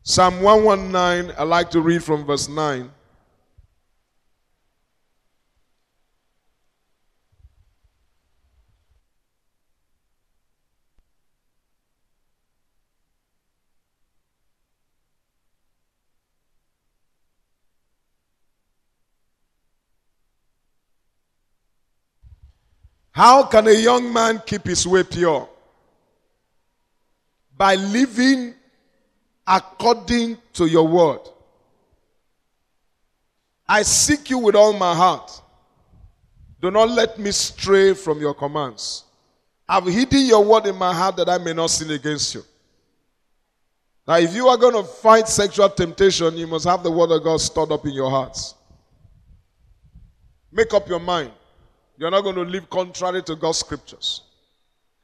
Psalm 0.02 0.40
119, 0.40 1.34
I 1.38 1.42
like 1.42 1.70
to 1.70 1.82
read 1.82 2.02
from 2.02 2.24
verse 2.24 2.48
9. 2.48 2.90
How 23.18 23.42
can 23.42 23.66
a 23.66 23.72
young 23.72 24.12
man 24.12 24.40
keep 24.46 24.64
his 24.64 24.86
way 24.86 25.02
pure? 25.02 25.48
By 27.56 27.74
living 27.74 28.54
according 29.44 30.38
to 30.52 30.66
your 30.66 30.86
word. 30.86 31.22
I 33.66 33.82
seek 33.82 34.30
you 34.30 34.38
with 34.38 34.54
all 34.54 34.72
my 34.72 34.94
heart. 34.94 35.42
Do 36.60 36.70
not 36.70 36.90
let 36.90 37.18
me 37.18 37.32
stray 37.32 37.92
from 37.92 38.20
your 38.20 38.34
commands. 38.34 39.02
I've 39.68 39.86
hidden 39.86 40.26
your 40.26 40.44
word 40.44 40.66
in 40.66 40.76
my 40.76 40.94
heart 40.94 41.16
that 41.16 41.28
I 41.28 41.38
may 41.38 41.52
not 41.52 41.70
sin 41.70 41.90
against 41.90 42.36
you. 42.36 42.44
Now, 44.06 44.18
if 44.18 44.32
you 44.32 44.46
are 44.46 44.56
going 44.56 44.74
to 44.74 44.84
fight 44.84 45.26
sexual 45.26 45.70
temptation, 45.70 46.36
you 46.36 46.46
must 46.46 46.66
have 46.66 46.84
the 46.84 46.92
word 46.92 47.10
of 47.10 47.24
God 47.24 47.40
stored 47.40 47.72
up 47.72 47.84
in 47.84 47.94
your 47.94 48.10
hearts. 48.10 48.54
Make 50.52 50.72
up 50.72 50.88
your 50.88 51.00
mind. 51.00 51.32
You're 51.98 52.12
not 52.12 52.20
going 52.22 52.36
to 52.36 52.42
live 52.42 52.70
contrary 52.70 53.22
to 53.24 53.34
God's 53.34 53.58
scriptures. 53.58 54.22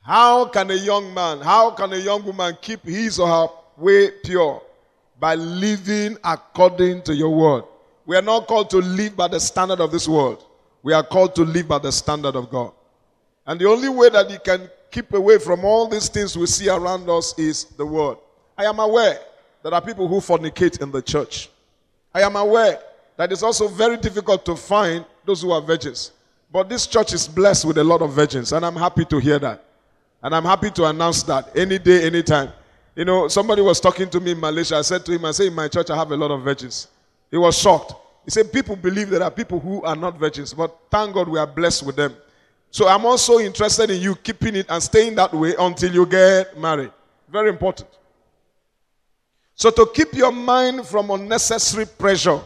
How 0.00 0.44
can 0.46 0.70
a 0.70 0.74
young 0.74 1.12
man, 1.12 1.40
how 1.40 1.72
can 1.72 1.92
a 1.92 1.98
young 1.98 2.24
woman 2.24 2.56
keep 2.62 2.84
his 2.84 3.18
or 3.18 3.26
her 3.26 3.46
way 3.76 4.12
pure? 4.22 4.62
By 5.18 5.34
living 5.34 6.16
according 6.22 7.02
to 7.02 7.14
your 7.14 7.30
word. 7.30 7.64
We 8.06 8.16
are 8.16 8.22
not 8.22 8.46
called 8.46 8.70
to 8.70 8.78
live 8.78 9.16
by 9.16 9.28
the 9.28 9.40
standard 9.40 9.80
of 9.80 9.90
this 9.90 10.06
world. 10.06 10.44
We 10.82 10.92
are 10.92 11.02
called 11.02 11.34
to 11.36 11.42
live 11.42 11.66
by 11.66 11.78
the 11.78 11.90
standard 11.90 12.36
of 12.36 12.50
God. 12.50 12.72
And 13.46 13.60
the 13.60 13.66
only 13.66 13.88
way 13.88 14.10
that 14.10 14.30
you 14.30 14.38
can 14.38 14.68
keep 14.90 15.12
away 15.14 15.38
from 15.38 15.64
all 15.64 15.88
these 15.88 16.08
things 16.08 16.38
we 16.38 16.46
see 16.46 16.68
around 16.68 17.08
us 17.10 17.36
is 17.38 17.64
the 17.64 17.86
word. 17.86 18.18
I 18.56 18.66
am 18.66 18.78
aware 18.78 19.18
that 19.62 19.70
there 19.70 19.74
are 19.74 19.80
people 19.80 20.06
who 20.06 20.16
fornicate 20.16 20.80
in 20.80 20.92
the 20.92 21.02
church. 21.02 21.48
I 22.14 22.20
am 22.20 22.36
aware 22.36 22.78
that 23.16 23.32
it's 23.32 23.42
also 23.42 23.66
very 23.66 23.96
difficult 23.96 24.44
to 24.44 24.54
find 24.54 25.04
those 25.24 25.42
who 25.42 25.50
are 25.50 25.60
virgins. 25.60 26.12
But 26.54 26.68
this 26.68 26.86
church 26.86 27.12
is 27.12 27.26
blessed 27.26 27.64
with 27.64 27.78
a 27.78 27.82
lot 27.82 28.00
of 28.00 28.12
virgins, 28.12 28.52
and 28.52 28.64
I'm 28.64 28.76
happy 28.76 29.04
to 29.06 29.18
hear 29.18 29.40
that. 29.40 29.64
And 30.22 30.32
I'm 30.32 30.44
happy 30.44 30.70
to 30.70 30.84
announce 30.84 31.24
that 31.24 31.50
any 31.56 31.80
day, 31.80 32.06
anytime. 32.06 32.52
You 32.94 33.04
know, 33.04 33.26
somebody 33.26 33.60
was 33.60 33.80
talking 33.80 34.08
to 34.10 34.20
me 34.20 34.30
in 34.30 34.38
Malaysia. 34.38 34.76
I 34.76 34.82
said 34.82 35.04
to 35.06 35.12
him, 35.12 35.24
I 35.24 35.32
say, 35.32 35.48
in 35.48 35.52
my 35.52 35.66
church, 35.66 35.90
I 35.90 35.96
have 35.96 36.12
a 36.12 36.16
lot 36.16 36.30
of 36.30 36.44
virgins. 36.44 36.86
He 37.28 37.36
was 37.36 37.58
shocked. 37.58 37.94
He 38.24 38.30
said, 38.30 38.52
people 38.52 38.76
believe 38.76 39.10
there 39.10 39.24
are 39.24 39.32
people 39.32 39.58
who 39.58 39.82
are 39.82 39.96
not 39.96 40.16
virgins, 40.16 40.54
but 40.54 40.78
thank 40.92 41.12
God 41.12 41.28
we 41.28 41.40
are 41.40 41.46
blessed 41.46 41.84
with 41.86 41.96
them. 41.96 42.14
So 42.70 42.86
I'm 42.86 43.04
also 43.04 43.40
interested 43.40 43.90
in 43.90 44.00
you 44.00 44.14
keeping 44.14 44.54
it 44.54 44.66
and 44.68 44.80
staying 44.80 45.16
that 45.16 45.34
way 45.34 45.56
until 45.58 45.92
you 45.92 46.06
get 46.06 46.56
married. 46.56 46.92
Very 47.28 47.48
important. 47.48 47.88
So 49.56 49.72
to 49.72 49.90
keep 49.92 50.12
your 50.14 50.30
mind 50.30 50.86
from 50.86 51.10
unnecessary 51.10 51.86
pressure 51.86 52.40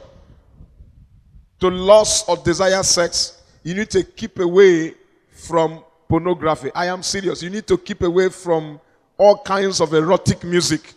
to 1.61 1.69
lust 1.69 2.27
or 2.27 2.39
desire 2.39 2.83
sex, 2.83 3.38
you 3.69 3.75
need 3.75 3.91
to 3.91 4.03
keep 4.03 4.39
away 4.39 4.95
from 5.31 5.85
pornography. 6.09 6.71
I 6.75 6.87
am 6.87 7.03
serious. 7.03 7.43
You 7.43 7.51
need 7.51 7.67
to 7.67 7.77
keep 7.77 8.01
away 8.01 8.31
from 8.31 8.81
all 9.19 9.37
kinds 9.37 9.83
of 9.83 9.93
erotic 9.93 10.43
music. 10.43 10.95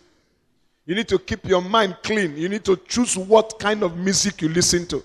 You 0.86 0.94
need 0.94 1.06
to 1.08 1.18
keep 1.18 1.44
your 1.44 1.60
mind 1.60 1.98
clean. 2.02 2.34
You 2.34 2.48
need 2.48 2.64
to 2.64 2.76
choose 2.88 3.14
what 3.14 3.58
kind 3.58 3.82
of 3.82 3.98
music 3.98 4.40
you 4.40 4.48
listen 4.48 4.86
to. 4.86 5.02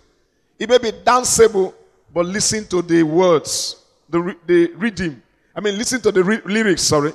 It 0.58 0.70
may 0.70 0.78
be 0.78 0.92
danceable, 0.92 1.74
but 2.14 2.26
listen 2.26 2.66
to 2.68 2.82
the 2.82 3.04
words, 3.04 3.84
the, 4.08 4.34
the 4.46 4.68
rhythm. 4.76 5.22
I 5.54 5.60
mean, 5.60 5.78
listen 5.78 6.00
to 6.02 6.12
the 6.14 6.24
re- 6.24 6.42
lyrics, 6.46 6.84
sorry. 6.84 7.12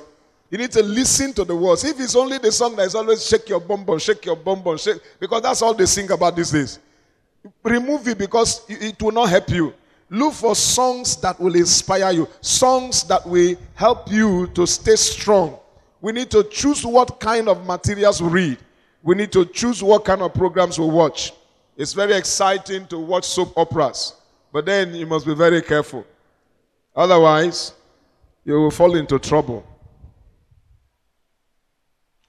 You 0.51 0.59
need 0.59 0.71
to 0.73 0.83
listen 0.83 1.33
to 1.33 1.43
the 1.43 1.55
words. 1.55 1.83
If 1.83 1.99
it's 1.99 2.15
only 2.15 2.37
the 2.37 2.51
song 2.51 2.75
that 2.75 2.83
is 2.83 2.93
always 2.93 3.25
shake 3.25 3.49
your 3.49 3.59
bum 3.59 3.85
bum, 3.85 3.97
shake 3.97 4.23
your 4.23 4.35
bum 4.35 4.61
bum, 4.61 4.77
shake, 4.77 5.01
because 5.19 5.41
that's 5.41 5.63
all 5.63 5.73
they 5.73 5.87
sing 5.87 6.11
about 6.11 6.35
these 6.35 6.51
days. 6.51 6.77
Remove 7.63 8.07
it 8.07 8.19
because 8.19 8.61
it 8.69 9.01
will 9.01 9.11
not 9.11 9.29
help 9.29 9.49
you. 9.49 9.73
Look 10.13 10.33
for 10.35 10.55
songs 10.55 11.15
that 11.21 11.39
will 11.39 11.55
inspire 11.55 12.11
you, 12.11 12.29
songs 12.39 13.01
that 13.05 13.25
will 13.25 13.55
help 13.73 14.11
you 14.11 14.45
to 14.53 14.67
stay 14.67 14.95
strong. 14.95 15.57
We 16.01 16.11
need 16.11 16.29
to 16.29 16.43
choose 16.43 16.85
what 16.85 17.19
kind 17.19 17.49
of 17.49 17.65
materials 17.65 18.21
we 18.21 18.29
read. 18.29 18.57
We 19.01 19.15
need 19.15 19.31
to 19.31 19.43
choose 19.43 19.81
what 19.81 20.05
kind 20.05 20.21
of 20.21 20.31
programs 20.35 20.77
we 20.77 20.85
watch. 20.85 21.33
It's 21.75 21.93
very 21.93 22.13
exciting 22.13 22.85
to 22.89 22.99
watch 22.99 23.25
soap 23.25 23.57
operas, 23.57 24.13
but 24.51 24.67
then 24.67 24.93
you 24.93 25.07
must 25.07 25.25
be 25.25 25.33
very 25.33 25.63
careful. 25.63 26.05
Otherwise, 26.95 27.73
you 28.45 28.53
will 28.53 28.69
fall 28.69 28.95
into 28.95 29.17
trouble. 29.17 29.65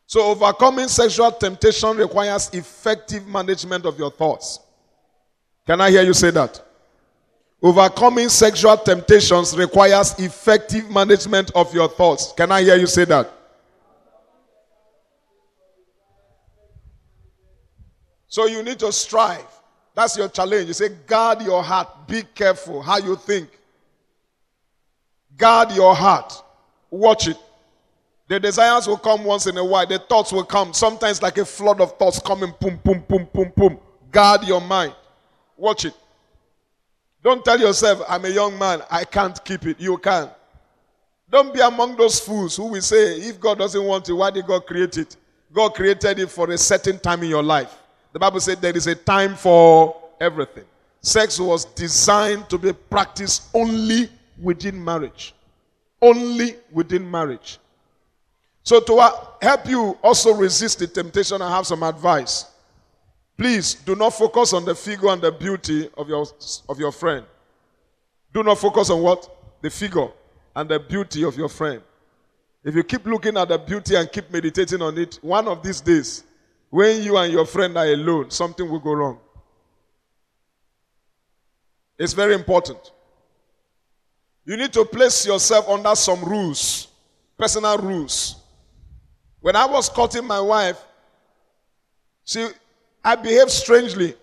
So, 0.07 0.23
overcoming 0.23 0.89
sexual 0.89 1.33
temptation 1.33 1.99
requires 1.99 2.49
effective 2.55 3.27
management 3.27 3.85
of 3.85 3.99
your 3.99 4.11
thoughts. 4.11 4.59
Can 5.67 5.83
I 5.83 5.91
hear 5.91 6.03
you 6.03 6.15
say 6.15 6.31
that? 6.31 6.65
Overcoming 7.65 8.29
sexual 8.29 8.77
temptations 8.77 9.57
requires 9.57 10.13
effective 10.19 10.91
management 10.91 11.51
of 11.55 11.75
your 11.75 11.89
thoughts. 11.89 12.31
Can 12.37 12.53
I 12.53 12.63
hear 12.63 12.77
you 12.77 12.87
say 12.87 13.07
that? 13.07 13.33
So 18.29 18.45
you 18.45 18.63
need 18.63 18.79
to 18.81 18.93
strive. 18.93 19.47
That's 19.95 20.15
your 20.19 20.29
challenge. 20.29 20.67
You 20.67 20.75
say, 20.75 20.91
guard 21.07 21.41
your 21.41 21.63
heart. 21.63 22.07
Be 22.07 22.25
careful 22.35 22.83
how 22.83 22.99
you 22.99 23.17
think. 23.17 23.49
Guard 25.35 25.73
your 25.73 25.95
heart. 25.95 26.35
Watch 26.91 27.29
it. 27.29 27.39
The 28.29 28.39
desires 28.41 28.87
will 28.87 28.99
come 28.99 29.25
once 29.25 29.47
in 29.47 29.57
a 29.57 29.65
while. 29.65 29.87
The 29.87 30.01
thoughts 30.01 30.33
will 30.33 30.45
come. 30.45 30.75
Sometimes 30.75 31.23
like 31.23 31.39
a 31.39 31.47
flood 31.47 31.81
of 31.81 31.97
thoughts 31.97 32.19
coming. 32.19 32.53
Boom, 32.61 32.79
boom, 32.85 33.03
boom, 33.09 33.27
boom, 33.33 33.53
boom. 33.57 33.79
Guard 34.11 34.45
your 34.45 34.61
mind. 34.61 34.95
Watch 35.57 35.87
it. 35.87 35.95
Don't 37.25 37.43
tell 37.43 37.59
yourself, 37.59 38.03
I'm 38.07 38.27
a 38.27 38.29
young 38.29 38.59
man, 38.59 38.83
I 38.91 39.05
can't 39.05 39.43
keep 39.43 39.65
it. 39.67 39.81
You 39.81 39.97
can. 39.97 40.29
Don't 41.31 41.55
be 41.55 41.61
among 41.61 41.97
those 41.97 42.21
fools 42.21 42.55
who 42.55 42.67
will 42.67 42.83
say, 42.83 43.17
if 43.17 43.41
God 43.41 43.59
doesn't 43.59 43.83
want 43.83 44.07
it, 44.11 44.13
why 44.13 44.31
did 44.31 44.47
God 44.47 44.67
create 44.67 44.99
it? 44.99 45.17
God 45.51 45.75
created 45.75 46.19
it 46.19 46.31
for 46.31 46.51
a 46.51 46.59
certain 46.59 46.99
time 46.99 47.23
in 47.23 47.31
your 47.31 47.43
life. 47.43 47.75
The 48.13 48.19
Bible 48.19 48.41
said 48.41 48.61
there 48.61 48.77
is 48.77 48.87
a 48.87 48.95
time 48.95 49.37
for 49.37 49.97
everything. 50.21 50.65
Sex 51.01 51.41
was 51.41 51.65
designed 51.65 52.51
to 52.51 52.59
be 52.59 52.75
practiced 52.75 53.49
only 53.55 54.11
within 54.41 54.85
marriage. 54.85 55.35
Only 56.03 56.57
within 56.73 57.11
marriage. 57.11 57.59
So, 58.63 58.81
to 58.81 58.95
uh, 58.97 59.11
help 59.41 59.67
you 59.67 59.99
also 60.03 60.35
resist 60.35 60.79
the 60.79 60.87
temptation, 60.87 61.41
I 61.41 61.57
have 61.57 61.67
some 61.67 61.83
advice. 61.83 62.47
Please 63.37 63.75
do 63.75 63.97
not 63.97 64.11
focus 64.11 64.53
on 64.53 64.65
the 64.65 64.75
figure 64.75 65.09
and 65.09 65.21
the 65.21 65.33
beauty 65.33 65.91
of 65.97 66.09
your, 66.09 66.27
of 66.69 66.79
your 66.79 66.93
friend. 66.93 67.27
Do 68.33 68.43
not 68.43 68.59
focus 68.59 68.91
on 68.91 69.03
what? 69.03 69.29
The 69.61 69.71
figure 69.71 70.09
and 70.55 70.69
the 70.69 70.79
beauty 70.79 71.25
of 71.25 71.37
your 71.37 71.49
friend. 71.49 71.83
If 72.63 72.75
you 72.75 72.83
keep 72.83 73.05
looking 73.05 73.37
at 73.37 73.49
the 73.49 73.59
beauty 73.59 73.97
and 73.97 74.11
keep 74.11 74.31
meditating 74.31 74.81
on 74.81 74.97
it, 74.97 75.19
one 75.21 75.49
of 75.49 75.63
these 75.63 75.81
days, 75.81 76.25
when 76.71 77.03
you 77.03 77.17
and 77.17 77.33
your 77.33 77.45
friend 77.47 77.77
are 77.77 77.87
alone, 77.87 78.31
something 78.31 78.69
will 78.69 78.79
go 78.79 78.93
wrong. 78.93 79.19
It's 81.99 82.13
very 82.13 82.35
important. 82.35 82.93
You 84.45 84.57
need 84.57 84.73
to 84.73 84.85
place 84.85 85.27
yourself 85.27 85.69
under 85.69 85.95
some 85.95 86.25
rules, 86.25 86.89
personal 87.39 87.79
rules. 87.79 88.37
When 89.41 89.57
I 89.57 89.67
was 89.67 89.89
courting 89.89 90.27
my 90.27 90.41
wife, 90.41 90.83
she 92.25 92.49
I 93.05 93.17
behave 93.17 93.51
strangely. 93.51 94.15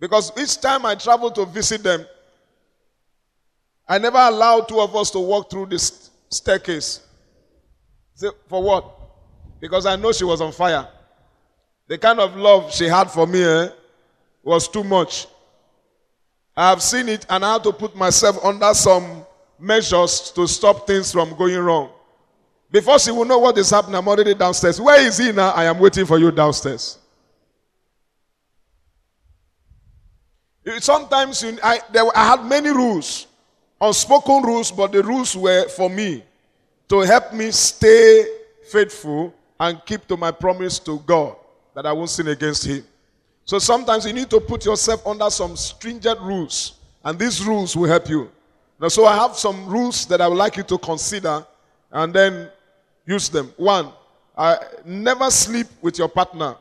Because 0.00 0.32
each 0.36 0.60
time 0.60 0.84
I 0.84 0.96
travel 0.96 1.30
to 1.30 1.46
visit 1.46 1.84
them, 1.84 2.04
I 3.88 3.98
never 3.98 4.18
allow 4.18 4.60
two 4.60 4.80
of 4.80 4.96
us 4.96 5.10
to 5.12 5.20
walk 5.20 5.48
through 5.48 5.66
this 5.66 6.10
staircase. 6.28 7.06
For 8.48 8.62
what? 8.62 8.98
Because 9.60 9.86
I 9.86 9.94
know 9.96 10.10
she 10.10 10.24
was 10.24 10.40
on 10.40 10.50
fire. 10.50 10.88
The 11.86 11.98
kind 11.98 12.18
of 12.18 12.34
love 12.36 12.74
she 12.74 12.86
had 12.86 13.10
for 13.10 13.26
me 13.26 13.44
eh, 13.44 13.68
was 14.42 14.66
too 14.68 14.82
much. 14.82 15.26
I 16.56 16.70
have 16.70 16.82
seen 16.82 17.08
it 17.08 17.24
and 17.28 17.44
I 17.44 17.54
had 17.54 17.64
to 17.64 17.72
put 17.72 17.94
myself 17.94 18.44
under 18.44 18.74
some 18.74 19.24
measures 19.58 20.32
to 20.32 20.46
stop 20.48 20.86
things 20.86 21.12
from 21.12 21.36
going 21.36 21.58
wrong. 21.58 21.90
Before 22.70 22.98
she 22.98 23.10
will 23.10 23.24
know 23.24 23.38
what 23.38 23.56
is 23.58 23.70
happening, 23.70 23.96
I'm 23.96 24.08
already 24.08 24.34
downstairs. 24.34 24.80
Where 24.80 25.00
is 25.00 25.18
he 25.18 25.30
now? 25.30 25.50
I 25.50 25.64
am 25.64 25.78
waiting 25.78 26.06
for 26.06 26.18
you 26.18 26.30
downstairs. 26.30 26.98
Eh, 30.64 30.78
sometimes 30.78 31.42
you, 31.42 31.58
I, 31.62 31.80
there, 31.90 32.04
I 32.16 32.24
had 32.24 32.44
many 32.44 32.70
rules, 32.70 33.26
unspoken 33.80 34.42
rules, 34.42 34.70
but 34.70 34.92
the 34.92 35.02
rules 35.02 35.36
were 35.36 35.68
for 35.68 35.90
me 35.90 36.22
to 36.88 37.00
help 37.00 37.32
me 37.32 37.50
stay 37.50 38.26
faithful 38.70 39.34
and 39.58 39.84
keep 39.84 40.06
to 40.06 40.16
my 40.16 40.30
promise 40.30 40.78
to 40.80 40.98
God 41.00 41.36
that 41.74 41.86
I 41.86 41.92
won't 41.92 42.10
sin 42.10 42.28
against 42.28 42.66
Him. 42.66 42.84
So 43.44 43.58
sometimes 43.58 44.06
you 44.06 44.12
need 44.12 44.30
to 44.30 44.40
put 44.40 44.64
yourself 44.64 45.06
under 45.06 45.28
some 45.30 45.56
stringent 45.56 46.20
rules, 46.20 46.74
and 47.04 47.18
these 47.18 47.44
rules 47.44 47.76
will 47.76 47.88
help 47.88 48.08
you. 48.08 48.30
Now, 48.80 48.88
so 48.88 49.04
I 49.04 49.16
have 49.16 49.36
some 49.36 49.66
rules 49.66 50.06
that 50.06 50.20
I 50.20 50.28
would 50.28 50.38
like 50.38 50.56
you 50.56 50.62
to 50.64 50.78
consider 50.78 51.44
and 51.90 52.12
then 52.12 52.48
use 53.04 53.28
them. 53.28 53.52
One, 53.56 53.92
I 54.36 54.58
never 54.84 55.30
sleep 55.30 55.66
with 55.80 55.98
your 55.98 56.08
partner 56.08 56.56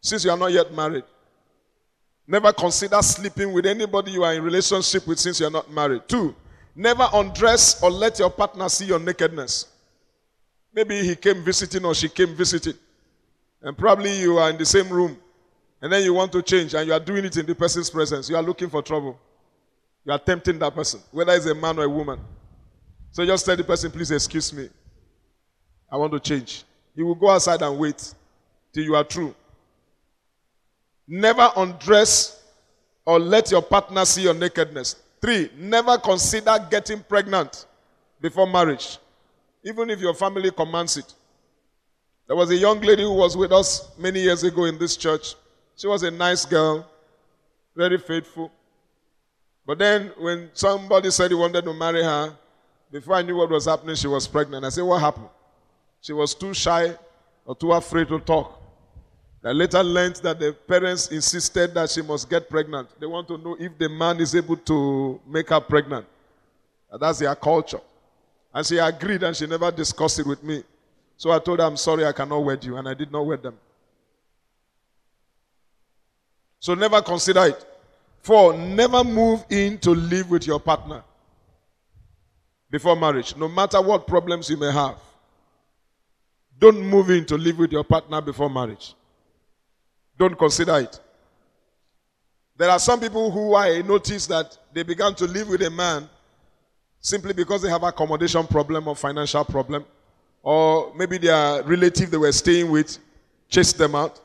since 0.00 0.24
you 0.24 0.30
are 0.30 0.36
not 0.36 0.52
yet 0.52 0.72
married. 0.74 1.04
Never 2.30 2.52
consider 2.52 3.00
sleeping 3.00 3.54
with 3.54 3.64
anybody 3.64 4.10
you 4.10 4.22
are 4.22 4.34
in 4.34 4.42
relationship 4.42 5.06
with 5.06 5.18
since 5.18 5.40
you 5.40 5.46
are 5.46 5.50
not 5.50 5.72
married. 5.72 6.02
Two, 6.06 6.34
never 6.76 7.08
undress 7.14 7.82
or 7.82 7.90
let 7.90 8.18
your 8.18 8.28
partner 8.28 8.68
see 8.68 8.84
your 8.84 8.98
nakedness. 8.98 9.66
Maybe 10.74 11.02
he 11.02 11.16
came 11.16 11.42
visiting 11.42 11.86
or 11.86 11.94
she 11.94 12.10
came 12.10 12.36
visiting. 12.36 12.74
And 13.62 13.76
probably 13.76 14.20
you 14.20 14.36
are 14.36 14.50
in 14.50 14.58
the 14.58 14.66
same 14.66 14.90
room. 14.90 15.16
And 15.80 15.90
then 15.90 16.04
you 16.04 16.12
want 16.12 16.30
to 16.32 16.42
change 16.42 16.74
and 16.74 16.86
you 16.86 16.92
are 16.92 17.00
doing 17.00 17.24
it 17.24 17.38
in 17.38 17.46
the 17.46 17.54
person's 17.54 17.88
presence. 17.88 18.28
You 18.28 18.36
are 18.36 18.42
looking 18.42 18.68
for 18.68 18.82
trouble. 18.82 19.18
You 20.04 20.12
are 20.12 20.18
tempting 20.18 20.58
that 20.58 20.74
person, 20.74 21.00
whether 21.10 21.32
it's 21.32 21.46
a 21.46 21.54
man 21.54 21.78
or 21.78 21.84
a 21.84 21.88
woman. 21.88 22.20
So 23.10 23.24
just 23.24 23.46
tell 23.46 23.56
the 23.56 23.64
person, 23.64 23.90
please 23.90 24.10
excuse 24.10 24.52
me. 24.52 24.68
I 25.90 25.96
want 25.96 26.12
to 26.12 26.20
change. 26.20 26.64
He 26.94 27.02
will 27.02 27.14
go 27.14 27.30
outside 27.30 27.62
and 27.62 27.78
wait 27.78 28.12
till 28.74 28.84
you 28.84 28.94
are 28.94 29.04
true. 29.04 29.34
Never 31.08 31.50
undress 31.56 32.42
or 33.06 33.18
let 33.18 33.50
your 33.50 33.62
partner 33.62 34.04
see 34.04 34.22
your 34.22 34.34
nakedness. 34.34 34.96
Three, 35.22 35.50
never 35.56 35.96
consider 35.96 36.54
getting 36.70 37.02
pregnant 37.02 37.64
before 38.20 38.46
marriage, 38.46 38.98
even 39.64 39.88
if 39.88 40.00
your 40.00 40.12
family 40.12 40.50
commands 40.50 40.98
it. 40.98 41.14
There 42.26 42.36
was 42.36 42.50
a 42.50 42.56
young 42.56 42.80
lady 42.82 43.02
who 43.02 43.14
was 43.14 43.36
with 43.36 43.52
us 43.52 43.88
many 43.98 44.20
years 44.20 44.44
ago 44.44 44.64
in 44.66 44.78
this 44.78 44.96
church. 44.98 45.34
She 45.76 45.86
was 45.86 46.02
a 46.02 46.10
nice 46.10 46.44
girl, 46.44 46.86
very 47.74 47.96
faithful. 47.96 48.52
But 49.66 49.78
then, 49.78 50.12
when 50.18 50.50
somebody 50.52 51.10
said 51.10 51.30
he 51.30 51.34
wanted 51.34 51.64
to 51.64 51.72
marry 51.72 52.02
her, 52.02 52.36
before 52.90 53.14
I 53.14 53.22
knew 53.22 53.36
what 53.36 53.50
was 53.50 53.64
happening, 53.64 53.96
she 53.96 54.08
was 54.08 54.26
pregnant. 54.26 54.64
I 54.64 54.68
said, 54.68 54.82
What 54.82 55.00
happened? 55.00 55.28
She 56.00 56.12
was 56.12 56.34
too 56.34 56.52
shy 56.52 56.94
or 57.44 57.54
too 57.56 57.72
afraid 57.72 58.08
to 58.08 58.18
talk. 58.20 58.57
I 59.44 59.52
later 59.52 59.82
learned 59.82 60.16
that 60.16 60.38
the 60.40 60.52
parents 60.52 61.08
insisted 61.08 61.72
that 61.74 61.90
she 61.90 62.02
must 62.02 62.28
get 62.28 62.50
pregnant. 62.50 62.88
They 62.98 63.06
want 63.06 63.28
to 63.28 63.38
know 63.38 63.56
if 63.58 63.78
the 63.78 63.88
man 63.88 64.20
is 64.20 64.34
able 64.34 64.56
to 64.56 65.20
make 65.26 65.50
her 65.50 65.60
pregnant. 65.60 66.06
And 66.90 67.00
that's 67.00 67.20
their 67.20 67.34
culture. 67.36 67.80
And 68.52 68.66
she 68.66 68.78
agreed 68.78 69.22
and 69.22 69.36
she 69.36 69.46
never 69.46 69.70
discussed 69.70 70.18
it 70.18 70.26
with 70.26 70.42
me. 70.42 70.64
So 71.16 71.30
I 71.30 71.38
told 71.38 71.60
her, 71.60 71.66
I'm 71.66 71.76
sorry, 71.76 72.04
I 72.04 72.12
cannot 72.12 72.40
wed 72.40 72.64
you. 72.64 72.76
And 72.76 72.88
I 72.88 72.94
did 72.94 73.12
not 73.12 73.24
wed 73.26 73.42
them. 73.42 73.56
So 76.58 76.74
never 76.74 77.00
consider 77.00 77.46
it. 77.46 77.64
Four, 78.20 78.54
never 78.54 79.04
move 79.04 79.44
in 79.50 79.78
to 79.78 79.90
live 79.90 80.30
with 80.30 80.46
your 80.46 80.58
partner 80.58 81.04
before 82.70 82.96
marriage, 82.96 83.36
no 83.36 83.48
matter 83.48 83.80
what 83.80 84.06
problems 84.06 84.50
you 84.50 84.56
may 84.56 84.72
have. 84.72 84.98
Don't 86.58 86.80
move 86.80 87.10
in 87.10 87.24
to 87.26 87.38
live 87.38 87.58
with 87.58 87.70
your 87.70 87.84
partner 87.84 88.20
before 88.20 88.50
marriage. 88.50 88.94
Don't 90.18 90.36
consider 90.36 90.78
it. 90.78 91.00
There 92.56 92.68
are 92.68 92.78
some 92.78 92.98
people 92.98 93.30
who 93.30 93.54
I 93.54 93.82
notice 93.82 94.26
that 94.26 94.58
they 94.74 94.82
began 94.82 95.14
to 95.14 95.26
live 95.26 95.48
with 95.48 95.62
a 95.62 95.70
man 95.70 96.08
simply 97.00 97.32
because 97.32 97.62
they 97.62 97.68
have 97.68 97.84
accommodation 97.84 98.46
problem 98.46 98.88
or 98.88 98.96
financial 98.96 99.44
problem, 99.44 99.84
or 100.42 100.92
maybe 100.96 101.18
their 101.18 101.62
relative 101.62 102.10
they 102.10 102.16
were 102.16 102.32
staying 102.32 102.70
with 102.70 102.98
chased 103.48 103.78
them 103.78 103.94
out. 103.94 104.20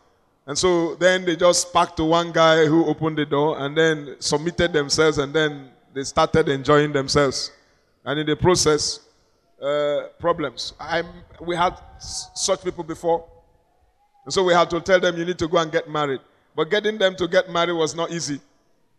And 0.48 0.58
so 0.58 0.96
then 0.96 1.26
they 1.26 1.36
just 1.36 1.72
packed 1.72 1.98
to 1.98 2.06
one 2.06 2.32
guy 2.32 2.66
who 2.66 2.86
opened 2.86 3.18
the 3.18 3.26
door 3.26 3.60
and 3.60 3.78
then 3.78 4.16
submitted 4.20 4.74
themselves 4.74 5.18
and 5.20 5.34
then 5.34 5.70
they 5.94 6.04
started 6.04 6.50
enjoying 6.50 6.92
themselves. 6.92 7.52
And 8.04 8.20
in 8.20 8.26
the 8.26 8.36
process, 8.36 9.00
uh, 9.62 10.08
problems. 10.20 10.74
I'm, 10.80 11.08
we 11.40 11.56
had 11.56 11.80
such 12.00 12.64
people 12.64 12.84
before. 12.84 13.26
And 14.26 14.34
so 14.34 14.44
we 14.44 14.54
had 14.54 14.70
to 14.70 14.80
tell 14.82 15.00
them 15.00 15.18
you 15.18 15.26
need 15.26 15.40
to 15.40 15.48
go 15.48 15.58
and 15.58 15.72
get 15.72 15.90
married. 15.90 16.22
But 16.56 16.70
getting 16.70 16.98
them 16.98 17.16
to 17.16 17.28
get 17.28 17.50
married 17.50 17.74
was 17.74 17.96
not 17.96 18.12
easy. 18.12 18.40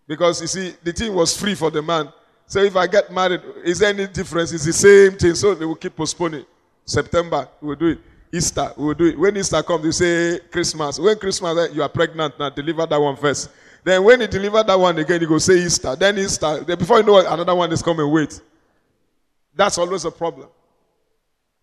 Because 0.07 0.41
you 0.41 0.47
see, 0.47 0.75
the 0.83 0.93
thing 0.93 1.15
was 1.15 1.37
free 1.37 1.55
for 1.55 1.71
the 1.71 1.83
man. 1.83 2.13
So 2.47 2.61
if 2.61 2.77
I 2.77 2.87
get 2.87 3.11
married, 3.11 3.41
is 3.65 3.79
there 3.79 3.91
any 3.91 4.07
difference? 4.07 4.53
It's 4.53 4.65
the 4.67 4.73
same 4.73 5.19
thing. 5.19 5.35
So 5.35 5.55
they 5.55 5.65
will 5.65 5.77
keep 5.77 5.97
postponing. 5.97 6.45
September, 6.85 7.49
we 7.61 7.69
will 7.69 7.77
do 7.77 7.87
it. 7.87 7.99
Easter, 8.33 8.73
we 8.77 8.85
will 8.87 8.95
do 8.95 9.07
it. 9.07 9.19
When 9.19 9.37
Easter 9.37 9.63
comes, 9.63 9.85
you 9.85 9.93
say 9.93 10.41
Christmas. 10.51 10.99
When 10.99 11.17
Christmas, 11.19 11.57
eh, 11.57 11.73
you 11.73 11.83
are 11.83 11.89
pregnant 11.89 12.39
now, 12.39 12.51
deliver 12.51 12.85
that 12.85 13.01
one 13.01 13.17
first. 13.17 13.49
Then 13.85 14.03
when 14.03 14.21
you 14.21 14.27
deliver 14.27 14.63
that 14.63 14.79
one 14.79 14.99
again, 14.99 15.21
you 15.21 15.29
go 15.29 15.39
say 15.39 15.55
Easter. 15.55 15.95
Then 15.95 16.19
Easter. 16.19 16.65
Then 16.65 16.79
before 16.79 16.99
you 16.99 17.05
know 17.05 17.19
it, 17.19 17.27
another 17.29 17.55
one 17.55 17.71
is 17.73 17.83
coming. 17.83 18.11
Wait. 18.11 18.41
That's 19.55 19.79
always 19.79 20.05
a 20.05 20.11
problem. 20.11 20.49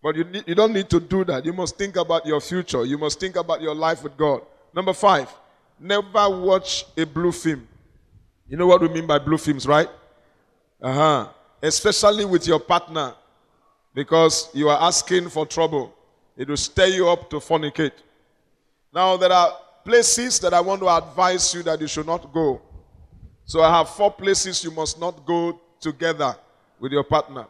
But 0.02 0.16
you, 0.16 0.26
you 0.46 0.54
don't 0.54 0.72
need 0.72 0.90
to 0.90 0.98
do 0.98 1.24
that. 1.24 1.44
You 1.44 1.52
must 1.52 1.78
think 1.78 1.96
about 1.96 2.26
your 2.26 2.40
future. 2.40 2.84
You 2.84 2.98
must 2.98 3.20
think 3.20 3.36
about 3.36 3.62
your 3.62 3.74
life 3.74 4.02
with 4.02 4.16
God. 4.16 4.42
Number 4.74 4.92
five, 4.92 5.32
never 5.78 6.28
watch 6.28 6.86
a 6.96 7.04
blue 7.04 7.30
film. 7.30 7.68
You 8.48 8.56
know 8.56 8.66
what 8.66 8.80
we 8.80 8.88
mean 8.88 9.06
by 9.06 9.18
blue 9.18 9.38
films, 9.38 9.66
right? 9.66 9.88
Uh 10.80 10.92
huh. 10.92 11.28
Especially 11.62 12.24
with 12.24 12.46
your 12.48 12.58
partner, 12.58 13.14
because 13.94 14.50
you 14.52 14.68
are 14.68 14.82
asking 14.82 15.28
for 15.28 15.46
trouble. 15.46 15.94
It 16.36 16.48
will 16.48 16.56
stir 16.56 16.86
you 16.86 17.08
up 17.08 17.30
to 17.30 17.36
fornicate. 17.36 17.92
Now, 18.92 19.16
there 19.16 19.30
are 19.32 19.52
places 19.84 20.40
that 20.40 20.52
I 20.52 20.60
want 20.60 20.80
to 20.80 20.88
advise 20.88 21.54
you 21.54 21.62
that 21.62 21.80
you 21.80 21.86
should 21.86 22.06
not 22.06 22.32
go. 22.32 22.60
So, 23.44 23.62
I 23.62 23.70
have 23.78 23.90
four 23.90 24.10
places 24.10 24.64
you 24.64 24.70
must 24.72 24.98
not 24.98 25.24
go 25.24 25.60
together 25.80 26.34
with 26.80 26.90
your 26.90 27.04
partner. 27.04 27.46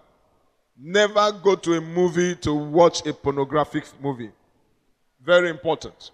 Never 0.79 1.33
go 1.33 1.55
to 1.55 1.75
a 1.75 1.81
movie 1.81 2.35
to 2.37 2.55
watch 2.55 3.07
a 3.07 3.13
pornographic 3.13 3.85
movie. 4.01 4.31
Very 5.25 5.51
important. 5.51 6.11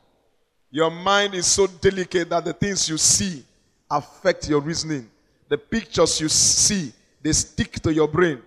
Your 0.71 0.91
mind 0.91 1.35
is 1.35 1.47
so 1.47 1.67
delicate 1.67 2.29
that 2.31 2.45
the 2.45 2.53
things 2.53 2.89
you 2.89 2.99
see 2.99 3.45
affect 3.91 4.49
your 4.49 4.61
reasoning. 4.61 5.09
The 5.49 5.57
pictures 5.57 6.21
you 6.21 6.29
see, 6.29 6.93
they 7.23 7.33
stick 7.33 7.81
to 7.81 7.93
your 7.93 8.09
brain. 8.09 8.43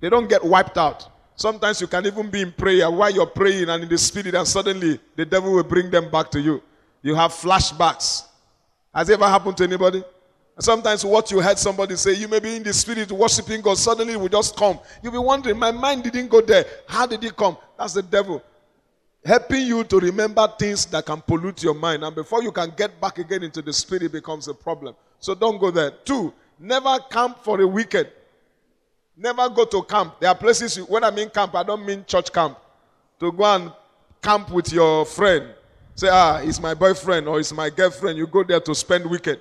They 0.00 0.08
don't 0.08 0.28
get 0.28 0.44
wiped 0.44 0.78
out. 0.78 1.10
Sometimes 1.34 1.80
you 1.80 1.86
can 1.86 2.06
even 2.06 2.30
be 2.30 2.42
in 2.42 2.52
prayer 2.52 2.90
while 2.90 3.10
you're 3.10 3.26
praying 3.26 3.68
and 3.68 3.82
in 3.82 3.88
the 3.88 3.98
spirit, 3.98 4.34
and 4.34 4.46
suddenly 4.46 5.00
the 5.16 5.24
devil 5.24 5.52
will 5.52 5.64
bring 5.64 5.90
them 5.90 6.10
back 6.10 6.30
to 6.30 6.40
you. 6.40 6.62
You 7.02 7.14
have 7.14 7.32
flashbacks. 7.32 8.26
Has 8.94 9.08
it 9.08 9.14
ever 9.14 9.28
happened 9.28 9.56
to 9.56 9.64
anybody? 9.64 10.04
Sometimes 10.60 11.04
what 11.04 11.30
you 11.30 11.40
heard 11.40 11.58
somebody 11.58 11.94
say, 11.94 12.14
you 12.14 12.26
may 12.26 12.40
be 12.40 12.56
in 12.56 12.64
the 12.64 12.72
spirit 12.72 13.12
worshiping 13.12 13.60
God, 13.60 13.78
suddenly 13.78 14.14
it 14.14 14.20
will 14.20 14.28
just 14.28 14.56
come. 14.56 14.80
You'll 15.02 15.12
be 15.12 15.18
wondering, 15.18 15.56
my 15.56 15.70
mind 15.70 16.02
didn't 16.02 16.28
go 16.28 16.40
there. 16.40 16.64
How 16.88 17.06
did 17.06 17.22
it 17.22 17.36
come? 17.36 17.56
That's 17.78 17.94
the 17.94 18.02
devil. 18.02 18.42
Helping 19.24 19.66
you 19.66 19.84
to 19.84 20.00
remember 20.00 20.48
things 20.58 20.84
that 20.86 21.06
can 21.06 21.20
pollute 21.20 21.62
your 21.62 21.74
mind. 21.74 22.02
And 22.02 22.14
before 22.14 22.42
you 22.42 22.50
can 22.50 22.72
get 22.76 23.00
back 23.00 23.18
again 23.18 23.44
into 23.44 23.62
the 23.62 23.72
spirit 23.72 24.10
becomes 24.10 24.48
a 24.48 24.54
problem. 24.54 24.96
So 25.20 25.34
don't 25.34 25.58
go 25.58 25.70
there. 25.70 25.92
Two, 25.92 26.34
never 26.58 26.98
camp 27.08 27.38
for 27.44 27.60
a 27.60 27.66
weekend. 27.66 28.08
Never 29.16 29.48
go 29.50 29.64
to 29.64 29.82
camp. 29.82 30.18
There 30.18 30.28
are 30.28 30.36
places, 30.36 30.76
you, 30.76 30.84
when 30.84 31.04
I 31.04 31.12
mean 31.12 31.30
camp, 31.30 31.54
I 31.54 31.62
don't 31.62 31.86
mean 31.86 32.04
church 32.04 32.32
camp. 32.32 32.58
To 33.20 33.30
go 33.30 33.44
and 33.44 33.72
camp 34.20 34.50
with 34.50 34.72
your 34.72 35.06
friend. 35.06 35.54
Say, 35.94 36.08
ah, 36.10 36.38
it's 36.38 36.60
my 36.60 36.74
boyfriend 36.74 37.28
or 37.28 37.38
it's 37.38 37.52
my 37.52 37.70
girlfriend. 37.70 38.18
You 38.18 38.26
go 38.26 38.42
there 38.42 38.60
to 38.60 38.74
spend 38.74 39.08
weekend. 39.08 39.40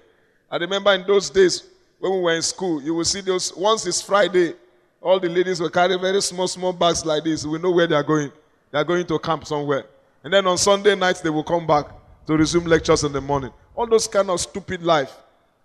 I 0.50 0.58
remember 0.58 0.94
in 0.94 1.06
those 1.06 1.30
days 1.30 1.64
when 2.00 2.14
we 2.14 2.20
were 2.20 2.36
in 2.36 2.42
school, 2.42 2.82
you 2.82 2.94
will 2.94 3.06
see 3.06 3.22
those, 3.22 3.56
once 3.56 3.86
it's 3.86 4.02
Friday, 4.02 4.54
all 5.02 5.20
the 5.20 5.30
ladies 5.30 5.60
will 5.60 5.70
carry 5.70 5.98
very 5.98 6.22
small, 6.22 6.48
small 6.48 6.74
bags 6.74 7.06
like 7.06 7.24
this. 7.24 7.46
We 7.46 7.60
know 7.60 7.72
where 7.72 7.88
they 7.88 7.96
are 7.96 8.04
going. 8.04 8.32
They 8.72 8.80
are 8.80 8.84
going 8.84 9.06
to 9.08 9.20
camp 9.20 9.46
somewhere. 9.46 9.86
And 10.24 10.34
then 10.34 10.48
on 10.48 10.58
Sunday 10.58 10.96
nights, 10.96 11.22
they 11.22 11.30
will 11.30 11.44
come 11.44 11.68
back 11.68 11.88
to 12.26 12.38
resume 12.38 12.66
lectures 12.66 13.04
in 13.04 13.12
the 13.12 13.22
morning. 13.22 13.52
All 13.76 13.88
those 13.88 14.08
kind 14.08 14.30
of 14.30 14.40
stupid 14.40 14.84
life. 14.84 15.16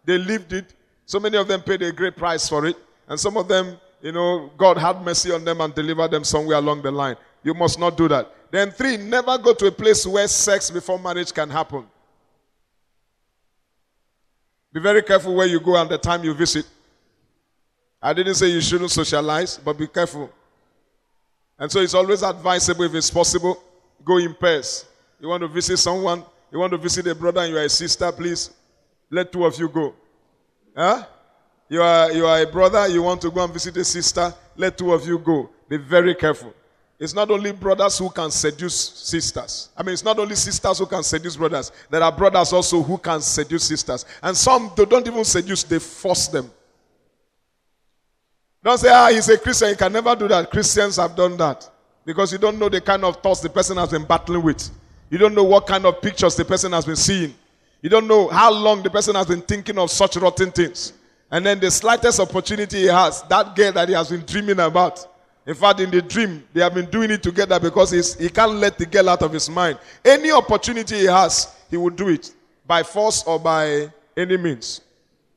They 0.05 0.19
lived 0.19 0.53
it. 0.53 0.75
So 1.07 1.19
many 1.19 1.37
of 1.37 1.49
them 1.49 1.63
paid 1.63 1.83
a 1.83 1.93
great 1.93 2.17
price 2.17 2.49
for 2.49 2.67
it. 2.67 2.77
And 3.09 3.19
some 3.19 3.37
of 3.37 3.49
them, 3.49 3.79
you 4.01 4.13
know, 4.13 4.51
God 4.57 4.79
had 4.79 5.03
mercy 5.03 5.33
on 5.33 5.45
them 5.45 5.61
and 5.61 5.75
delivered 5.75 6.11
them 6.11 6.25
somewhere 6.25 6.59
along 6.59 6.83
the 6.83 6.91
line. 6.91 7.17
You 7.43 7.55
must 7.55 7.79
not 7.79 7.97
do 7.97 8.09
that. 8.09 8.33
Then 8.51 8.71
three, 8.71 8.97
never 8.97 9.39
go 9.39 9.55
to 9.55 9.67
a 9.67 9.73
place 9.73 10.07
where 10.07 10.29
sex 10.29 10.71
before 10.71 10.99
marriage 10.99 11.33
can 11.33 11.49
happen. 11.51 11.87
Be 14.73 14.81
very 14.81 15.03
careful 15.03 15.35
where 15.35 15.47
you 15.47 15.61
go 15.61 15.77
and 15.77 15.91
the 15.91 15.99
time 15.99 16.25
you 16.25 16.33
visit. 16.35 16.67
I 18.01 18.13
didn't 18.13 18.35
say 18.35 18.47
you 18.47 18.61
shouldn't 18.61 18.91
socialize, 18.91 19.59
but 19.59 19.77
be 19.77 19.87
careful. 19.87 20.31
And 21.59 21.71
so 21.71 21.81
it's 21.81 21.95
always 21.95 22.23
advisable, 22.23 22.85
if 22.85 22.95
it's 22.95 23.11
possible, 23.11 23.63
go 24.05 24.19
in 24.19 24.35
pairs. 24.35 24.87
You 25.21 25.29
want 25.29 25.43
to 25.43 25.49
visit 25.49 25.77
someone, 25.77 26.25
you 26.51 26.59
want 26.59 26.73
to 26.73 26.79
visit 26.79 27.07
a 27.07 27.15
brother 27.15 27.43
and 27.43 27.51
you 27.51 27.59
are 27.59 27.65
a 27.65 27.69
sister, 27.69 28.11
please 28.11 28.51
let 29.11 29.31
two 29.31 29.45
of 29.45 29.57
you 29.59 29.69
go. 29.69 29.95
Huh? 30.77 31.05
You 31.69 31.83
are, 31.83 32.11
you 32.11 32.27
are 32.27 32.41
a 32.41 32.47
brother, 32.47 32.89
you 32.89 33.03
want 33.03 33.21
to 33.23 33.31
go 33.31 33.45
and 33.45 33.53
visit 33.53 33.77
a 33.77 33.85
sister, 33.85 34.35
let 34.57 34.77
two 34.77 34.93
of 34.93 35.07
you 35.07 35.19
go. 35.19 35.51
Be 35.69 35.77
very 35.77 36.15
careful. 36.15 36.53
It's 37.03 37.15
not 37.15 37.33
only 37.33 37.51
brothers 37.51 37.99
who 37.99 38.09
can 38.11 38.31
seduce 38.31 38.77
sisters. 38.77 39.71
I 39.77 39.83
mean, 39.83 39.93
it's 39.93 40.05
not 40.05 40.21
only 40.21 40.37
sisters 40.37 40.79
who 40.79 40.87
can 40.87 41.03
seduce 41.03 41.37
brothers. 41.37 41.73
There 41.91 42.01
are 42.01 42.13
brothers 42.13 42.53
also 42.53 42.81
who 42.81 42.97
can 42.97 43.21
seduce 43.21 43.65
sisters. 43.65 44.05
And 44.23 44.37
some 44.37 44.71
they 44.77 44.85
don't 44.85 45.05
even 45.05 45.25
seduce, 45.25 45.65
they 45.65 45.81
force 45.81 46.29
them. 46.29 46.49
Don't 48.63 48.79
say, 48.79 48.89
ah, 48.89 49.09
he's 49.11 49.29
a 49.29 49.37
Christian. 49.37 49.71
he 49.71 49.75
can 49.75 49.93
never 49.93 50.15
do 50.15 50.29
that. 50.29 50.49
Christians 50.49 50.95
have 50.95 51.17
done 51.17 51.37
that. 51.39 51.69
Because 52.05 52.31
you 52.31 52.39
don't 52.39 52.57
know 52.57 52.69
the 52.69 52.81
kind 52.81 53.05
of 53.05 53.17
thoughts 53.17 53.41
the 53.41 53.51
person 53.51 53.79
has 53.79 53.91
been 53.91 54.05
battling 54.05 54.45
with. 54.45 54.71
You 55.11 55.19
don't 55.19 55.35
know 55.35 55.43
what 55.43 55.67
kind 55.67 55.85
of 55.85 56.01
pictures 56.01 56.37
the 56.37 56.45
person 56.45 56.71
has 56.71 56.85
been 56.85 56.95
seeing. 56.95 57.35
You 57.81 57.91
don't 57.91 58.07
know 58.07 58.29
how 58.29 58.53
long 58.53 58.81
the 58.81 58.91
person 58.91 59.17
has 59.17 59.27
been 59.27 59.43
thinking 59.43 59.77
of 59.77 59.91
such 59.91 60.15
rotten 60.15 60.53
things. 60.53 60.93
And 61.33 61.45
then 61.45 61.59
the 61.59 61.73
slightest 61.73 62.21
opportunity 62.21 62.83
he 62.83 62.87
has, 62.87 63.23
that 63.23 63.57
girl 63.57 63.73
that 63.73 63.89
he 63.89 63.95
has 63.97 64.09
been 64.09 64.25
dreaming 64.25 64.61
about, 64.61 65.09
in 65.45 65.55
fact, 65.55 65.81
in 65.81 65.91
the 65.91 66.01
dream, 66.01 66.45
they 66.53 66.61
have 66.61 66.75
been 66.75 66.89
doing 66.89 67.11
it 67.11 67.23
together 67.23 67.59
because 67.59 67.91
he 68.15 68.29
can't 68.29 68.53
let 68.55 68.79
the 68.79 68.87
girl 68.87 69.09
out 69.09 69.23
of 69.23 69.33
his 69.33 69.51
mind. 69.51 69.79
Any 70.05 70.31
opportunity 70.31 70.99
he 70.99 71.05
has, 71.07 71.53
he 71.69 71.77
will 71.77 71.91
do 71.91 72.09
it 72.09 72.33
by 72.65 72.85
force 72.85 73.25
or 73.25 73.41
by 73.41 73.91
any 74.17 74.37
means. 74.37 74.83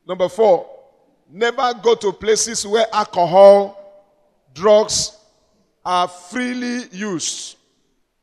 Number 0.08 0.30
four, 0.30 0.70
never 1.32 1.74
go 1.82 1.95
to 1.95 2.14
places 2.14 2.68
where 2.68 2.86
alcohol, 2.93 3.82
drugs 4.53 5.18
are 5.84 6.08
freely 6.08 6.84
used. 6.91 7.58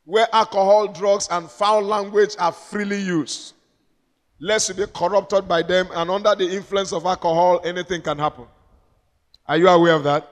Where 0.04 0.28
alcohol, 0.32 0.88
drugs, 0.88 1.26
and 1.30 1.50
foul 1.50 1.82
language 1.82 2.36
are 2.38 2.52
freely 2.52 3.00
used. 3.00 3.54
Lest 4.38 4.68
you 4.68 4.74
be 4.74 4.84
corrupted 4.92 5.48
by 5.48 5.62
them, 5.62 5.88
and 5.94 6.10
under 6.10 6.34
the 6.36 6.48
influence 6.48 6.92
of 6.92 7.06
alcohol, 7.06 7.60
anything 7.64 8.02
can 8.02 8.18
happen. 8.18 8.44
Are 9.46 9.56
you 9.56 9.68
aware 9.68 9.94
of 9.94 10.04
that? 10.04 10.28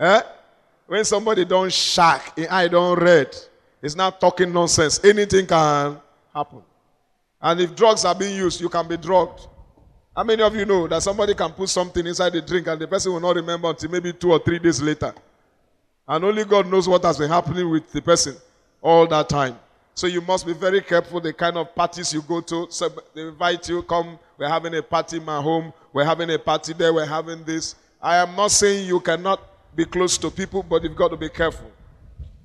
Eh? 0.00 0.22
When 0.90 1.04
somebody 1.04 1.44
don't 1.44 1.72
shack, 1.72 2.36
in 2.36 2.48
eye 2.48 2.66
don't 2.66 2.98
read, 2.98 3.36
it's 3.80 3.94
not 3.94 4.20
talking 4.20 4.52
nonsense. 4.52 4.98
Anything 5.04 5.46
can 5.46 5.96
happen. 6.34 6.62
And 7.40 7.60
if 7.60 7.76
drugs 7.76 8.04
are 8.04 8.12
being 8.12 8.36
used, 8.36 8.60
you 8.60 8.68
can 8.68 8.88
be 8.88 8.96
drugged. 8.96 9.46
How 10.16 10.24
many 10.24 10.42
of 10.42 10.52
you 10.56 10.64
know 10.64 10.88
that 10.88 11.00
somebody 11.00 11.32
can 11.34 11.52
put 11.52 11.68
something 11.68 12.04
inside 12.04 12.32
the 12.32 12.42
drink 12.42 12.66
and 12.66 12.80
the 12.80 12.88
person 12.88 13.12
will 13.12 13.20
not 13.20 13.36
remember 13.36 13.68
until 13.68 13.88
maybe 13.88 14.12
two 14.12 14.32
or 14.32 14.40
three 14.40 14.58
days 14.58 14.82
later? 14.82 15.14
And 16.08 16.24
only 16.24 16.44
God 16.44 16.66
knows 16.66 16.88
what 16.88 17.04
has 17.04 17.18
been 17.18 17.30
happening 17.30 17.70
with 17.70 17.92
the 17.92 18.02
person 18.02 18.34
all 18.82 19.06
that 19.06 19.28
time. 19.28 19.56
So 19.94 20.08
you 20.08 20.20
must 20.20 20.44
be 20.44 20.54
very 20.54 20.80
careful 20.80 21.20
the 21.20 21.32
kind 21.32 21.56
of 21.56 21.72
parties 21.72 22.12
you 22.12 22.22
go 22.22 22.40
to. 22.40 22.66
So 22.68 22.88
they 23.14 23.28
invite 23.28 23.68
you, 23.68 23.84
come, 23.84 24.18
we're 24.36 24.48
having 24.48 24.74
a 24.74 24.82
party 24.82 25.18
in 25.18 25.24
my 25.24 25.40
home, 25.40 25.72
we're 25.92 26.04
having 26.04 26.30
a 26.30 26.38
party 26.40 26.72
there, 26.72 26.92
we're 26.92 27.06
having 27.06 27.44
this. 27.44 27.76
I 28.02 28.16
am 28.16 28.34
not 28.34 28.50
saying 28.50 28.88
you 28.88 28.98
cannot 28.98 29.49
be 29.74 29.84
close 29.84 30.18
to 30.18 30.30
people, 30.30 30.62
but 30.62 30.82
you've 30.82 30.96
got 30.96 31.08
to 31.08 31.16
be 31.16 31.28
careful. 31.28 31.70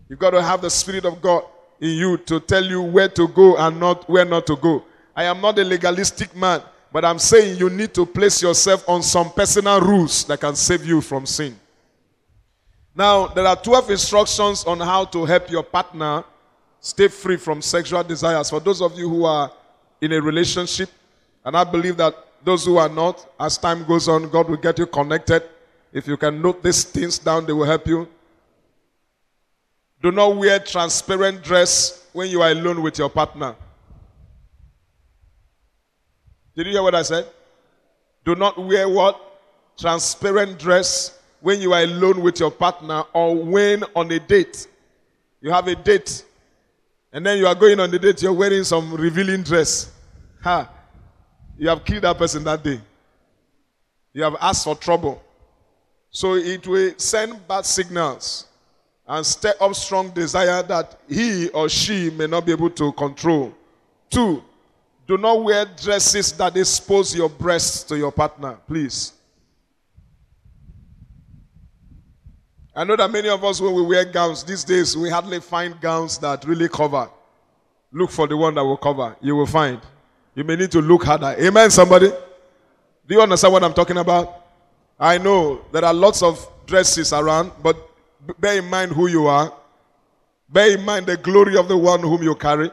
You've 0.10 0.20
got 0.20 0.32
to 0.32 0.42
have 0.42 0.62
the 0.62 0.70
Spirit 0.70 1.06
of 1.06 1.22
God 1.22 1.44
in 1.80 1.90
you 1.90 2.18
to 2.18 2.40
tell 2.40 2.64
you 2.64 2.82
where 2.82 3.10
to 3.10 3.28
go 3.28 3.58
and 3.58 3.80
not 3.80 4.08
where 4.10 4.26
not 4.26 4.48
to 4.48 4.56
go. 4.56 4.84
I 5.16 5.24
am 5.26 5.42
not 5.42 5.58
a 5.58 5.64
legalistic 5.64 6.36
man, 6.36 6.62
but 6.92 7.04
I'm 7.04 7.20
saying 7.20 7.58
you 7.58 7.70
need 7.70 7.94
to 7.96 8.06
place 8.06 8.42
yourself 8.42 8.88
on 8.88 9.02
some 9.02 9.32
personal 9.32 9.82
rules 9.82 10.26
that 10.26 10.40
can 10.40 10.56
save 10.56 10.86
you 10.86 11.02
from 11.02 11.26
sin. 11.26 11.60
Now, 12.96 13.28
there 13.28 13.46
are 13.46 13.56
12 13.56 13.92
instructions 13.92 14.64
on 14.64 14.80
how 14.80 15.06
to 15.06 15.26
help 15.26 15.50
your 15.50 15.64
partner 15.64 16.24
stay 16.80 17.08
free 17.08 17.38
from 17.38 17.62
sexual 17.62 18.04
desires. 18.04 18.50
For 18.50 18.60
those 18.60 18.82
of 18.82 18.98
you 18.98 19.10
who 19.10 19.26
are 19.26 19.52
in 20.00 20.14
a 20.14 20.22
relationship, 20.22 20.90
and 21.44 21.58
I 21.58 21.64
believe 21.64 21.98
that 21.98 22.16
those 22.44 22.66
who 22.66 22.78
are 22.78 22.88
not, 22.88 23.28
as 23.40 23.58
time 23.58 23.84
goes 23.84 24.08
on, 24.08 24.30
God 24.30 24.50
will 24.50 24.58
get 24.58 24.78
you 24.80 24.86
connected 24.86 25.44
if 25.96 26.08
you 26.08 26.18
can 26.18 26.42
note 26.42 26.62
these 26.62 26.84
things 26.84 27.18
down, 27.18 27.46
they 27.46 27.54
will 27.54 27.64
help 27.64 27.88
you. 27.88 28.06
Do 30.02 30.12
not 30.12 30.36
wear 30.36 30.60
transparent 30.60 31.42
dress 31.42 32.06
when 32.12 32.30
you 32.30 32.42
are 32.42 32.52
alone 32.52 32.82
with 32.82 32.98
your 33.00 33.10
partner. 33.10 33.56
Did 36.54 36.68
you 36.68 36.74
hear 36.74 36.84
what 36.84 36.96
I 36.96 37.02
said? 37.02 37.26
Do 38.26 38.36
not 38.36 38.58
wear 38.58 38.90
what? 38.90 39.22
Transparent 39.78 40.60
dress 40.60 41.18
when 41.40 41.62
you 41.62 41.72
are 41.72 41.84
alone 41.84 42.22
with 42.22 42.42
your 42.42 42.52
partner 42.52 43.04
or 43.14 43.34
when 43.34 43.86
on 43.96 44.12
a 44.12 44.20
date. 44.20 44.68
You 45.40 45.52
have 45.52 45.70
a 45.70 45.76
date 45.76 46.26
and 47.14 47.26
then 47.26 47.38
you 47.38 47.48
are 47.48 47.56
going 47.56 47.80
on 47.80 47.90
the 47.90 48.00
date, 48.00 48.22
you're 48.22 48.34
wearing 48.34 48.66
some 48.66 48.94
revealing 48.96 49.44
dress. 49.44 49.94
Ha! 50.44 50.70
You 51.58 51.70
have 51.70 51.86
killed 51.86 52.04
that 52.04 52.18
person 52.18 52.44
that 52.44 52.62
day. 52.62 52.82
You 54.12 54.24
have 54.24 54.36
asked 54.42 54.66
for 54.66 54.76
trouble. 54.76 55.22
So 56.16 56.36
it 56.36 56.66
will 56.66 56.94
send 56.96 57.46
bad 57.46 57.66
signals 57.66 58.46
and 59.06 59.26
stir 59.26 59.54
up 59.60 59.76
strong 59.76 60.12
desire 60.12 60.64
that 60.64 60.98
he 61.10 61.50
or 61.50 61.68
she 61.68 62.10
may 62.10 62.26
not 62.26 62.46
be 62.46 62.54
able 62.54 62.70
to 62.70 62.94
control. 62.94 63.54
Two, 64.10 64.42
do 65.06 65.18
not 65.18 65.44
wear 65.44 65.66
dresses 65.66 66.32
that 66.38 66.56
expose 66.56 67.14
your 67.14 67.28
breasts 67.28 67.84
to 67.84 67.98
your 67.98 68.14
partner, 68.14 68.58
please. 68.66 69.12
I 72.74 72.86
know 72.86 72.96
that 72.96 73.12
many 73.12 73.28
of 73.28 73.44
us, 73.44 73.60
when 73.60 73.74
we 73.74 73.82
wear 73.82 74.06
gowns 74.06 74.42
these 74.46 74.64
days, 74.64 74.96
we 74.96 75.10
hardly 75.10 75.42
find 75.42 75.82
gowns 75.82 76.18
that 76.20 76.46
really 76.46 76.70
cover. 76.70 77.10
Look 77.92 78.10
for 78.10 78.26
the 78.26 78.38
one 78.38 78.56
that 78.56 78.64
will 78.64 78.78
cover. 78.78 79.18
You 79.20 79.36
will 79.36 79.48
find. 79.48 79.82
You 80.34 80.46
may 80.46 80.56
need 80.56 80.72
to 80.72 80.82
look 80.82 81.04
harder. 81.04 81.36
Amen, 81.38 81.70
somebody? 81.72 82.08
Do 82.08 83.16
you 83.16 83.22
understand 83.22 83.52
what 83.52 83.66
I'm 83.66 83.74
talking 83.74 83.98
about? 83.98 84.45
I 85.00 85.18
know 85.18 85.62
there 85.72 85.84
are 85.84 85.94
lots 85.94 86.24
of 86.24 86.48
dresses 86.66 87.12
around, 87.12 87.52
but 87.62 87.78
bear 88.40 88.58
in 88.58 88.70
mind 88.70 88.92
who 88.92 89.08
you 89.08 89.28
are. 89.28 89.54
Bear 90.50 90.78
in 90.78 90.86
mind 90.86 91.06
the 91.06 91.18
glory 91.18 91.58
of 91.58 91.68
the 91.68 91.78
one 91.78 92.00
whom 92.00 92.24
you 92.24 92.36
carry. 92.36 92.72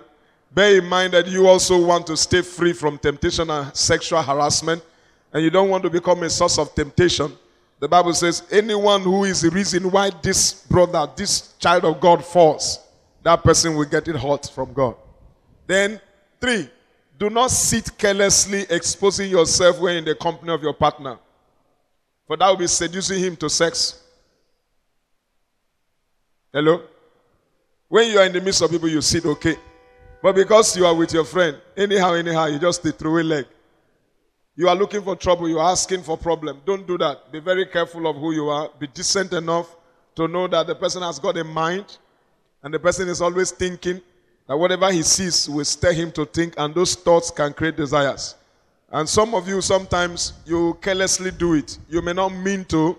Bear 0.55 0.79
in 0.79 0.87
mind 0.87 1.15
that 1.15 1.27
you 1.27 1.49
also 1.49 1.85
want 1.85 2.07
to 2.07 2.17
stay 2.17 2.43
free 2.43 2.73
from 2.73 2.99
temptation 2.99 3.51
and 3.51 3.75
sexual 3.75 4.23
harassment, 4.23 4.83
and 5.33 5.43
you 5.43 5.51
don't 5.51 5.69
want 5.69 5.83
to 5.83 5.91
become 5.91 6.23
a 6.23 6.31
source 6.31 6.59
of 6.59 6.75
temptation. 6.75 7.33
The 7.81 7.89
Bible 7.89 8.13
says, 8.13 8.45
anyone 8.53 9.03
who 9.03 9.25
is 9.25 9.41
the 9.41 9.51
reason 9.51 9.91
why 9.91 10.11
this 10.23 10.53
brother, 10.67 11.11
this 11.17 11.55
child 11.59 11.85
of 11.85 12.01
God 12.01 12.25
falls, 12.25 12.79
that 13.25 13.43
person 13.43 13.75
will 13.75 13.87
get 13.87 14.07
it 14.07 14.15
hot 14.15 14.49
from 14.55 14.73
God. 14.73 14.95
Then, 15.67 16.01
three, 16.41 16.71
do 17.19 17.31
not 17.31 17.51
sit 17.51 17.97
carelessly 17.99 18.67
exposing 18.71 19.31
yourself 19.31 19.81
when 19.81 19.97
in 19.97 20.05
the 20.05 20.15
company 20.15 20.53
of 20.53 20.63
your 20.63 20.75
partner. 20.75 21.19
For 22.27 22.37
that 22.37 22.49
will 22.49 22.57
be 22.57 22.67
seducing 22.67 23.19
him 23.19 23.37
to 23.37 23.51
sex. 23.51 24.03
Hello? 26.53 26.83
When 27.89 28.11
you 28.11 28.19
are 28.19 28.27
in 28.27 28.33
the 28.33 28.41
midst 28.41 28.63
of 28.63 28.71
people, 28.71 28.89
you 28.89 29.01
sit 29.01 29.25
okay. 29.25 29.57
But 30.23 30.35
because 30.35 30.77
you 30.77 30.87
are 30.87 30.95
with 30.95 31.13
your 31.13 31.25
friend, 31.25 31.57
anyhow, 31.77 32.15
anyhow, 32.15 32.47
you 32.47 32.59
just 32.59 32.83
throw 32.83 33.19
a 33.19 33.23
leg. 33.23 33.47
You 34.55 34.69
are 34.69 34.77
looking 34.77 35.03
for 35.03 35.17
trouble, 35.17 35.49
you 35.49 35.59
are 35.59 35.73
asking 35.73 36.03
for 36.03 36.17
problem. 36.17 36.61
Don't 36.65 36.87
do 36.87 36.99
that. 36.99 37.33
Be 37.33 37.41
very 37.41 37.67
careful 37.67 38.07
of 38.07 38.17
who 38.17 38.33
you 38.33 38.49
are. 38.49 38.71
Be 38.79 38.87
decent 38.87 39.33
enough 39.33 39.75
to 40.15 40.29
know 40.29 40.47
that 40.47 40.67
the 40.67 40.75
person 40.75 41.03
has 41.03 41.19
got 41.19 41.37
a 41.39 41.45
mind 41.45 41.97
and 42.63 42.73
the 42.73 42.79
person 42.79 43.09
is 43.09 43.21
always 43.21 43.51
thinking 43.51 44.01
that 44.47 44.57
whatever 44.57 44.93
he 44.93 45.03
sees 45.03 45.49
will 45.49 45.65
stir 45.65 45.93
him 45.93 46.13
to 46.13 46.25
think, 46.27 46.55
and 46.59 46.75
those 46.75 46.95
thoughts 46.95 47.31
can 47.31 47.53
create 47.53 47.77
desires. 47.77 48.35
And 48.93 49.09
some 49.09 49.35
of 49.35 49.49
you, 49.49 49.63
sometimes 49.63 50.35
you 50.45 50.77
carelessly 50.83 51.31
do 51.31 51.55
it. 51.55 51.79
You 51.89 52.03
may 52.03 52.13
not 52.13 52.29
mean 52.29 52.67
to, 52.67 52.99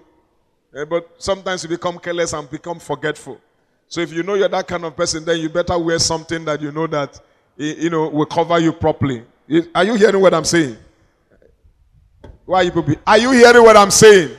eh, 0.76 0.86
but 0.86 1.08
sometimes 1.20 1.62
you 1.62 1.70
become 1.70 2.00
careless 2.00 2.34
and 2.34 2.50
become 2.50 2.80
forgetful. 2.80 3.40
So 3.88 4.02
if 4.02 4.12
you 4.12 4.24
know 4.24 4.34
you're 4.34 4.50
that 4.50 4.68
kind 4.68 4.86
of 4.86 4.96
person, 4.96 5.24
then 5.24 5.40
you 5.40 5.50
better 5.50 5.78
wear 5.78 6.00
something 6.00 6.44
that 6.46 6.60
you 6.62 6.72
know 6.72 6.88
that 6.88 7.22
you 7.56 7.92
know 7.92 8.10
will 8.10 8.26
cover 8.26 8.58
you 8.58 8.74
properly. 8.74 9.24
Are 9.76 9.84
you 9.84 9.94
hearing 9.94 10.20
what 10.20 10.34
I'm 10.34 10.46
saying? 10.46 10.78
Why 12.44 12.62
are 12.62 12.64
you 12.64 12.98
Are 13.06 13.18
you 13.20 13.32
hearing 13.32 13.62
what 13.62 13.78
I'm 13.78 13.92
saying? 13.92 14.36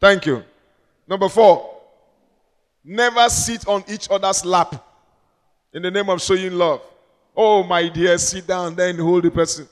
Thank 0.00 0.26
you. 0.26 0.42
Number 1.06 1.28
four, 1.28 1.80
never 2.84 3.28
sit 3.28 3.68
on 3.68 3.84
each 3.88 4.10
other's 4.10 4.44
lap 4.44 4.84
in 5.72 5.82
the 5.82 5.92
name 5.92 6.08
of 6.08 6.20
showing 6.20 6.54
love. 6.54 6.82
Oh, 7.36 7.62
my 7.62 7.88
dear, 7.88 8.18
sit 8.18 8.48
down, 8.48 8.74
then 8.74 8.98
hold 8.98 9.22
the 9.22 9.30
person. 9.30 9.68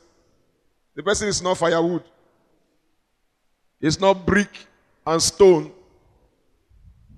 The 1.01 1.05
person 1.05 1.29
is 1.29 1.41
not 1.41 1.57
firewood. 1.57 2.03
It's 3.81 3.99
not 3.99 4.27
brick 4.27 4.51
and 5.07 5.23
stone. 5.23 5.73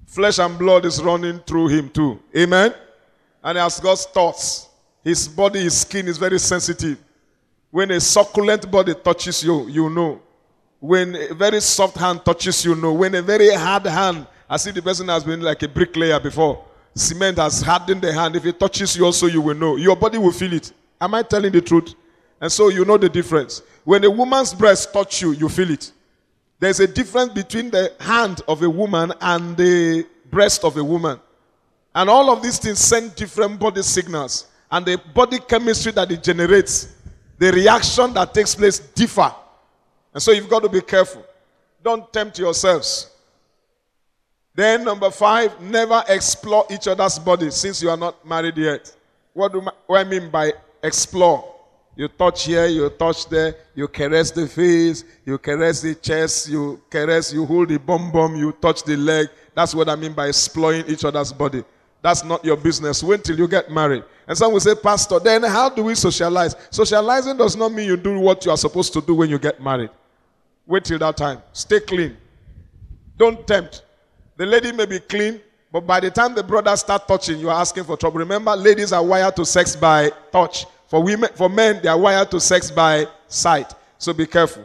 Flesh 0.07 0.39
and 0.39 0.57
blood 0.57 0.85
is 0.85 1.03
running 1.03 1.41
through 1.41 1.67
him 1.67 1.91
too. 1.91 2.21
Amen. 2.37 2.73
And 3.43 3.59
he 3.59 3.61
has 3.61 3.81
God's 3.81 4.07
thoughts. 4.07 4.69
His 5.03 5.27
body, 5.27 5.65
his 5.65 5.81
skin 5.81 6.07
is 6.07 6.17
very 6.17 6.39
sensitive. 6.39 6.97
When 7.73 7.91
a 7.91 7.99
succulent 7.99 8.71
body 8.71 8.95
touches 8.95 9.43
you, 9.43 9.67
you 9.67 9.91
know. 9.91 10.23
When 10.79 11.17
a 11.17 11.35
very 11.35 11.61
soft 11.61 11.97
hand 11.97 12.25
touches 12.25 12.65
you, 12.65 12.77
know. 12.77 12.93
When 12.93 13.17
a 13.17 13.23
very 13.23 13.53
hard 13.53 13.87
hand, 13.87 14.29
as 14.49 14.65
if 14.65 14.77
the 14.77 14.83
person 14.83 15.09
has 15.09 15.25
been 15.25 15.41
like 15.41 15.61
a 15.65 15.69
bricklayer 15.69 16.21
before, 16.21 16.65
cement 16.95 17.39
has 17.39 17.61
hardened 17.61 18.03
the 18.03 18.13
hand. 18.13 18.37
If 18.37 18.47
it 18.47 18.61
touches 18.61 18.95
you, 18.95 19.05
also 19.05 19.27
you 19.27 19.41
will 19.41 19.57
know. 19.57 19.75
Your 19.75 19.97
body 19.97 20.19
will 20.19 20.31
feel 20.31 20.53
it. 20.53 20.73
Am 21.01 21.17
I 21.17 21.25
telling 21.25 21.51
the 21.51 21.61
truth? 21.61 21.97
And 22.43 22.51
so 22.51 22.69
you 22.71 22.85
know 22.85 22.99
the 22.99 23.09
difference. 23.09 23.63
When 23.85 24.03
a 24.03 24.11
woman's 24.11 24.53
breast 24.53 24.93
touch 24.93 25.23
you, 25.23 25.31
you 25.31 25.49
feel 25.49 25.71
it. 25.71 25.93
There's 26.59 26.81
a 26.81 26.89
difference 26.89 27.33
between 27.33 27.71
the 27.71 27.93
hand 28.01 28.43
of 28.49 28.63
a 28.63 28.69
woman 28.69 29.13
and 29.21 29.57
the 29.57 30.05
breast 30.29 30.65
of 30.65 30.77
a 30.77 30.83
woman. 30.83 31.21
And 31.95 32.11
all 32.11 32.33
of 32.33 32.43
these 32.43 32.59
things 32.59 32.81
send 32.81 33.15
different 33.15 33.61
body 33.61 33.83
signals. 33.83 34.49
And 34.73 34.85
the 34.85 35.01
body 35.15 35.39
chemistry 35.39 35.93
that 35.93 36.11
it 36.11 36.25
generates, 36.25 36.89
the 37.39 37.53
reaction 37.53 38.13
that 38.15 38.35
takes 38.35 38.57
place 38.57 38.81
differ. 38.81 39.33
And 40.13 40.21
so 40.21 40.33
you've 40.33 40.49
got 40.51 40.65
to 40.65 40.69
be 40.69 40.81
careful. 40.81 41.25
Don't 41.81 42.13
tempt 42.13 42.41
yourselves. 42.41 43.09
Then 44.53 44.85
number 44.85 45.13
five, 45.13 45.61
never 45.61 46.03
explore 46.09 46.67
each 46.71 46.89
other's 46.89 47.21
body 47.21 47.53
since 47.53 47.81
you 47.83 47.91
are 47.91 47.97
not 47.97 48.27
married 48.27 48.57
yet. 48.57 48.93
What 49.33 49.53
do 49.53 49.65
I 49.89 50.03
mean 50.03 50.29
by 50.29 50.55
explore? 50.83 51.52
You 51.95 52.09
touch 52.09 52.47
here, 52.47 52.67
you 52.67 52.89
touch 52.91 53.29
there, 53.29 53.55
you 53.75 53.87
caress 53.87 54.31
the 54.31 54.47
face, 54.47 55.05
you 55.27 55.37
caress 55.39 55.83
the 55.83 55.95
chest, 55.95 56.49
you 56.49 56.81
caress, 56.89 57.33
you 57.33 57.45
hold 57.45 57.69
the 57.69 57.79
bum 57.79 58.11
bum, 58.11 58.35
you 58.37 58.53
touch 58.53 58.83
the 58.83 58.97
leg. 58.97 59.29
That's 59.55 59.75
what 59.75 59.89
I 59.89 59.97
mean 59.97 60.13
by 60.15 60.29
exploring 60.29 60.85
each 60.89 61.05
other's 61.05 61.33
body. 61.33 61.65
That's 62.01 62.25
not 62.25 62.45
your 62.45 62.57
business. 62.57 63.03
Wait 63.03 63.23
till 63.23 63.39
you 63.39 63.47
get 63.47 63.71
married. 63.71 64.05
And 64.27 64.37
some 64.37 64.53
will 64.53 64.61
say, 64.61 64.75
Pastor, 64.75 65.21
then 65.21 65.43
how 65.45 65.69
do 65.69 65.85
we 65.85 65.95
socialize? 65.95 66.57
Socializing 66.71 67.37
does 67.37 67.57
not 67.57 67.73
mean 67.73 67.87
you 67.87 67.97
do 67.97 68.19
what 68.19 68.45
you 68.45 68.51
are 68.51 68.57
supposed 68.57 68.93
to 68.95 69.01
do 69.01 69.15
when 69.15 69.31
you 69.31 69.39
get 69.39 69.63
married. 69.63 69.91
Wait 70.67 70.85
till 70.85 70.99
that 70.99 71.17
time. 71.17 71.43
Stay 71.53 71.81
clean. 71.81 72.17
Don't 73.17 73.47
tempt. 73.47 73.85
The 74.37 74.47
lady 74.47 74.73
may 74.73 74.87
be 74.87 74.99
clean, 74.99 75.41
but 75.71 75.87
by 75.87 76.01
the 76.01 76.11
time 76.11 76.35
the 76.35 76.43
brothers 76.43 76.81
start 76.81 77.07
touching, 77.07 77.39
you 77.39 77.51
are 77.51 77.61
asking 77.61 77.85
for 77.85 77.97
trouble. 77.97 78.19
Remember, 78.19 78.57
ladies 78.57 78.93
are 78.93 79.05
wired 79.05 79.37
to 79.37 79.45
sex 79.45 79.77
by 79.77 80.11
touch. 80.33 80.67
For 80.93 81.03
women, 81.03 81.31
for 81.35 81.49
men, 81.49 81.81
they 81.83 81.89
are 81.89 81.99
wired 81.99 82.31
to 82.33 82.39
sex 82.39 82.71
by 82.71 83.07
sight. 83.27 83.73
So 83.97 84.13
be 84.13 84.27
careful. 84.27 84.63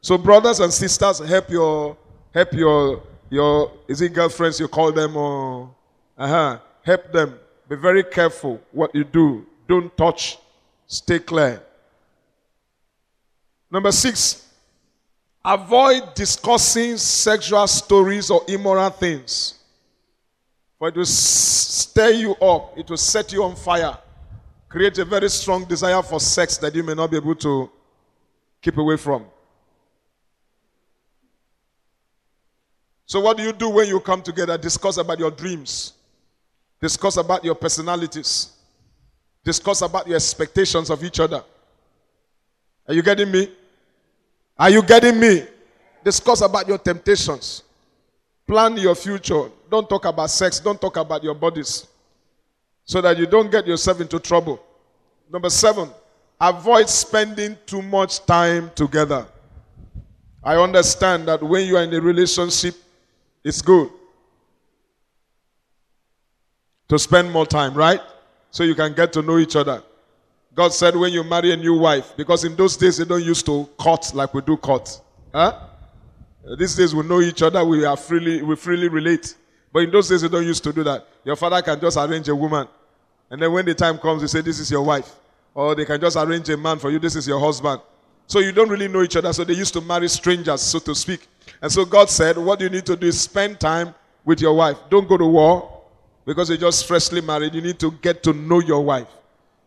So 0.00 0.18
brothers 0.18 0.58
and 0.58 0.72
sisters, 0.72 1.20
help 1.20 1.48
your 1.48 1.96
help 2.34 2.52
your 2.54 3.00
your 3.30 3.70
is 3.86 4.00
it 4.00 4.12
girlfriends 4.12 4.58
you 4.58 4.66
call 4.66 4.90
them 4.90 5.16
or 5.16 5.72
uh-huh. 6.18 6.58
Help 6.82 7.12
them. 7.12 7.38
Be 7.68 7.76
very 7.76 8.02
careful 8.02 8.60
what 8.72 8.92
you 8.92 9.04
do. 9.04 9.46
Don't 9.68 9.96
touch. 9.96 10.38
Stay 10.88 11.20
clear. 11.20 11.62
Number 13.70 13.92
six, 13.92 14.52
avoid 15.44 16.14
discussing 16.16 16.96
sexual 16.96 17.68
stories 17.68 18.28
or 18.28 18.42
immoral 18.48 18.90
things. 18.90 19.54
For 20.80 20.88
it 20.88 20.96
will 20.96 21.06
stir 21.06 22.10
you 22.10 22.32
up, 22.42 22.76
it 22.76 22.90
will 22.90 22.96
set 22.96 23.32
you 23.32 23.44
on 23.44 23.54
fire, 23.54 23.96
create 24.70 24.96
a 24.98 25.04
very 25.04 25.28
strong 25.28 25.64
desire 25.64 26.00
for 26.00 26.20
sex 26.20 26.56
that 26.58 26.74
you 26.74 26.82
may 26.84 26.94
not 26.94 27.10
be 27.10 27.16
able 27.16 27.34
to 27.34 27.68
keep 28.62 28.78
away 28.78 28.96
from. 28.96 29.26
So, 33.04 33.20
what 33.20 33.36
do 33.36 33.42
you 33.42 33.52
do 33.52 33.68
when 33.68 33.88
you 33.88 33.98
come 33.98 34.22
together? 34.22 34.56
Discuss 34.56 34.96
about 34.96 35.18
your 35.18 35.32
dreams. 35.32 35.94
Discuss 36.80 37.16
about 37.16 37.44
your 37.44 37.56
personalities. 37.56 38.52
Discuss 39.44 39.82
about 39.82 40.06
your 40.06 40.16
expectations 40.16 40.88
of 40.88 41.02
each 41.02 41.18
other. 41.18 41.42
Are 42.86 42.94
you 42.94 43.02
getting 43.02 43.30
me? 43.30 43.50
Are 44.56 44.70
you 44.70 44.82
getting 44.82 45.18
me? 45.18 45.46
Discuss 46.04 46.42
about 46.42 46.68
your 46.68 46.78
temptations. 46.78 47.64
Plan 48.46 48.76
your 48.76 48.94
future. 48.94 49.50
Don't 49.68 49.88
talk 49.88 50.04
about 50.04 50.30
sex. 50.30 50.60
Don't 50.60 50.80
talk 50.80 50.96
about 50.96 51.24
your 51.24 51.34
bodies. 51.34 51.89
So 52.84 53.00
that 53.00 53.18
you 53.18 53.26
don't 53.26 53.50
get 53.50 53.66
yourself 53.66 54.00
into 54.00 54.18
trouble. 54.18 54.60
Number 55.32 55.50
seven, 55.50 55.90
avoid 56.40 56.88
spending 56.88 57.56
too 57.66 57.82
much 57.82 58.24
time 58.26 58.70
together. 58.74 59.26
I 60.42 60.56
understand 60.56 61.28
that 61.28 61.42
when 61.42 61.66
you 61.66 61.76
are 61.76 61.82
in 61.82 61.94
a 61.94 62.00
relationship, 62.00 62.74
it's 63.44 63.62
good 63.62 63.90
to 66.88 66.98
spend 66.98 67.30
more 67.30 67.46
time, 67.46 67.74
right? 67.74 68.00
So 68.50 68.64
you 68.64 68.74
can 68.74 68.94
get 68.94 69.12
to 69.12 69.22
know 69.22 69.38
each 69.38 69.54
other. 69.54 69.82
God 70.54 70.72
said 70.72 70.96
when 70.96 71.12
you 71.12 71.22
marry 71.22 71.52
a 71.52 71.56
new 71.56 71.78
wife, 71.78 72.16
because 72.16 72.44
in 72.44 72.56
those 72.56 72.76
days 72.76 72.96
they 72.96 73.04
don't 73.04 73.22
used 73.22 73.46
to 73.46 73.68
cut 73.78 74.10
like 74.14 74.34
we 74.34 74.40
do 74.40 74.56
cut. 74.56 75.00
Huh? 75.32 75.56
These 76.58 76.74
days 76.76 76.94
we 76.94 77.04
know 77.04 77.20
each 77.20 77.42
other, 77.42 77.64
we 77.64 77.84
are 77.84 77.96
freely, 77.96 78.42
we 78.42 78.56
freely 78.56 78.88
relate. 78.88 79.36
But 79.72 79.84
in 79.84 79.90
those 79.90 80.08
days 80.08 80.22
they 80.22 80.28
don't 80.28 80.44
used 80.44 80.64
to 80.64 80.72
do 80.72 80.82
that. 80.84 81.06
Your 81.24 81.36
father 81.36 81.62
can 81.62 81.80
just 81.80 81.96
arrange 81.96 82.28
a 82.28 82.34
woman. 82.34 82.66
And 83.30 83.40
then 83.40 83.52
when 83.52 83.64
the 83.64 83.74
time 83.74 83.98
comes, 83.98 84.22
you 84.22 84.28
say, 84.28 84.40
this 84.40 84.58
is 84.58 84.70
your 84.70 84.82
wife. 84.82 85.14
Or 85.54 85.74
they 85.74 85.84
can 85.84 86.00
just 86.00 86.16
arrange 86.16 86.48
a 86.48 86.56
man 86.56 86.78
for 86.78 86.90
you, 86.90 86.98
this 86.98 87.16
is 87.16 87.26
your 87.26 87.38
husband. 87.38 87.80
So 88.26 88.38
you 88.38 88.52
don't 88.52 88.68
really 88.68 88.88
know 88.88 89.02
each 89.02 89.16
other. 89.16 89.32
So 89.32 89.44
they 89.44 89.54
used 89.54 89.72
to 89.74 89.80
marry 89.80 90.08
strangers, 90.08 90.60
so 90.60 90.78
to 90.80 90.94
speak. 90.94 91.26
And 91.62 91.70
so 91.70 91.84
God 91.84 92.10
said, 92.10 92.38
what 92.38 92.60
you 92.60 92.68
need 92.68 92.86
to 92.86 92.96
do 92.96 93.06
is 93.08 93.20
spend 93.20 93.60
time 93.60 93.94
with 94.24 94.40
your 94.40 94.54
wife. 94.54 94.76
Don't 94.88 95.08
go 95.08 95.16
to 95.16 95.26
war 95.26 95.80
because 96.24 96.48
you're 96.48 96.58
just 96.58 96.86
freshly 96.86 97.20
married, 97.20 97.54
you 97.54 97.60
need 97.60 97.78
to 97.80 97.90
get 97.90 98.22
to 98.22 98.32
know 98.32 98.60
your 98.60 98.84
wife. 98.84 99.08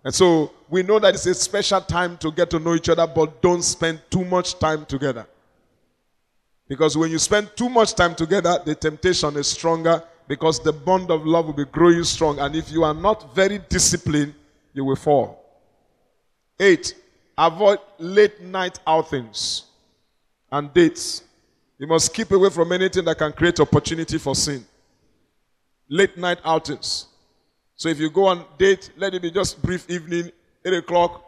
And 0.03 0.13
so 0.13 0.51
we 0.69 0.83
know 0.83 0.99
that 0.99 1.13
it's 1.13 1.25
a 1.25 1.33
special 1.33 1.81
time 1.81 2.17
to 2.17 2.31
get 2.31 2.49
to 2.51 2.59
know 2.59 2.75
each 2.75 2.89
other, 2.89 3.07
but 3.07 3.41
don't 3.41 3.61
spend 3.61 4.01
too 4.09 4.23
much 4.25 4.59
time 4.59 4.85
together. 4.85 5.25
Because 6.73 6.97
when 6.97 7.11
you 7.11 7.19
spend 7.19 7.55
too 7.55 7.69
much 7.69 7.93
time 7.93 8.15
together, 8.15 8.57
the 8.65 8.73
temptation 8.73 9.37
is 9.37 9.45
stronger 9.45 10.01
because 10.27 10.59
the 10.59 10.73
bond 10.73 11.11
of 11.11 11.23
love 11.23 11.45
will 11.45 11.53
be 11.53 11.65
growing 11.65 12.03
strong. 12.03 12.39
And 12.39 12.55
if 12.55 12.71
you 12.71 12.83
are 12.83 12.95
not 12.95 13.35
very 13.35 13.59
disciplined, 13.59 14.33
you 14.73 14.83
will 14.83 14.95
fall. 14.95 15.39
Eight, 16.59 16.95
avoid 17.37 17.77
late 17.99 18.41
night 18.41 18.79
outings 18.87 19.65
and 20.51 20.73
dates. 20.73 21.21
You 21.77 21.85
must 21.85 22.11
keep 22.11 22.31
away 22.31 22.49
from 22.49 22.71
anything 22.71 23.05
that 23.05 23.19
can 23.19 23.33
create 23.33 23.59
opportunity 23.59 24.17
for 24.17 24.33
sin 24.33 24.65
late 25.89 26.17
night 26.17 26.39
outings. 26.43 27.05
So 27.75 27.87
if 27.87 27.99
you 27.99 28.09
go 28.09 28.25
on 28.25 28.45
date, 28.57 28.89
let 28.97 29.13
it 29.13 29.21
be 29.21 29.29
just 29.29 29.61
brief 29.61 29.87
evening, 29.87 30.31
8 30.65 30.73
o'clock, 30.73 31.23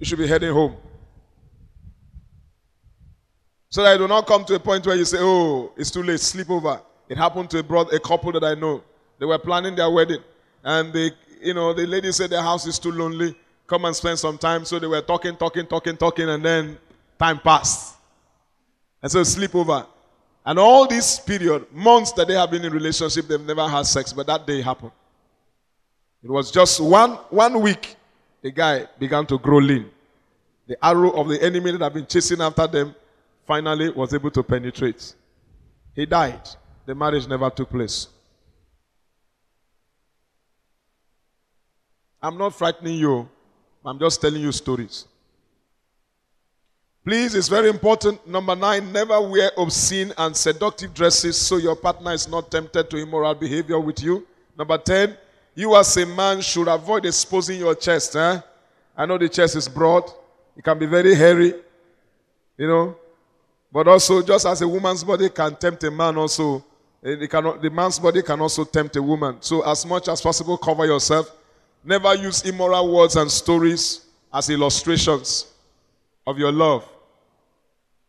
you 0.00 0.06
should 0.06 0.18
be 0.18 0.26
heading 0.26 0.52
home. 0.52 0.76
So 3.68 3.82
that 3.82 3.92
you 3.92 3.98
do 3.98 4.08
not 4.08 4.26
come 4.26 4.44
to 4.44 4.54
a 4.54 4.60
point 4.60 4.86
where 4.86 4.96
you 4.96 5.04
say, 5.04 5.18
oh, 5.20 5.72
it's 5.76 5.90
too 5.90 6.02
late, 6.02 6.20
sleep 6.20 6.50
over. 6.50 6.80
It 7.08 7.18
happened 7.18 7.50
to 7.50 7.58
a 7.58 7.62
brother, 7.62 7.96
a 7.96 8.00
couple 8.00 8.32
that 8.32 8.44
I 8.44 8.54
know. 8.54 8.82
They 9.18 9.26
were 9.26 9.38
planning 9.38 9.74
their 9.74 9.90
wedding. 9.90 10.22
And 10.64 10.92
they, 10.92 11.12
you 11.40 11.54
know, 11.54 11.72
the 11.72 11.86
lady 11.86 12.12
said 12.12 12.30
their 12.30 12.42
house 12.42 12.66
is 12.66 12.78
too 12.78 12.92
lonely. 12.92 13.34
Come 13.66 13.84
and 13.84 13.94
spend 13.94 14.18
some 14.18 14.38
time. 14.38 14.64
So 14.64 14.78
they 14.78 14.86
were 14.86 15.00
talking, 15.00 15.36
talking, 15.36 15.66
talking, 15.66 15.96
talking, 15.96 16.28
and 16.28 16.44
then 16.44 16.78
time 17.18 17.38
passed. 17.38 17.96
And 19.02 19.10
so 19.10 19.22
sleep 19.22 19.54
over. 19.54 19.86
And 20.44 20.58
all 20.58 20.86
this 20.86 21.18
period, 21.18 21.66
months 21.72 22.12
that 22.12 22.28
they 22.28 22.34
have 22.34 22.50
been 22.50 22.64
in 22.64 22.72
relationship, 22.72 23.26
they've 23.26 23.40
never 23.40 23.68
had 23.68 23.84
sex, 23.86 24.12
but 24.12 24.26
that 24.28 24.46
day 24.46 24.62
happened. 24.62 24.92
It 26.22 26.30
was 26.30 26.50
just 26.50 26.80
one, 26.80 27.12
one 27.30 27.60
week, 27.60 27.96
the 28.42 28.50
guy 28.52 28.86
began 28.98 29.26
to 29.26 29.38
grow 29.38 29.58
lean. 29.58 29.90
The 30.68 30.84
arrow 30.84 31.10
of 31.10 31.28
the 31.28 31.42
enemy 31.42 31.72
that 31.72 31.80
had 31.80 31.94
been 31.94 32.06
chasing 32.06 32.40
after 32.40 32.66
them 32.66 32.94
finally 33.46 33.90
was 33.90 34.12
able 34.12 34.30
to 34.30 34.42
penetrate. 34.42 35.14
He 35.94 36.06
died. 36.06 36.48
The 36.84 36.94
marriage 36.94 37.26
never 37.26 37.48
took 37.50 37.70
place. 37.70 38.08
I'm 42.22 42.36
not 42.36 42.54
frightening 42.54 42.98
you. 42.98 43.28
I'm 43.84 43.98
just 43.98 44.20
telling 44.20 44.42
you 44.42 44.52
stories. 44.52 45.06
Please, 47.04 47.36
it's 47.36 47.46
very 47.46 47.68
important. 47.68 48.26
Number 48.26 48.56
nine, 48.56 48.92
never 48.92 49.20
wear 49.20 49.52
obscene 49.56 50.12
and 50.18 50.36
seductive 50.36 50.92
dresses 50.92 51.40
so 51.40 51.56
your 51.56 51.76
partner 51.76 52.12
is 52.12 52.28
not 52.28 52.50
tempted 52.50 52.90
to 52.90 52.96
immoral 52.96 53.34
behavior 53.34 53.78
with 53.78 54.02
you. 54.02 54.26
Number 54.58 54.76
10, 54.76 55.16
you 55.54 55.76
as 55.76 55.96
a 55.98 56.04
man 56.04 56.40
should 56.40 56.66
avoid 56.66 57.06
exposing 57.06 57.60
your 57.60 57.76
chest. 57.76 58.16
Eh? 58.16 58.40
I 58.96 59.06
know 59.06 59.18
the 59.18 59.28
chest 59.28 59.54
is 59.54 59.68
broad, 59.68 60.10
it 60.56 60.64
can 60.64 60.78
be 60.78 60.86
very 60.86 61.14
hairy, 61.14 61.54
you 62.58 62.66
know. 62.66 62.96
But 63.76 63.88
also, 63.88 64.22
just 64.22 64.46
as 64.46 64.62
a 64.62 64.66
woman's 64.66 65.04
body 65.04 65.28
can 65.28 65.54
tempt 65.54 65.84
a 65.84 65.90
man, 65.90 66.16
also, 66.16 66.64
eh, 67.04 67.26
cannot, 67.26 67.60
the 67.60 67.68
man's 67.68 67.98
body 67.98 68.22
can 68.22 68.40
also 68.40 68.64
tempt 68.64 68.96
a 68.96 69.02
woman. 69.02 69.36
So, 69.40 69.60
as 69.70 69.84
much 69.84 70.08
as 70.08 70.18
possible, 70.22 70.56
cover 70.56 70.86
yourself. 70.86 71.30
Never 71.84 72.14
use 72.14 72.40
immoral 72.46 72.90
words 72.90 73.16
and 73.16 73.30
stories 73.30 74.06
as 74.32 74.48
illustrations 74.48 75.52
of 76.26 76.38
your 76.38 76.52
love. 76.52 76.88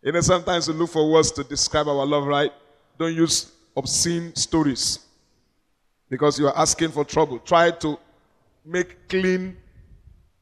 You 0.01 0.13
know, 0.13 0.22
sometimes 0.22 0.70
we 0.70 0.74
look 0.74 0.89
for 0.89 1.11
words 1.11 1.32
to 1.32 1.43
describe 1.43 1.89
our 1.89 2.05
love, 2.05 2.26
right? 2.26 2.53
Don't 2.97 3.13
use 3.13 3.51
obscene 3.76 4.34
stories 4.38 4.99
because 6.09 6.39
you 6.39 6.47
are 6.47 6.57
asking 6.57 6.91
for 6.91 7.03
trouble. 7.03 7.39
Try 7.39 7.72
to 7.72 7.99
make 8.63 9.09
clean 9.09 9.57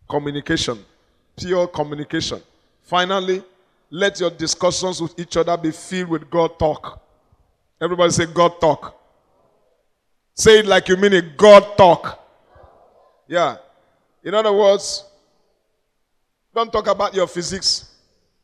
communication, 0.08 0.86
pure 1.36 1.66
communication. 1.66 2.44
Finally, 2.84 3.42
Let 3.90 4.20
your 4.20 4.30
discussions 4.30 5.02
with 5.02 5.18
each 5.20 5.38
other 5.38 5.56
be 5.58 5.72
filled 5.72 6.10
with 6.10 6.30
God 6.30 6.58
talk. 6.60 7.02
Everybody 7.82 8.12
say 8.12 8.26
God 8.26 8.60
talk. 8.60 9.00
Say 10.34 10.60
it 10.60 10.66
like 10.66 10.88
you 10.90 10.98
mean 10.98 11.14
it. 11.14 11.38
God 11.38 11.78
talk. 11.78 12.20
Yeah. 13.28 13.58
In 14.24 14.34
other 14.34 14.52
words, 14.52 15.04
don't 16.54 16.72
talk 16.72 16.88
about 16.88 17.14
your 17.14 17.28
physics. 17.28 17.92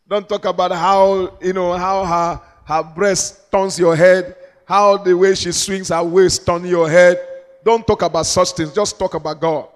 Don't 0.08 0.28
talk 0.28 0.46
about 0.46 0.72
how, 0.72 1.38
you 1.42 1.54
know, 1.54 1.74
how 1.78 2.06
her, 2.06 2.42
her 2.66 2.84
breast 2.84 3.52
turns 3.52 3.80
your 3.80 3.96
head, 3.96 4.36
how 4.66 4.98
the 4.98 5.16
way 5.16 5.34
she 5.36 5.52
swings 5.52 5.90
her 5.90 6.04
waist 6.04 6.46
turns 6.46 6.70
your 6.70 6.90
head. 6.90 7.20
Don't 7.64 7.86
talk 7.86 8.02
about 8.02 8.26
such 8.26 8.52
things. 8.52 8.74
Just 8.74 8.98
talk 8.98 9.14
about 9.14 9.40
God. 9.40 9.68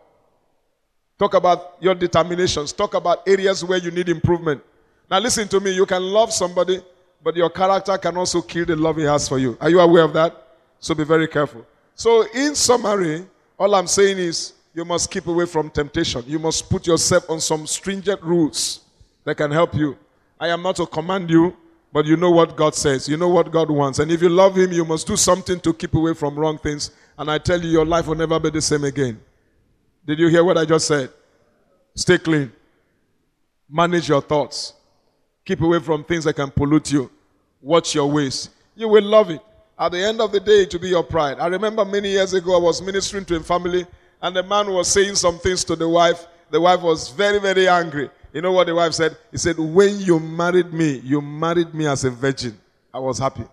Talk 1.17 1.33
about 1.33 1.77
your 1.79 1.95
determinations. 1.95 2.73
Talk 2.73 2.93
about 2.93 3.27
areas 3.27 3.63
where 3.63 3.77
you 3.77 3.91
need 3.91 4.09
improvement. 4.09 4.61
Now, 5.09 5.19
listen 5.19 5.47
to 5.49 5.59
me. 5.59 5.71
You 5.71 5.85
can 5.85 6.01
love 6.01 6.33
somebody, 6.33 6.81
but 7.23 7.35
your 7.35 7.49
character 7.49 7.97
can 7.97 8.17
also 8.17 8.41
kill 8.41 8.65
the 8.65 8.75
love 8.75 8.97
he 8.97 9.03
has 9.03 9.27
for 9.29 9.37
you. 9.37 9.57
Are 9.61 9.69
you 9.69 9.79
aware 9.79 10.03
of 10.03 10.13
that? 10.13 10.45
So 10.79 10.93
be 10.93 11.03
very 11.03 11.27
careful. 11.27 11.65
So, 11.95 12.25
in 12.33 12.55
summary, 12.55 13.25
all 13.57 13.73
I'm 13.75 13.87
saying 13.87 14.17
is 14.17 14.53
you 14.73 14.83
must 14.83 15.09
keep 15.09 15.27
away 15.27 15.45
from 15.45 15.69
temptation. 15.69 16.23
You 16.27 16.39
must 16.39 16.69
put 16.69 16.85
yourself 16.85 17.29
on 17.29 17.39
some 17.39 17.65
stringent 17.65 18.21
rules 18.21 18.81
that 19.23 19.35
can 19.35 19.51
help 19.51 19.73
you. 19.73 19.97
I 20.39 20.49
am 20.49 20.61
not 20.61 20.75
to 20.77 20.85
command 20.85 21.29
you, 21.29 21.55
but 21.93 22.05
you 22.05 22.17
know 22.17 22.31
what 22.31 22.57
God 22.57 22.75
says. 22.75 23.07
You 23.07 23.15
know 23.15 23.29
what 23.29 23.51
God 23.51 23.71
wants. 23.71 23.99
And 23.99 24.11
if 24.11 24.21
you 24.21 24.27
love 24.27 24.57
Him, 24.57 24.73
you 24.73 24.83
must 24.83 25.07
do 25.07 25.15
something 25.15 25.59
to 25.61 25.73
keep 25.73 25.93
away 25.93 26.13
from 26.13 26.35
wrong 26.35 26.57
things. 26.57 26.91
And 27.17 27.31
I 27.31 27.37
tell 27.37 27.61
you, 27.61 27.69
your 27.69 27.85
life 27.85 28.07
will 28.07 28.15
never 28.15 28.37
be 28.39 28.49
the 28.49 28.61
same 28.61 28.83
again. 28.83 29.19
Did 30.05 30.19
you 30.19 30.27
hear 30.27 30.43
what 30.43 30.57
I 30.57 30.65
just 30.65 30.87
said? 30.87 31.09
Stay 31.95 32.17
clean. 32.17 32.51
Manage 33.69 34.09
your 34.09 34.21
thoughts. 34.21 34.73
Keep 35.45 35.61
away 35.61 35.79
from 35.79 36.03
things 36.03 36.23
that 36.23 36.33
can 36.33 36.49
pollute 36.49 36.91
you. 36.91 37.09
Watch 37.61 37.95
your 37.95 38.09
ways. 38.11 38.49
You 38.75 38.87
will 38.89 39.03
love 39.03 39.29
it. 39.29 39.41
At 39.77 39.91
the 39.91 39.99
end 39.99 40.19
of 40.21 40.31
the 40.31 40.39
day, 40.39 40.65
to 40.65 40.79
be 40.79 40.89
your 40.89 41.03
pride. 41.03 41.39
I 41.39 41.47
remember 41.47 41.85
many 41.85 42.09
years 42.09 42.33
ago, 42.33 42.55
I 42.55 42.59
was 42.59 42.81
ministering 42.81 43.25
to 43.25 43.35
a 43.35 43.39
family, 43.41 43.85
and 44.21 44.35
the 44.35 44.43
man 44.43 44.71
was 44.71 44.87
saying 44.87 45.15
some 45.15 45.37
things 45.37 45.63
to 45.65 45.75
the 45.75 45.87
wife. 45.87 46.25
The 46.49 46.59
wife 46.59 46.81
was 46.81 47.09
very, 47.09 47.39
very 47.39 47.67
angry. 47.67 48.09
You 48.33 48.41
know 48.41 48.51
what 48.51 48.67
the 48.67 48.75
wife 48.75 48.93
said? 48.93 49.17
He 49.31 49.37
said, 49.37 49.57
When 49.57 49.99
you 49.99 50.19
married 50.19 50.73
me, 50.73 50.99
you 50.99 51.21
married 51.21 51.73
me 51.73 51.87
as 51.87 52.03
a 52.03 52.09
virgin. 52.09 52.57
I 52.93 52.99
was 52.99 53.19
happy. 53.19 53.43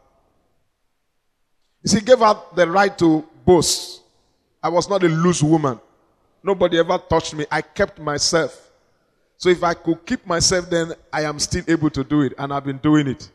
You 1.82 1.88
see, 1.88 2.01
gave 2.01 2.20
her 2.20 2.34
the 2.55 2.68
right 2.68 2.97
to 2.99 3.24
boast. 3.45 4.03
I 4.62 4.68
was 4.68 4.88
not 4.88 5.03
a 5.03 5.09
loose 5.09 5.43
woman. 5.43 5.80
Nobody 6.43 6.78
ever 6.78 6.99
touched 6.99 7.34
me. 7.34 7.47
I 7.51 7.61
kept 7.62 7.99
myself. 7.99 8.62
So 9.43 9.49
if 9.49 9.64
I 9.64 9.74
could 9.74 10.07
keep 10.07 10.24
myself, 10.24 10.70
then 10.70 10.93
I 11.12 11.22
am 11.22 11.40
still 11.40 11.64
able 11.66 11.90
to 11.90 12.05
do 12.05 12.20
it, 12.20 12.32
and 12.38 12.55
I've 12.55 12.62
been 12.62 12.78
doing 12.78 13.09
it. 13.09 13.28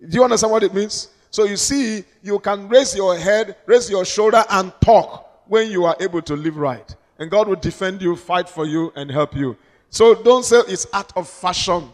Do 0.00 0.16
you 0.16 0.24
understand 0.24 0.50
what 0.50 0.64
it 0.64 0.74
means? 0.74 1.10
So 1.30 1.44
you 1.44 1.56
see, 1.56 2.02
you 2.20 2.40
can 2.40 2.68
raise 2.68 2.96
your 2.96 3.16
head, 3.16 3.54
raise 3.64 3.88
your 3.88 4.04
shoulder, 4.04 4.42
and 4.50 4.72
talk 4.80 5.44
when 5.46 5.70
you 5.70 5.84
are 5.84 5.94
able 6.00 6.20
to 6.22 6.34
live 6.34 6.56
right. 6.56 6.92
And 7.20 7.30
God 7.30 7.46
will 7.46 7.54
defend 7.54 8.02
you, 8.02 8.16
fight 8.16 8.48
for 8.48 8.66
you, 8.66 8.92
and 8.96 9.08
help 9.08 9.36
you. 9.36 9.56
So 9.88 10.20
don't 10.20 10.44
say 10.44 10.62
it's 10.66 10.88
out 10.92 11.16
of 11.16 11.28
fashion 11.28 11.90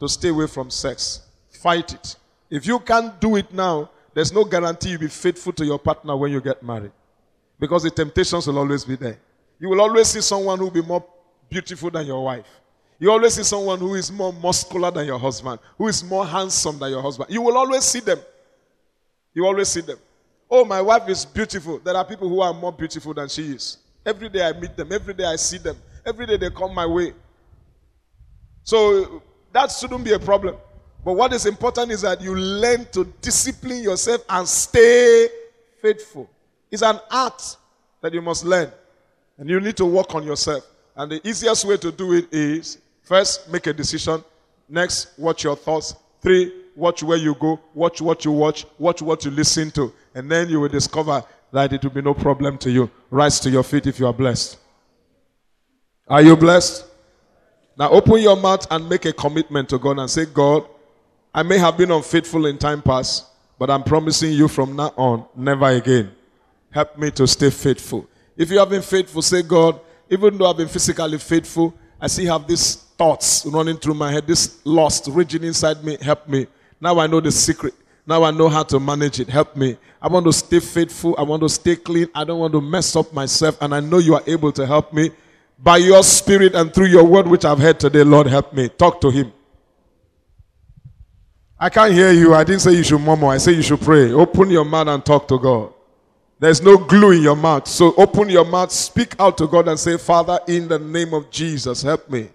to 0.00 0.08
stay 0.08 0.30
away 0.30 0.46
from 0.46 0.70
sex. 0.70 1.26
Fight 1.50 1.92
it. 1.92 2.16
If 2.48 2.66
you 2.66 2.78
can't 2.80 3.20
do 3.20 3.36
it 3.36 3.52
now, 3.52 3.90
there's 4.14 4.32
no 4.32 4.44
guarantee 4.44 4.92
you'll 4.92 5.00
be 5.00 5.08
faithful 5.08 5.52
to 5.52 5.64
your 5.66 5.78
partner 5.78 6.16
when 6.16 6.32
you 6.32 6.40
get 6.40 6.62
married. 6.62 6.92
Because 7.60 7.82
the 7.82 7.90
temptations 7.90 8.46
will 8.46 8.60
always 8.60 8.82
be 8.82 8.96
there. 8.96 9.18
You 9.60 9.68
will 9.68 9.82
always 9.82 10.08
see 10.08 10.22
someone 10.22 10.56
who 10.56 10.64
will 10.64 10.70
be 10.70 10.80
more 10.80 11.04
beautiful 11.50 11.90
than 11.90 12.06
your 12.06 12.24
wife. 12.24 12.46
You 13.04 13.10
always 13.10 13.34
see 13.34 13.42
someone 13.42 13.78
who 13.80 13.96
is 13.96 14.10
more 14.10 14.32
muscular 14.32 14.90
than 14.90 15.06
your 15.06 15.18
husband, 15.18 15.60
who 15.76 15.88
is 15.88 16.02
more 16.02 16.26
handsome 16.26 16.78
than 16.78 16.88
your 16.90 17.02
husband. 17.02 17.28
You 17.30 17.42
will 17.42 17.58
always 17.58 17.84
see 17.84 18.00
them. 18.00 18.18
You 19.34 19.44
always 19.44 19.68
see 19.68 19.82
them. 19.82 19.98
Oh, 20.50 20.64
my 20.64 20.80
wife 20.80 21.06
is 21.10 21.26
beautiful. 21.26 21.78
There 21.80 21.94
are 21.94 22.04
people 22.06 22.30
who 22.30 22.40
are 22.40 22.54
more 22.54 22.72
beautiful 22.72 23.12
than 23.12 23.28
she 23.28 23.42
is. 23.42 23.76
Every 24.06 24.30
day 24.30 24.48
I 24.48 24.58
meet 24.58 24.74
them. 24.74 24.90
Every 24.90 25.12
day 25.12 25.26
I 25.26 25.36
see 25.36 25.58
them. 25.58 25.76
Every 26.06 26.24
day 26.24 26.38
they 26.38 26.48
come 26.48 26.74
my 26.74 26.86
way. 26.86 27.12
So 28.62 29.22
that 29.52 29.70
shouldn't 29.70 30.02
be 30.02 30.14
a 30.14 30.18
problem. 30.18 30.56
But 31.04 31.12
what 31.12 31.34
is 31.34 31.44
important 31.44 31.92
is 31.92 32.00
that 32.00 32.22
you 32.22 32.34
learn 32.34 32.86
to 32.92 33.04
discipline 33.20 33.82
yourself 33.82 34.24
and 34.30 34.48
stay 34.48 35.28
faithful. 35.82 36.30
It's 36.70 36.80
an 36.80 36.98
art 37.10 37.54
that 38.00 38.14
you 38.14 38.22
must 38.22 38.46
learn. 38.46 38.72
And 39.36 39.50
you 39.50 39.60
need 39.60 39.76
to 39.76 39.84
work 39.84 40.14
on 40.14 40.24
yourself. 40.24 40.66
And 40.96 41.12
the 41.12 41.28
easiest 41.28 41.66
way 41.66 41.76
to 41.76 41.92
do 41.92 42.14
it 42.14 42.32
is 42.32 42.78
first, 43.04 43.48
make 43.50 43.66
a 43.66 43.72
decision. 43.72 44.24
Next, 44.68 45.16
watch 45.18 45.44
your 45.44 45.56
thoughts. 45.56 45.94
Three, 46.20 46.52
watch 46.74 47.02
where 47.02 47.18
you 47.18 47.34
go, 47.34 47.60
watch 47.74 48.00
what 48.00 48.24
you 48.24 48.32
watch, 48.32 48.66
watch 48.78 49.02
what 49.02 49.24
you 49.24 49.30
listen 49.30 49.70
to. 49.72 49.92
And 50.14 50.30
then 50.30 50.48
you 50.48 50.60
will 50.60 50.68
discover 50.68 51.22
that 51.52 51.72
it 51.72 51.82
will 51.82 51.90
be 51.90 52.02
no 52.02 52.14
problem 52.14 52.58
to 52.58 52.70
you. 52.70 52.90
Rise 53.10 53.38
to 53.40 53.50
your 53.50 53.62
feet 53.62 53.86
if 53.86 54.00
you 54.00 54.06
are 54.06 54.12
blessed. 54.12 54.58
Are 56.08 56.22
you 56.22 56.36
blessed? 56.36 56.84
Now 57.78 57.90
open 57.90 58.20
your 58.20 58.36
mouth 58.36 58.66
and 58.70 58.88
make 58.88 59.04
a 59.04 59.12
commitment 59.12 59.68
to 59.70 59.78
God 59.78 59.98
and 59.98 60.10
say, 60.10 60.26
God, 60.26 60.66
I 61.32 61.42
may 61.42 61.58
have 61.58 61.76
been 61.76 61.90
unfaithful 61.90 62.46
in 62.46 62.58
time 62.58 62.82
past, 62.82 63.26
but 63.58 63.70
I'm 63.70 63.82
promising 63.82 64.32
you 64.32 64.48
from 64.48 64.76
now 64.76 64.92
on, 64.96 65.26
never 65.36 65.66
again. 65.66 66.12
Help 66.70 66.96
me 66.98 67.10
to 67.12 67.26
stay 67.26 67.50
faithful. 67.50 68.06
If 68.36 68.50
you 68.50 68.58
have 68.58 68.70
been 68.70 68.82
faithful, 68.82 69.22
say, 69.22 69.42
God, 69.42 69.80
even 70.10 70.36
though 70.36 70.50
I've 70.50 70.56
been 70.56 70.68
physically 70.68 71.18
faithful, 71.18 71.74
I 72.00 72.06
still 72.08 72.38
have 72.38 72.46
these 72.46 72.83
thoughts 72.96 73.44
running 73.46 73.76
through 73.76 73.94
my 73.94 74.12
head, 74.12 74.26
this 74.26 74.60
lust 74.64 75.08
raging 75.10 75.44
inside 75.44 75.82
me. 75.84 75.96
Help 76.00 76.28
me. 76.28 76.46
Now 76.80 76.98
I 76.98 77.06
know 77.06 77.20
the 77.20 77.32
secret. 77.32 77.74
Now 78.06 78.22
I 78.24 78.30
know 78.30 78.48
how 78.48 78.62
to 78.64 78.78
manage 78.78 79.20
it. 79.20 79.28
Help 79.28 79.56
me. 79.56 79.76
I 80.00 80.08
want 80.08 80.26
to 80.26 80.32
stay 80.32 80.60
faithful. 80.60 81.14
I 81.18 81.22
want 81.22 81.42
to 81.42 81.48
stay 81.48 81.76
clean. 81.76 82.08
I 82.14 82.24
don't 82.24 82.38
want 82.38 82.52
to 82.52 82.60
mess 82.60 82.94
up 82.96 83.12
myself. 83.12 83.56
And 83.60 83.74
I 83.74 83.80
know 83.80 83.98
you 83.98 84.14
are 84.14 84.22
able 84.26 84.52
to 84.52 84.66
help 84.66 84.92
me 84.92 85.10
by 85.58 85.78
your 85.78 86.02
spirit 86.02 86.54
and 86.54 86.72
through 86.74 86.86
your 86.86 87.04
word, 87.04 87.26
which 87.26 87.44
I've 87.44 87.58
heard 87.58 87.80
today. 87.80 88.04
Lord, 88.04 88.26
help 88.26 88.52
me. 88.52 88.68
Talk 88.68 89.00
to 89.00 89.10
him. 89.10 89.32
I 91.58 91.70
can't 91.70 91.94
hear 91.94 92.12
you. 92.12 92.34
I 92.34 92.44
didn't 92.44 92.60
say 92.60 92.72
you 92.72 92.82
should 92.82 93.00
murmur. 93.00 93.28
I 93.28 93.38
say 93.38 93.52
you 93.52 93.62
should 93.62 93.80
pray. 93.80 94.12
Open 94.12 94.50
your 94.50 94.64
mouth 94.64 94.88
and 94.88 95.04
talk 95.04 95.26
to 95.28 95.38
God. 95.38 95.72
There's 96.38 96.60
no 96.60 96.76
glue 96.76 97.12
in 97.12 97.22
your 97.22 97.36
mouth. 97.36 97.66
So 97.66 97.94
open 97.94 98.28
your 98.28 98.44
mouth, 98.44 98.70
speak 98.70 99.14
out 99.18 99.38
to 99.38 99.46
God 99.46 99.68
and 99.68 99.78
say, 99.78 99.96
Father, 99.96 100.38
in 100.46 100.68
the 100.68 100.78
name 100.78 101.14
of 101.14 101.30
Jesus, 101.30 101.80
help 101.80 102.10
me. 102.10 102.28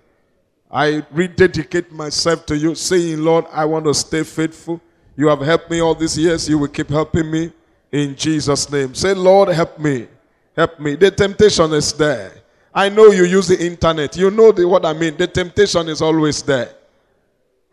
I 0.71 1.03
rededicate 1.11 1.91
myself 1.91 2.45
to 2.45 2.57
you, 2.57 2.75
saying, 2.75 3.23
Lord, 3.23 3.45
I 3.51 3.65
want 3.65 3.85
to 3.85 3.93
stay 3.93 4.23
faithful. 4.23 4.79
You 5.15 5.27
have 5.27 5.41
helped 5.41 5.71
me 5.71 5.81
all 5.81 5.95
these 5.95 6.17
years. 6.17 6.47
You 6.47 6.59
will 6.59 6.67
keep 6.67 6.89
helping 6.89 7.29
me 7.29 7.51
in 7.91 8.15
Jesus' 8.15 8.71
name. 8.71 8.93
Say, 8.93 9.13
Lord, 9.13 9.49
help 9.49 9.79
me. 9.79 10.07
Help 10.55 10.79
me. 10.79 10.95
The 10.95 11.09
temptation 11.09 11.73
is 11.73 11.91
there. 11.93 12.31
I 12.73 12.87
know 12.89 13.07
you 13.07 13.23
use 13.23 13.47
the 13.47 13.59
internet. 13.59 14.15
You 14.15 14.29
know 14.29 14.51
the, 14.51 14.67
what 14.67 14.85
I 14.85 14.93
mean. 14.93 15.17
The 15.17 15.25
temptation 15.25 15.89
is 15.89 16.03
always 16.03 16.43
there. 16.43 16.75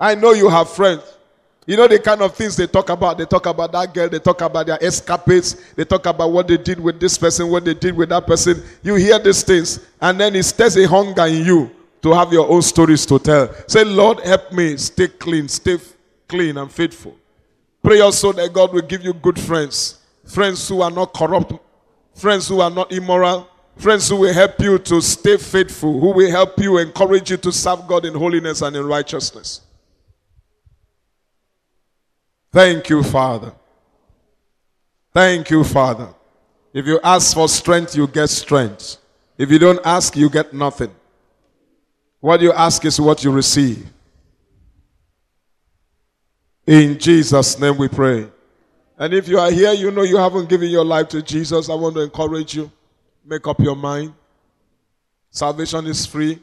I 0.01 0.15
know 0.15 0.33
you 0.33 0.49
have 0.49 0.71
friends. 0.71 1.03
You 1.67 1.77
know 1.77 1.89
the 1.89 1.99
kind 1.99 2.23
of 2.23 2.35
things 2.35 2.57
they 2.57 2.67
talk 2.67 2.89
about. 2.89 3.19
They 3.19 3.27
talk 3.27 3.45
about 3.45 3.73
that 3.73 3.93
girl. 3.93 4.09
They 4.09 4.21
talk 4.21 4.41
about 4.41 4.67
their 4.67 4.83
escapades. 4.83 5.57
They 5.75 5.85
talk 5.85 6.07
about 6.07 6.31
what 6.31 6.49
they 6.49 6.57
did 6.57 6.81
with 6.81 6.99
this 6.99 7.19
person, 7.19 7.51
what 7.51 7.65
they 7.65 7.75
did 7.75 7.95
with 7.95 8.09
that 8.09 8.27
person. 8.27 8.63
You 8.83 8.95
hear 8.95 9.19
these 9.19 9.43
things, 9.43 9.81
and 10.01 10.19
then 10.19 10.37
it 10.37 10.45
stirs 10.45 10.77
a 10.77 10.87
hunger 10.87 11.27
in 11.27 11.45
you 11.45 11.76
to 12.07 12.15
have 12.15 12.33
your 12.33 12.49
own 12.49 12.63
stories 12.63 13.05
to 13.05 13.19
tell. 13.19 13.53
Say, 13.67 13.83
Lord, 13.83 14.21
help 14.21 14.53
me 14.53 14.77
stay 14.77 15.09
clean, 15.09 15.49
stay 15.49 15.77
clean 16.29 16.57
and 16.57 16.71
faithful. 16.71 17.17
Pray 17.83 17.99
also 17.99 18.31
that 18.31 18.53
God 18.53 18.73
will 18.73 18.83
give 18.83 19.03
you 19.03 19.13
good 19.13 19.37
friends, 19.37 19.99
friends 20.25 20.69
who 20.69 20.83
are 20.83 20.91
not 20.91 21.13
corrupt, 21.13 21.55
friends 22.15 22.47
who 22.47 22.61
are 22.61 22.71
not 22.71 22.93
immoral, 22.93 23.49
friends 23.77 24.09
who 24.09 24.19
will 24.19 24.33
help 24.33 24.61
you 24.61 24.79
to 24.79 25.01
stay 25.03 25.37
faithful, 25.37 25.99
who 25.99 26.13
will 26.13 26.31
help 26.31 26.57
you, 26.61 26.79
encourage 26.79 27.29
you 27.29 27.39
to 27.39 27.51
serve 27.51 27.89
God 27.89 28.05
in 28.05 28.15
holiness 28.15 28.63
and 28.63 28.77
in 28.77 28.87
righteousness. 28.87 29.63
Thank 32.53 32.89
you, 32.89 33.03
Father. 33.03 33.53
Thank 35.13 35.51
you, 35.51 35.65
Father. 35.65 36.15
If 36.73 36.87
you 36.87 37.01
ask 37.03 37.35
for 37.35 37.49
strength, 37.49 37.97
you 37.97 38.07
get 38.07 38.29
strength. 38.29 38.99
If 39.37 39.51
you 39.51 39.59
don't 39.59 39.81
ask, 39.85 40.15
you 40.15 40.31
get 40.31 40.55
nothing. 40.55 40.95
What 42.21 42.41
you 42.41 42.53
ask 42.53 42.85
is 42.85 43.01
what 43.01 43.23
you 43.23 43.31
receive. 43.31 43.87
In 46.67 46.99
Jesus' 46.99 47.59
name 47.59 47.77
we 47.77 47.89
pray. 47.89 48.27
And 48.99 49.15
if 49.15 49.29
you 49.29 49.39
are 49.39 49.51
here, 49.51 49.73
you 49.73 49.91
know 49.91 50.03
you 50.03 50.17
haven't 50.17 50.49
given 50.49 50.71
your 50.71 50.85
life 50.85 51.09
to 51.09 51.23
Jesus, 51.23 51.69
I 51.69 51.75
want 51.75 51.95
to 51.97 52.03
encourage 52.03 52.55
you. 52.55 52.71
Make 53.25 53.47
up 53.47 53.61
your 53.61 53.77
mind. 53.77 54.15
Salvation 55.31 55.87
is 55.87 56.07
free. 56.07 56.41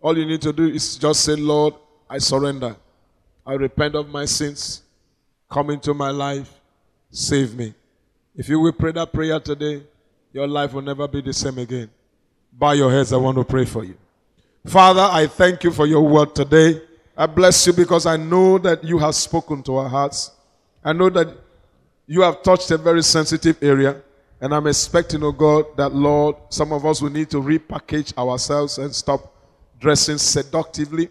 All 0.00 0.16
you 0.16 0.24
need 0.24 0.42
to 0.42 0.52
do 0.52 0.66
is 0.68 0.96
just 0.96 1.24
say, 1.24 1.34
Lord, 1.34 1.74
I 2.08 2.18
surrender. 2.18 2.76
I 3.44 3.54
repent 3.54 3.94
of 3.96 4.08
my 4.08 4.24
sins. 4.24 4.82
Come 5.50 5.70
into 5.70 5.92
my 5.92 6.10
life. 6.10 6.52
Save 7.10 7.56
me. 7.56 7.74
If 8.34 8.48
you 8.48 8.60
will 8.60 8.72
pray 8.72 8.92
that 8.92 9.12
prayer 9.12 9.40
today, 9.40 9.82
your 10.32 10.46
life 10.46 10.72
will 10.72 10.82
never 10.82 11.08
be 11.08 11.20
the 11.20 11.32
same 11.32 11.58
again. 11.58 11.90
Bow 12.52 12.72
your 12.72 12.90
heads. 12.90 13.12
I 13.12 13.16
want 13.16 13.38
to 13.38 13.44
pray 13.44 13.64
for 13.64 13.84
you. 13.84 13.96
Father, 14.66 15.08
I 15.12 15.28
thank 15.28 15.62
you 15.62 15.70
for 15.70 15.86
your 15.86 16.02
word 16.02 16.34
today. 16.34 16.82
I 17.16 17.26
bless 17.26 17.68
you 17.68 17.72
because 17.72 18.04
I 18.04 18.16
know 18.16 18.58
that 18.58 18.82
you 18.82 18.98
have 18.98 19.14
spoken 19.14 19.62
to 19.62 19.76
our 19.76 19.88
hearts. 19.88 20.32
I 20.84 20.92
know 20.92 21.08
that 21.10 21.38
you 22.08 22.22
have 22.22 22.42
touched 22.42 22.72
a 22.72 22.76
very 22.76 23.04
sensitive 23.04 23.62
area. 23.62 24.02
And 24.40 24.52
I'm 24.52 24.66
expecting, 24.66 25.22
oh 25.22 25.30
God, 25.30 25.66
that 25.76 25.94
Lord, 25.94 26.34
some 26.48 26.72
of 26.72 26.84
us 26.84 27.00
will 27.00 27.10
need 27.10 27.30
to 27.30 27.36
repackage 27.36 28.18
ourselves 28.18 28.78
and 28.78 28.92
stop 28.92 29.32
dressing 29.78 30.18
seductively 30.18 31.10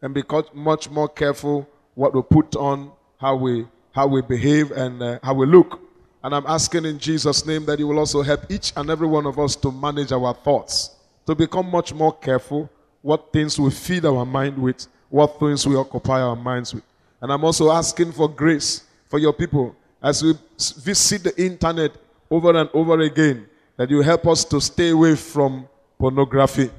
and 0.00 0.14
be 0.14 0.22
much 0.54 0.88
more 0.88 1.08
careful 1.08 1.68
what 1.94 2.14
we 2.14 2.22
put 2.22 2.54
on, 2.54 2.92
how 3.18 3.34
we, 3.34 3.66
how 3.90 4.06
we 4.06 4.22
behave, 4.22 4.70
and 4.70 5.02
uh, 5.02 5.18
how 5.24 5.34
we 5.34 5.46
look. 5.46 5.80
And 6.22 6.32
I'm 6.32 6.46
asking 6.46 6.84
in 6.84 7.00
Jesus' 7.00 7.44
name 7.44 7.66
that 7.66 7.80
you 7.80 7.88
will 7.88 7.98
also 7.98 8.22
help 8.22 8.48
each 8.48 8.72
and 8.76 8.90
every 8.90 9.08
one 9.08 9.26
of 9.26 9.40
us 9.40 9.56
to 9.56 9.72
manage 9.72 10.12
our 10.12 10.32
thoughts, 10.34 10.90
to 11.26 11.34
become 11.34 11.68
much 11.68 11.92
more 11.92 12.16
careful 12.16 12.70
what 13.02 13.32
things 13.32 13.58
we 13.58 13.70
feed 13.70 14.04
our 14.04 14.24
mind 14.24 14.56
with, 14.56 14.86
what 15.10 15.38
things 15.38 15.66
we 15.66 15.76
occupy 15.76 16.22
our 16.22 16.36
minds 16.36 16.72
with. 16.74 16.84
And 17.20 17.32
I'm 17.32 17.44
also 17.44 17.70
asking 17.70 18.12
for 18.12 18.28
grace 18.28 18.84
for 19.08 19.18
your 19.18 19.32
people 19.32 19.76
as 20.02 20.22
we 20.22 20.34
visit 20.80 21.24
the 21.24 21.44
internet 21.44 21.92
over 22.30 22.56
and 22.56 22.68
over 22.72 22.98
again, 23.00 23.46
that 23.76 23.90
you 23.90 24.00
help 24.00 24.26
us 24.26 24.44
to 24.46 24.60
stay 24.60 24.90
away 24.90 25.14
from 25.14 25.68
pornography. 25.98 26.70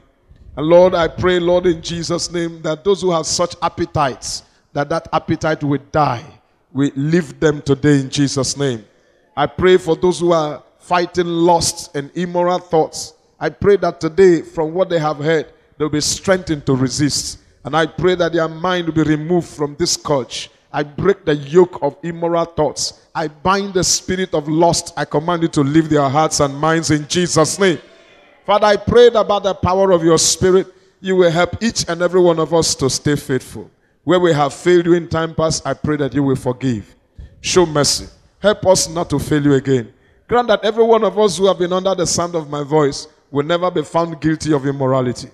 And 0.56 0.68
Lord, 0.68 0.94
I 0.94 1.08
pray, 1.08 1.40
Lord, 1.40 1.66
in 1.66 1.82
Jesus' 1.82 2.32
name, 2.32 2.62
that 2.64 2.84
those 2.84 3.02
who 3.02 3.12
have 3.12 3.26
such 3.26 3.56
appetites, 3.62 4.44
that 4.74 4.90
that 4.90 5.08
appetite 5.14 5.64
will 5.64 5.82
die. 5.92 6.26
We 6.72 6.92
leave 6.96 7.40
them 7.40 7.62
today 7.62 8.00
in 8.00 8.10
Jesus' 8.10 8.58
name. 8.58 8.84
I 9.36 9.46
pray 9.48 9.78
for 9.78 9.96
those 9.96 10.20
who 10.20 10.32
are 10.32 10.64
fighting 10.80 11.28
lust 11.28 11.96
and 11.96 12.12
immoral 12.16 12.60
thoughts. 12.60 13.14
I 13.40 13.50
pray 13.50 13.78
that 13.78 14.02
today, 14.02 14.42
from 14.42 14.74
what 14.74 14.90
they 14.90 15.00
have 15.00 15.18
heard, 15.18 15.48
they'll 15.78 15.90
be 15.90 16.02
strengthened 16.02 16.66
to 16.66 16.76
resist. 16.76 17.40
And 17.64 17.76
I 17.76 17.86
pray 17.86 18.16
that 18.16 18.34
their 18.34 18.48
mind 18.48 18.88
will 18.88 18.94
be 18.94 19.04
removed 19.04 19.48
from 19.48 19.76
this 19.78 19.94
scourge. 19.94 20.50
I 20.72 20.84
break 20.84 21.24
the 21.24 21.36
yoke 21.36 21.80
of 21.82 21.98
immoral 22.04 22.46
thoughts. 22.46 23.02
I 23.14 23.28
bind 23.28 23.76
the 23.76 23.84
spirit 23.84 24.34
of 24.34 24.48
lust. 24.48 24.94
I 24.98 25.06
command 25.06 25.44
you 25.44 25.48
to 25.50 25.62
leave 25.62 25.90
their 25.90 26.10
hearts 26.10 26.40
and 26.40 26.58
minds 26.58 26.90
in 26.90 27.08
Jesus' 27.08 27.60
name. 27.60 27.80
Father, 28.46 28.66
I 28.66 28.76
prayed 28.76 29.14
about 29.14 29.44
the 29.44 29.54
power 29.54 29.92
of 29.92 30.04
your 30.04 30.18
spirit. 30.18 30.68
You 31.00 31.16
will 31.18 31.32
help 31.32 31.62
each 31.62 31.88
and 31.88 32.02
every 32.02 32.22
one 32.22 32.40
of 32.40 32.54
us 32.54 32.74
to 32.76 32.90
stay 32.90 33.16
faithful. 33.16 33.70
Where 34.04 34.20
we 34.20 34.34
have 34.34 34.54
failed 34.54 34.86
you 34.86 34.94
in 34.94 35.08
time 35.08 35.36
past, 35.36 35.66
I 35.66 35.74
pray 35.74 35.96
that 35.98 36.14
you 36.14 36.24
will 36.24 36.36
forgive. 36.36 36.96
Show 37.40 37.66
mercy. 37.66 38.08
Help 38.40 38.66
us 38.66 38.90
not 38.90 39.10
to 39.12 39.20
fail 39.20 39.44
you 39.44 39.54
again. 39.54 39.94
Grant 40.28 40.48
that 40.48 40.66
every 40.66 40.84
one 40.84 41.04
of 41.04 41.18
us 41.20 41.38
who 41.38 41.48
have 41.48 41.60
been 41.60 41.72
under 41.72 41.94
the 41.94 42.08
sound 42.08 42.36
of 42.36 42.50
my 42.50 42.64
voice 42.64 43.08
will 43.32 43.46
never 43.46 43.70
be 43.70 43.84
found 43.84 44.20
guilty 44.20 44.54
of 44.54 44.66
immorality. 44.66 45.30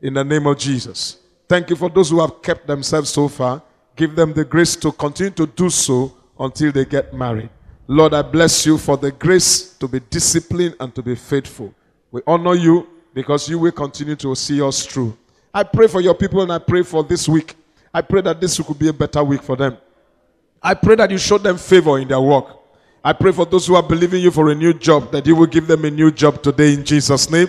In 0.00 0.14
the 0.14 0.24
name 0.24 0.46
of 0.46 0.58
Jesus. 0.58 1.18
Thank 1.48 1.70
you 1.70 1.76
for 1.76 1.88
those 1.88 2.10
who 2.10 2.20
have 2.20 2.42
kept 2.42 2.66
themselves 2.66 3.10
so 3.10 3.28
far. 3.28 3.62
Give 3.94 4.14
them 4.14 4.32
the 4.32 4.44
grace 4.44 4.76
to 4.76 4.92
continue 4.92 5.30
to 5.32 5.46
do 5.46 5.70
so 5.70 6.12
until 6.38 6.70
they 6.72 6.84
get 6.84 7.14
married. 7.14 7.48
Lord, 7.88 8.14
I 8.14 8.22
bless 8.22 8.66
you 8.66 8.78
for 8.78 8.96
the 8.96 9.12
grace 9.12 9.74
to 9.78 9.88
be 9.88 10.00
disciplined 10.00 10.74
and 10.80 10.94
to 10.94 11.02
be 11.02 11.14
faithful. 11.14 11.72
We 12.10 12.20
honor 12.26 12.54
you 12.54 12.86
because 13.14 13.48
you 13.48 13.58
will 13.58 13.72
continue 13.72 14.16
to 14.16 14.34
see 14.34 14.60
us 14.60 14.84
through. 14.84 15.16
I 15.54 15.62
pray 15.62 15.86
for 15.86 16.00
your 16.00 16.14
people 16.14 16.42
and 16.42 16.52
I 16.52 16.58
pray 16.58 16.82
for 16.82 17.02
this 17.02 17.28
week. 17.28 17.54
I 17.94 18.02
pray 18.02 18.20
that 18.22 18.40
this 18.40 18.58
week 18.58 18.68
will 18.68 18.74
be 18.74 18.88
a 18.88 18.92
better 18.92 19.24
week 19.24 19.42
for 19.42 19.56
them. 19.56 19.78
I 20.62 20.74
pray 20.74 20.96
that 20.96 21.10
you 21.10 21.16
show 21.16 21.38
them 21.38 21.56
favor 21.56 21.98
in 21.98 22.08
their 22.08 22.20
work. 22.20 22.58
I 23.02 23.12
pray 23.12 23.32
for 23.32 23.46
those 23.46 23.66
who 23.66 23.76
are 23.76 23.82
believing 23.82 24.20
you 24.20 24.30
for 24.30 24.50
a 24.50 24.54
new 24.54 24.74
job 24.74 25.12
that 25.12 25.26
you 25.26 25.36
will 25.36 25.46
give 25.46 25.66
them 25.66 25.84
a 25.84 25.90
new 25.90 26.10
job 26.10 26.42
today 26.42 26.74
in 26.74 26.84
Jesus' 26.84 27.30
name. 27.30 27.48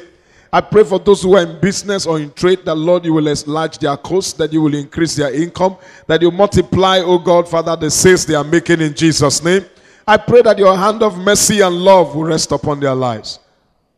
I 0.52 0.62
pray 0.62 0.84
for 0.84 0.98
those 0.98 1.24
who 1.24 1.36
are 1.36 1.44
in 1.44 1.60
business 1.60 2.06
or 2.06 2.20
in 2.20 2.32
trade 2.32 2.64
that, 2.66 2.76
Lord, 2.76 3.04
you 3.04 3.14
will 3.14 3.28
enlarge 3.28 3.78
their 3.80 3.98
costs, 3.98 4.34
that 4.34 4.54
you 4.54 4.62
will 4.62 4.74
increase 4.74 5.16
their 5.16 5.34
income, 5.34 5.76
that 6.08 6.22
you 6.22 6.32
multiply, 6.32 7.00
oh 7.00 7.20
God, 7.20 7.50
Father, 7.50 7.76
the 7.76 7.92
sales 7.92 8.26
they 8.26 8.36
are 8.36 8.44
making 8.44 8.82
in 8.82 8.94
Jesus' 8.94 9.44
name. 9.44 9.66
I 10.08 10.16
pray 10.16 10.42
that 10.44 10.58
your 10.58 10.76
hand 10.76 11.04
of 11.04 11.18
mercy 11.18 11.60
and 11.60 11.76
love 11.76 12.16
will 12.16 12.24
rest 12.24 12.52
upon 12.54 12.80
their 12.80 12.96
lives. 12.96 13.40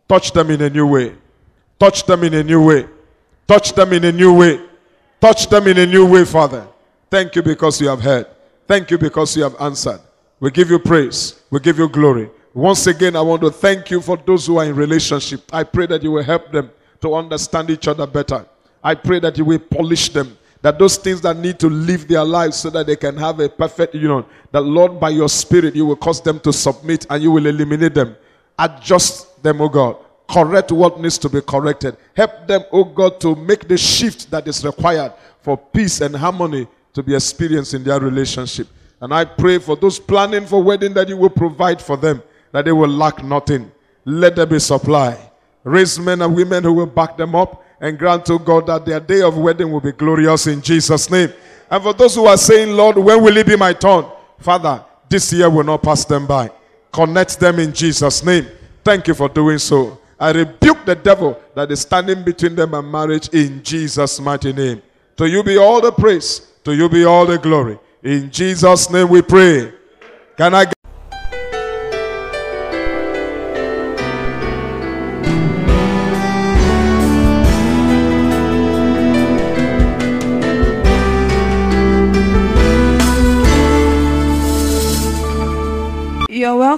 Touch 0.08 0.32
them 0.32 0.50
in 0.50 0.62
a 0.62 0.70
new 0.70 0.88
way. 0.88 1.16
Touch 1.80 2.04
them 2.06 2.24
in 2.24 2.34
a 2.34 2.44
new 2.44 2.66
way. 2.66 2.88
Touch 3.48 3.74
them 3.74 3.94
in 3.94 4.04
a 4.06 4.12
new 4.12 4.34
way. 4.34 4.60
Touch 5.22 5.48
them 5.48 5.68
in 5.68 5.78
a 5.78 5.86
new 5.86 6.08
way, 6.08 6.26
Father. 6.26 6.68
Thank 7.12 7.36
you 7.36 7.44
because 7.44 7.80
you 7.80 7.88
have 7.90 8.02
heard. 8.02 8.26
Thank 8.68 8.90
you 8.90 8.98
because 8.98 9.38
you 9.38 9.44
have 9.44 9.56
answered. 9.62 10.00
We 10.40 10.50
give 10.50 10.70
you 10.72 10.80
praise. 10.80 11.42
We 11.52 11.60
give 11.60 11.78
you 11.78 11.88
glory. 11.90 12.30
Once 12.54 12.88
again, 12.88 13.16
I 13.16 13.22
want 13.22 13.42
to 13.44 13.52
thank 13.52 13.92
you 13.92 14.02
for 14.02 14.18
those 14.18 14.48
who 14.48 14.58
are 14.58 14.66
in 14.66 14.76
relationship. 14.76 15.42
I 15.54 15.64
pray 15.64 15.86
that 15.88 16.02
you 16.02 16.12
will 16.12 16.24
help 16.24 16.52
them 16.52 16.72
to 17.02 17.14
understand 17.14 17.70
each 17.70 17.88
other 17.88 18.08
better. 18.08 18.46
I 18.84 18.96
pray 18.96 19.20
that 19.20 19.38
you 19.38 19.46
will 19.46 19.60
polish 19.60 20.10
them. 20.10 20.38
That 20.62 20.78
those 20.78 20.98
things 20.98 21.22
that 21.22 21.38
need 21.38 21.60
to 21.60 21.70
live 21.70 22.08
their 22.08 22.26
lives 22.26 22.58
so 22.58 22.70
that 22.72 22.86
they 22.86 22.96
can 22.96 23.16
have 23.18 23.40
a 23.40 23.48
perfect 23.48 23.96
union, 23.96 24.26
that 24.52 24.62
Lord, 24.62 25.00
by 25.00 25.10
your 25.10 25.30
Spirit, 25.30 25.76
you 25.76 25.86
will 25.86 25.96
cause 25.96 26.22
them 26.22 26.40
to 26.42 26.52
submit 26.52 27.06
and 27.10 27.24
you 27.24 27.32
will 27.32 27.46
eliminate 27.46 27.94
them. 27.94 28.16
Adjust 28.58 29.42
them, 29.42 29.62
oh 29.62 29.70
God. 29.70 29.98
Correct 30.28 30.72
what 30.72 31.00
needs 31.00 31.18
to 31.20 31.30
be 31.30 31.42
corrected. 31.42 31.96
Help 32.16 32.48
them, 32.48 32.64
oh 32.72 32.84
God, 32.84 33.22
to 33.22 33.36
make 33.36 33.68
the 33.68 33.78
shift 33.78 34.30
that 34.32 34.48
is 34.48 34.66
required 34.66 35.14
for 35.42 35.56
peace 35.56 36.02
and 36.02 36.16
harmony 36.16 36.68
to 36.94 37.02
be 37.02 37.16
experienced 37.16 37.74
in 37.74 37.84
their 37.84 38.00
relationship. 38.00 38.68
And 39.00 39.14
I 39.14 39.24
pray 39.24 39.60
for 39.60 39.78
those 39.78 39.98
planning 39.98 40.46
for 40.46 40.62
wedding 40.62 40.94
that 40.96 41.08
you 41.08 41.16
will 41.16 41.30
provide 41.30 41.82
for 41.82 41.96
them 41.96 42.22
that 42.52 42.66
they 42.66 42.72
will 42.72 42.90
lack 42.90 43.24
nothing. 43.24 43.72
Let 44.06 44.36
there 44.36 44.46
be 44.46 44.60
supply. 44.60 45.18
Raise 45.64 46.00
men 46.00 46.22
and 46.22 46.36
women 46.36 46.64
who 46.64 46.74
will 46.74 46.86
back 46.86 47.18
them 47.18 47.36
up 47.36 47.64
and 47.82 47.98
grant 47.98 48.26
to 48.26 48.40
God 48.40 48.68
that 48.68 48.86
their 48.86 49.00
day 49.00 49.22
of 49.22 49.38
wedding 49.38 49.72
will 49.72 49.82
be 49.82 49.92
glorious 49.92 50.48
in 50.48 50.62
Jesus' 50.62 51.10
name. 51.10 51.32
And 51.70 51.84
for 51.84 51.94
those 51.94 52.16
who 52.16 52.26
are 52.26 52.38
saying, 52.38 52.76
Lord, 52.76 52.98
when 52.98 53.24
will 53.24 53.38
it 53.38 53.46
be 53.48 53.56
my 53.56 53.74
turn? 53.74 54.06
Father, 54.40 54.84
this 55.08 55.32
year 55.34 55.50
will 55.50 55.64
not 55.64 55.84
pass 55.84 56.06
them 56.06 56.26
by. 56.26 56.50
Connect 56.92 57.40
them 57.40 57.60
in 57.60 57.74
Jesus' 57.74 58.24
name. 58.24 58.48
Thank 58.84 59.08
you 59.08 59.14
for 59.14 59.30
doing 59.30 59.60
so. 59.60 60.00
I 60.20 60.32
rebuke 60.32 60.86
the 60.86 60.96
devil 60.96 61.40
that 61.56 61.72
is 61.72 61.82
standing 61.82 62.24
between 62.24 62.56
them 62.56 62.74
and 62.74 62.92
marriage 62.92 63.30
in 63.30 63.64
Jesus' 63.64 64.20
mighty 64.20 64.52
name. 64.52 64.82
To 65.18 65.30
you 65.30 65.44
be 65.44 65.58
all 65.58 65.82
the 65.82 65.92
praise, 65.92 66.48
to 66.64 66.76
you 66.76 66.90
be 66.90 67.06
all 67.06 67.26
the 67.26 67.38
glory. 67.38 67.80
In 68.04 68.32
Jesus' 68.32 68.90
name 68.90 69.10
we 69.10 69.22
pray. 69.22 69.74
Can 70.38 70.56
I 70.56 70.66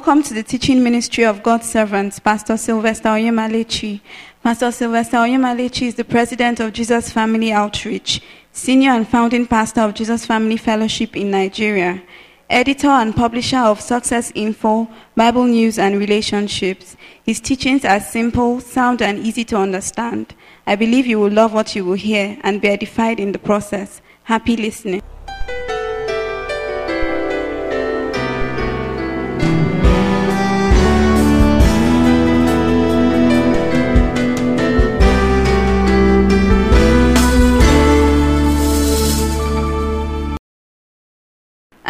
welcome 0.03 0.23
to 0.23 0.33
the 0.33 0.41
teaching 0.41 0.81
ministry 0.81 1.23
of 1.23 1.43
God's 1.43 1.69
servants, 1.69 2.17
Pastor 2.17 2.57
Sylvester 2.57 3.09
Oyemalechi. 3.09 4.01
Pastor 4.41 4.71
Sylvester 4.71 5.17
Oyemalechi 5.17 5.85
is 5.85 5.93
the 5.93 6.03
president 6.03 6.59
of 6.59 6.73
Jesus 6.73 7.11
Family 7.11 7.51
Outreach, 7.51 8.19
senior 8.51 8.89
and 8.89 9.07
founding 9.07 9.45
pastor 9.45 9.81
of 9.81 9.93
Jesus 9.93 10.25
Family 10.25 10.57
Fellowship 10.57 11.15
in 11.15 11.29
Nigeria, 11.29 12.01
editor 12.49 12.87
and 12.87 13.15
publisher 13.15 13.59
of 13.59 13.79
Success 13.79 14.31
Info, 14.33 14.89
Bible 15.15 15.45
News, 15.45 15.77
and 15.77 15.99
Relationships. 15.99 16.97
His 17.23 17.39
teachings 17.39 17.85
are 17.85 17.99
simple, 17.99 18.59
sound, 18.59 19.03
and 19.03 19.19
easy 19.19 19.43
to 19.45 19.57
understand. 19.57 20.33
I 20.65 20.77
believe 20.77 21.05
you 21.05 21.19
will 21.19 21.31
love 21.31 21.53
what 21.53 21.75
you 21.75 21.85
will 21.85 21.93
hear 21.93 22.39
and 22.41 22.59
be 22.59 22.69
edified 22.69 23.19
in 23.19 23.33
the 23.33 23.39
process. 23.39 24.01
Happy 24.23 24.57
listening. 24.57 25.03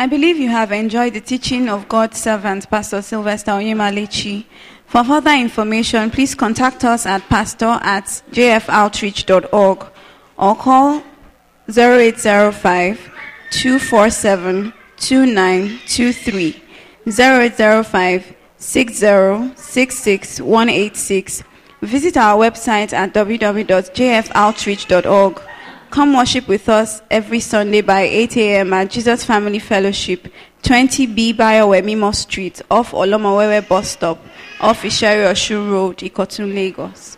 I 0.01 0.07
believe 0.07 0.39
you 0.39 0.49
have 0.49 0.71
enjoyed 0.71 1.13
the 1.13 1.21
teaching 1.21 1.69
of 1.69 1.87
God's 1.87 2.19
servant, 2.19 2.67
Pastor 2.71 3.03
Sylvester 3.03 3.51
Oyemalechi. 3.51 4.45
For 4.87 5.03
further 5.03 5.35
information, 5.35 6.09
please 6.09 6.33
contact 6.33 6.83
us 6.83 7.05
at 7.05 7.21
pastor 7.29 7.77
at 7.83 8.05
jfoutreach.org 8.31 9.85
or 10.37 10.55
call 10.55 11.03
0805 11.69 13.11
247 13.51 14.73
2923 14.97 16.63
0805 17.05 18.35
6066 18.57 20.41
186. 20.41 21.43
Visit 21.83 22.17
our 22.17 22.43
website 22.43 22.91
at 22.91 23.13
www.jfoutreach.org. 23.13 25.41
Come 25.91 26.13
worship 26.13 26.47
with 26.47 26.69
us 26.69 27.01
every 27.11 27.41
Sunday 27.41 27.81
by 27.81 28.03
8 28.03 28.37
a.m. 28.37 28.71
at 28.71 28.89
Jesus 28.89 29.25
Family 29.25 29.59
Fellowship, 29.59 30.25
20B 30.63 31.33
Bayowemimo 31.33 32.15
Street, 32.15 32.61
off 32.71 32.91
Olomowewe 32.91 33.67
bus 33.67 33.89
stop, 33.89 34.17
off 34.61 34.83
Isheri 34.83 35.29
Oshun 35.29 35.69
Road, 35.69 35.97
Ikotun, 35.97 36.55
Lagos. 36.55 37.17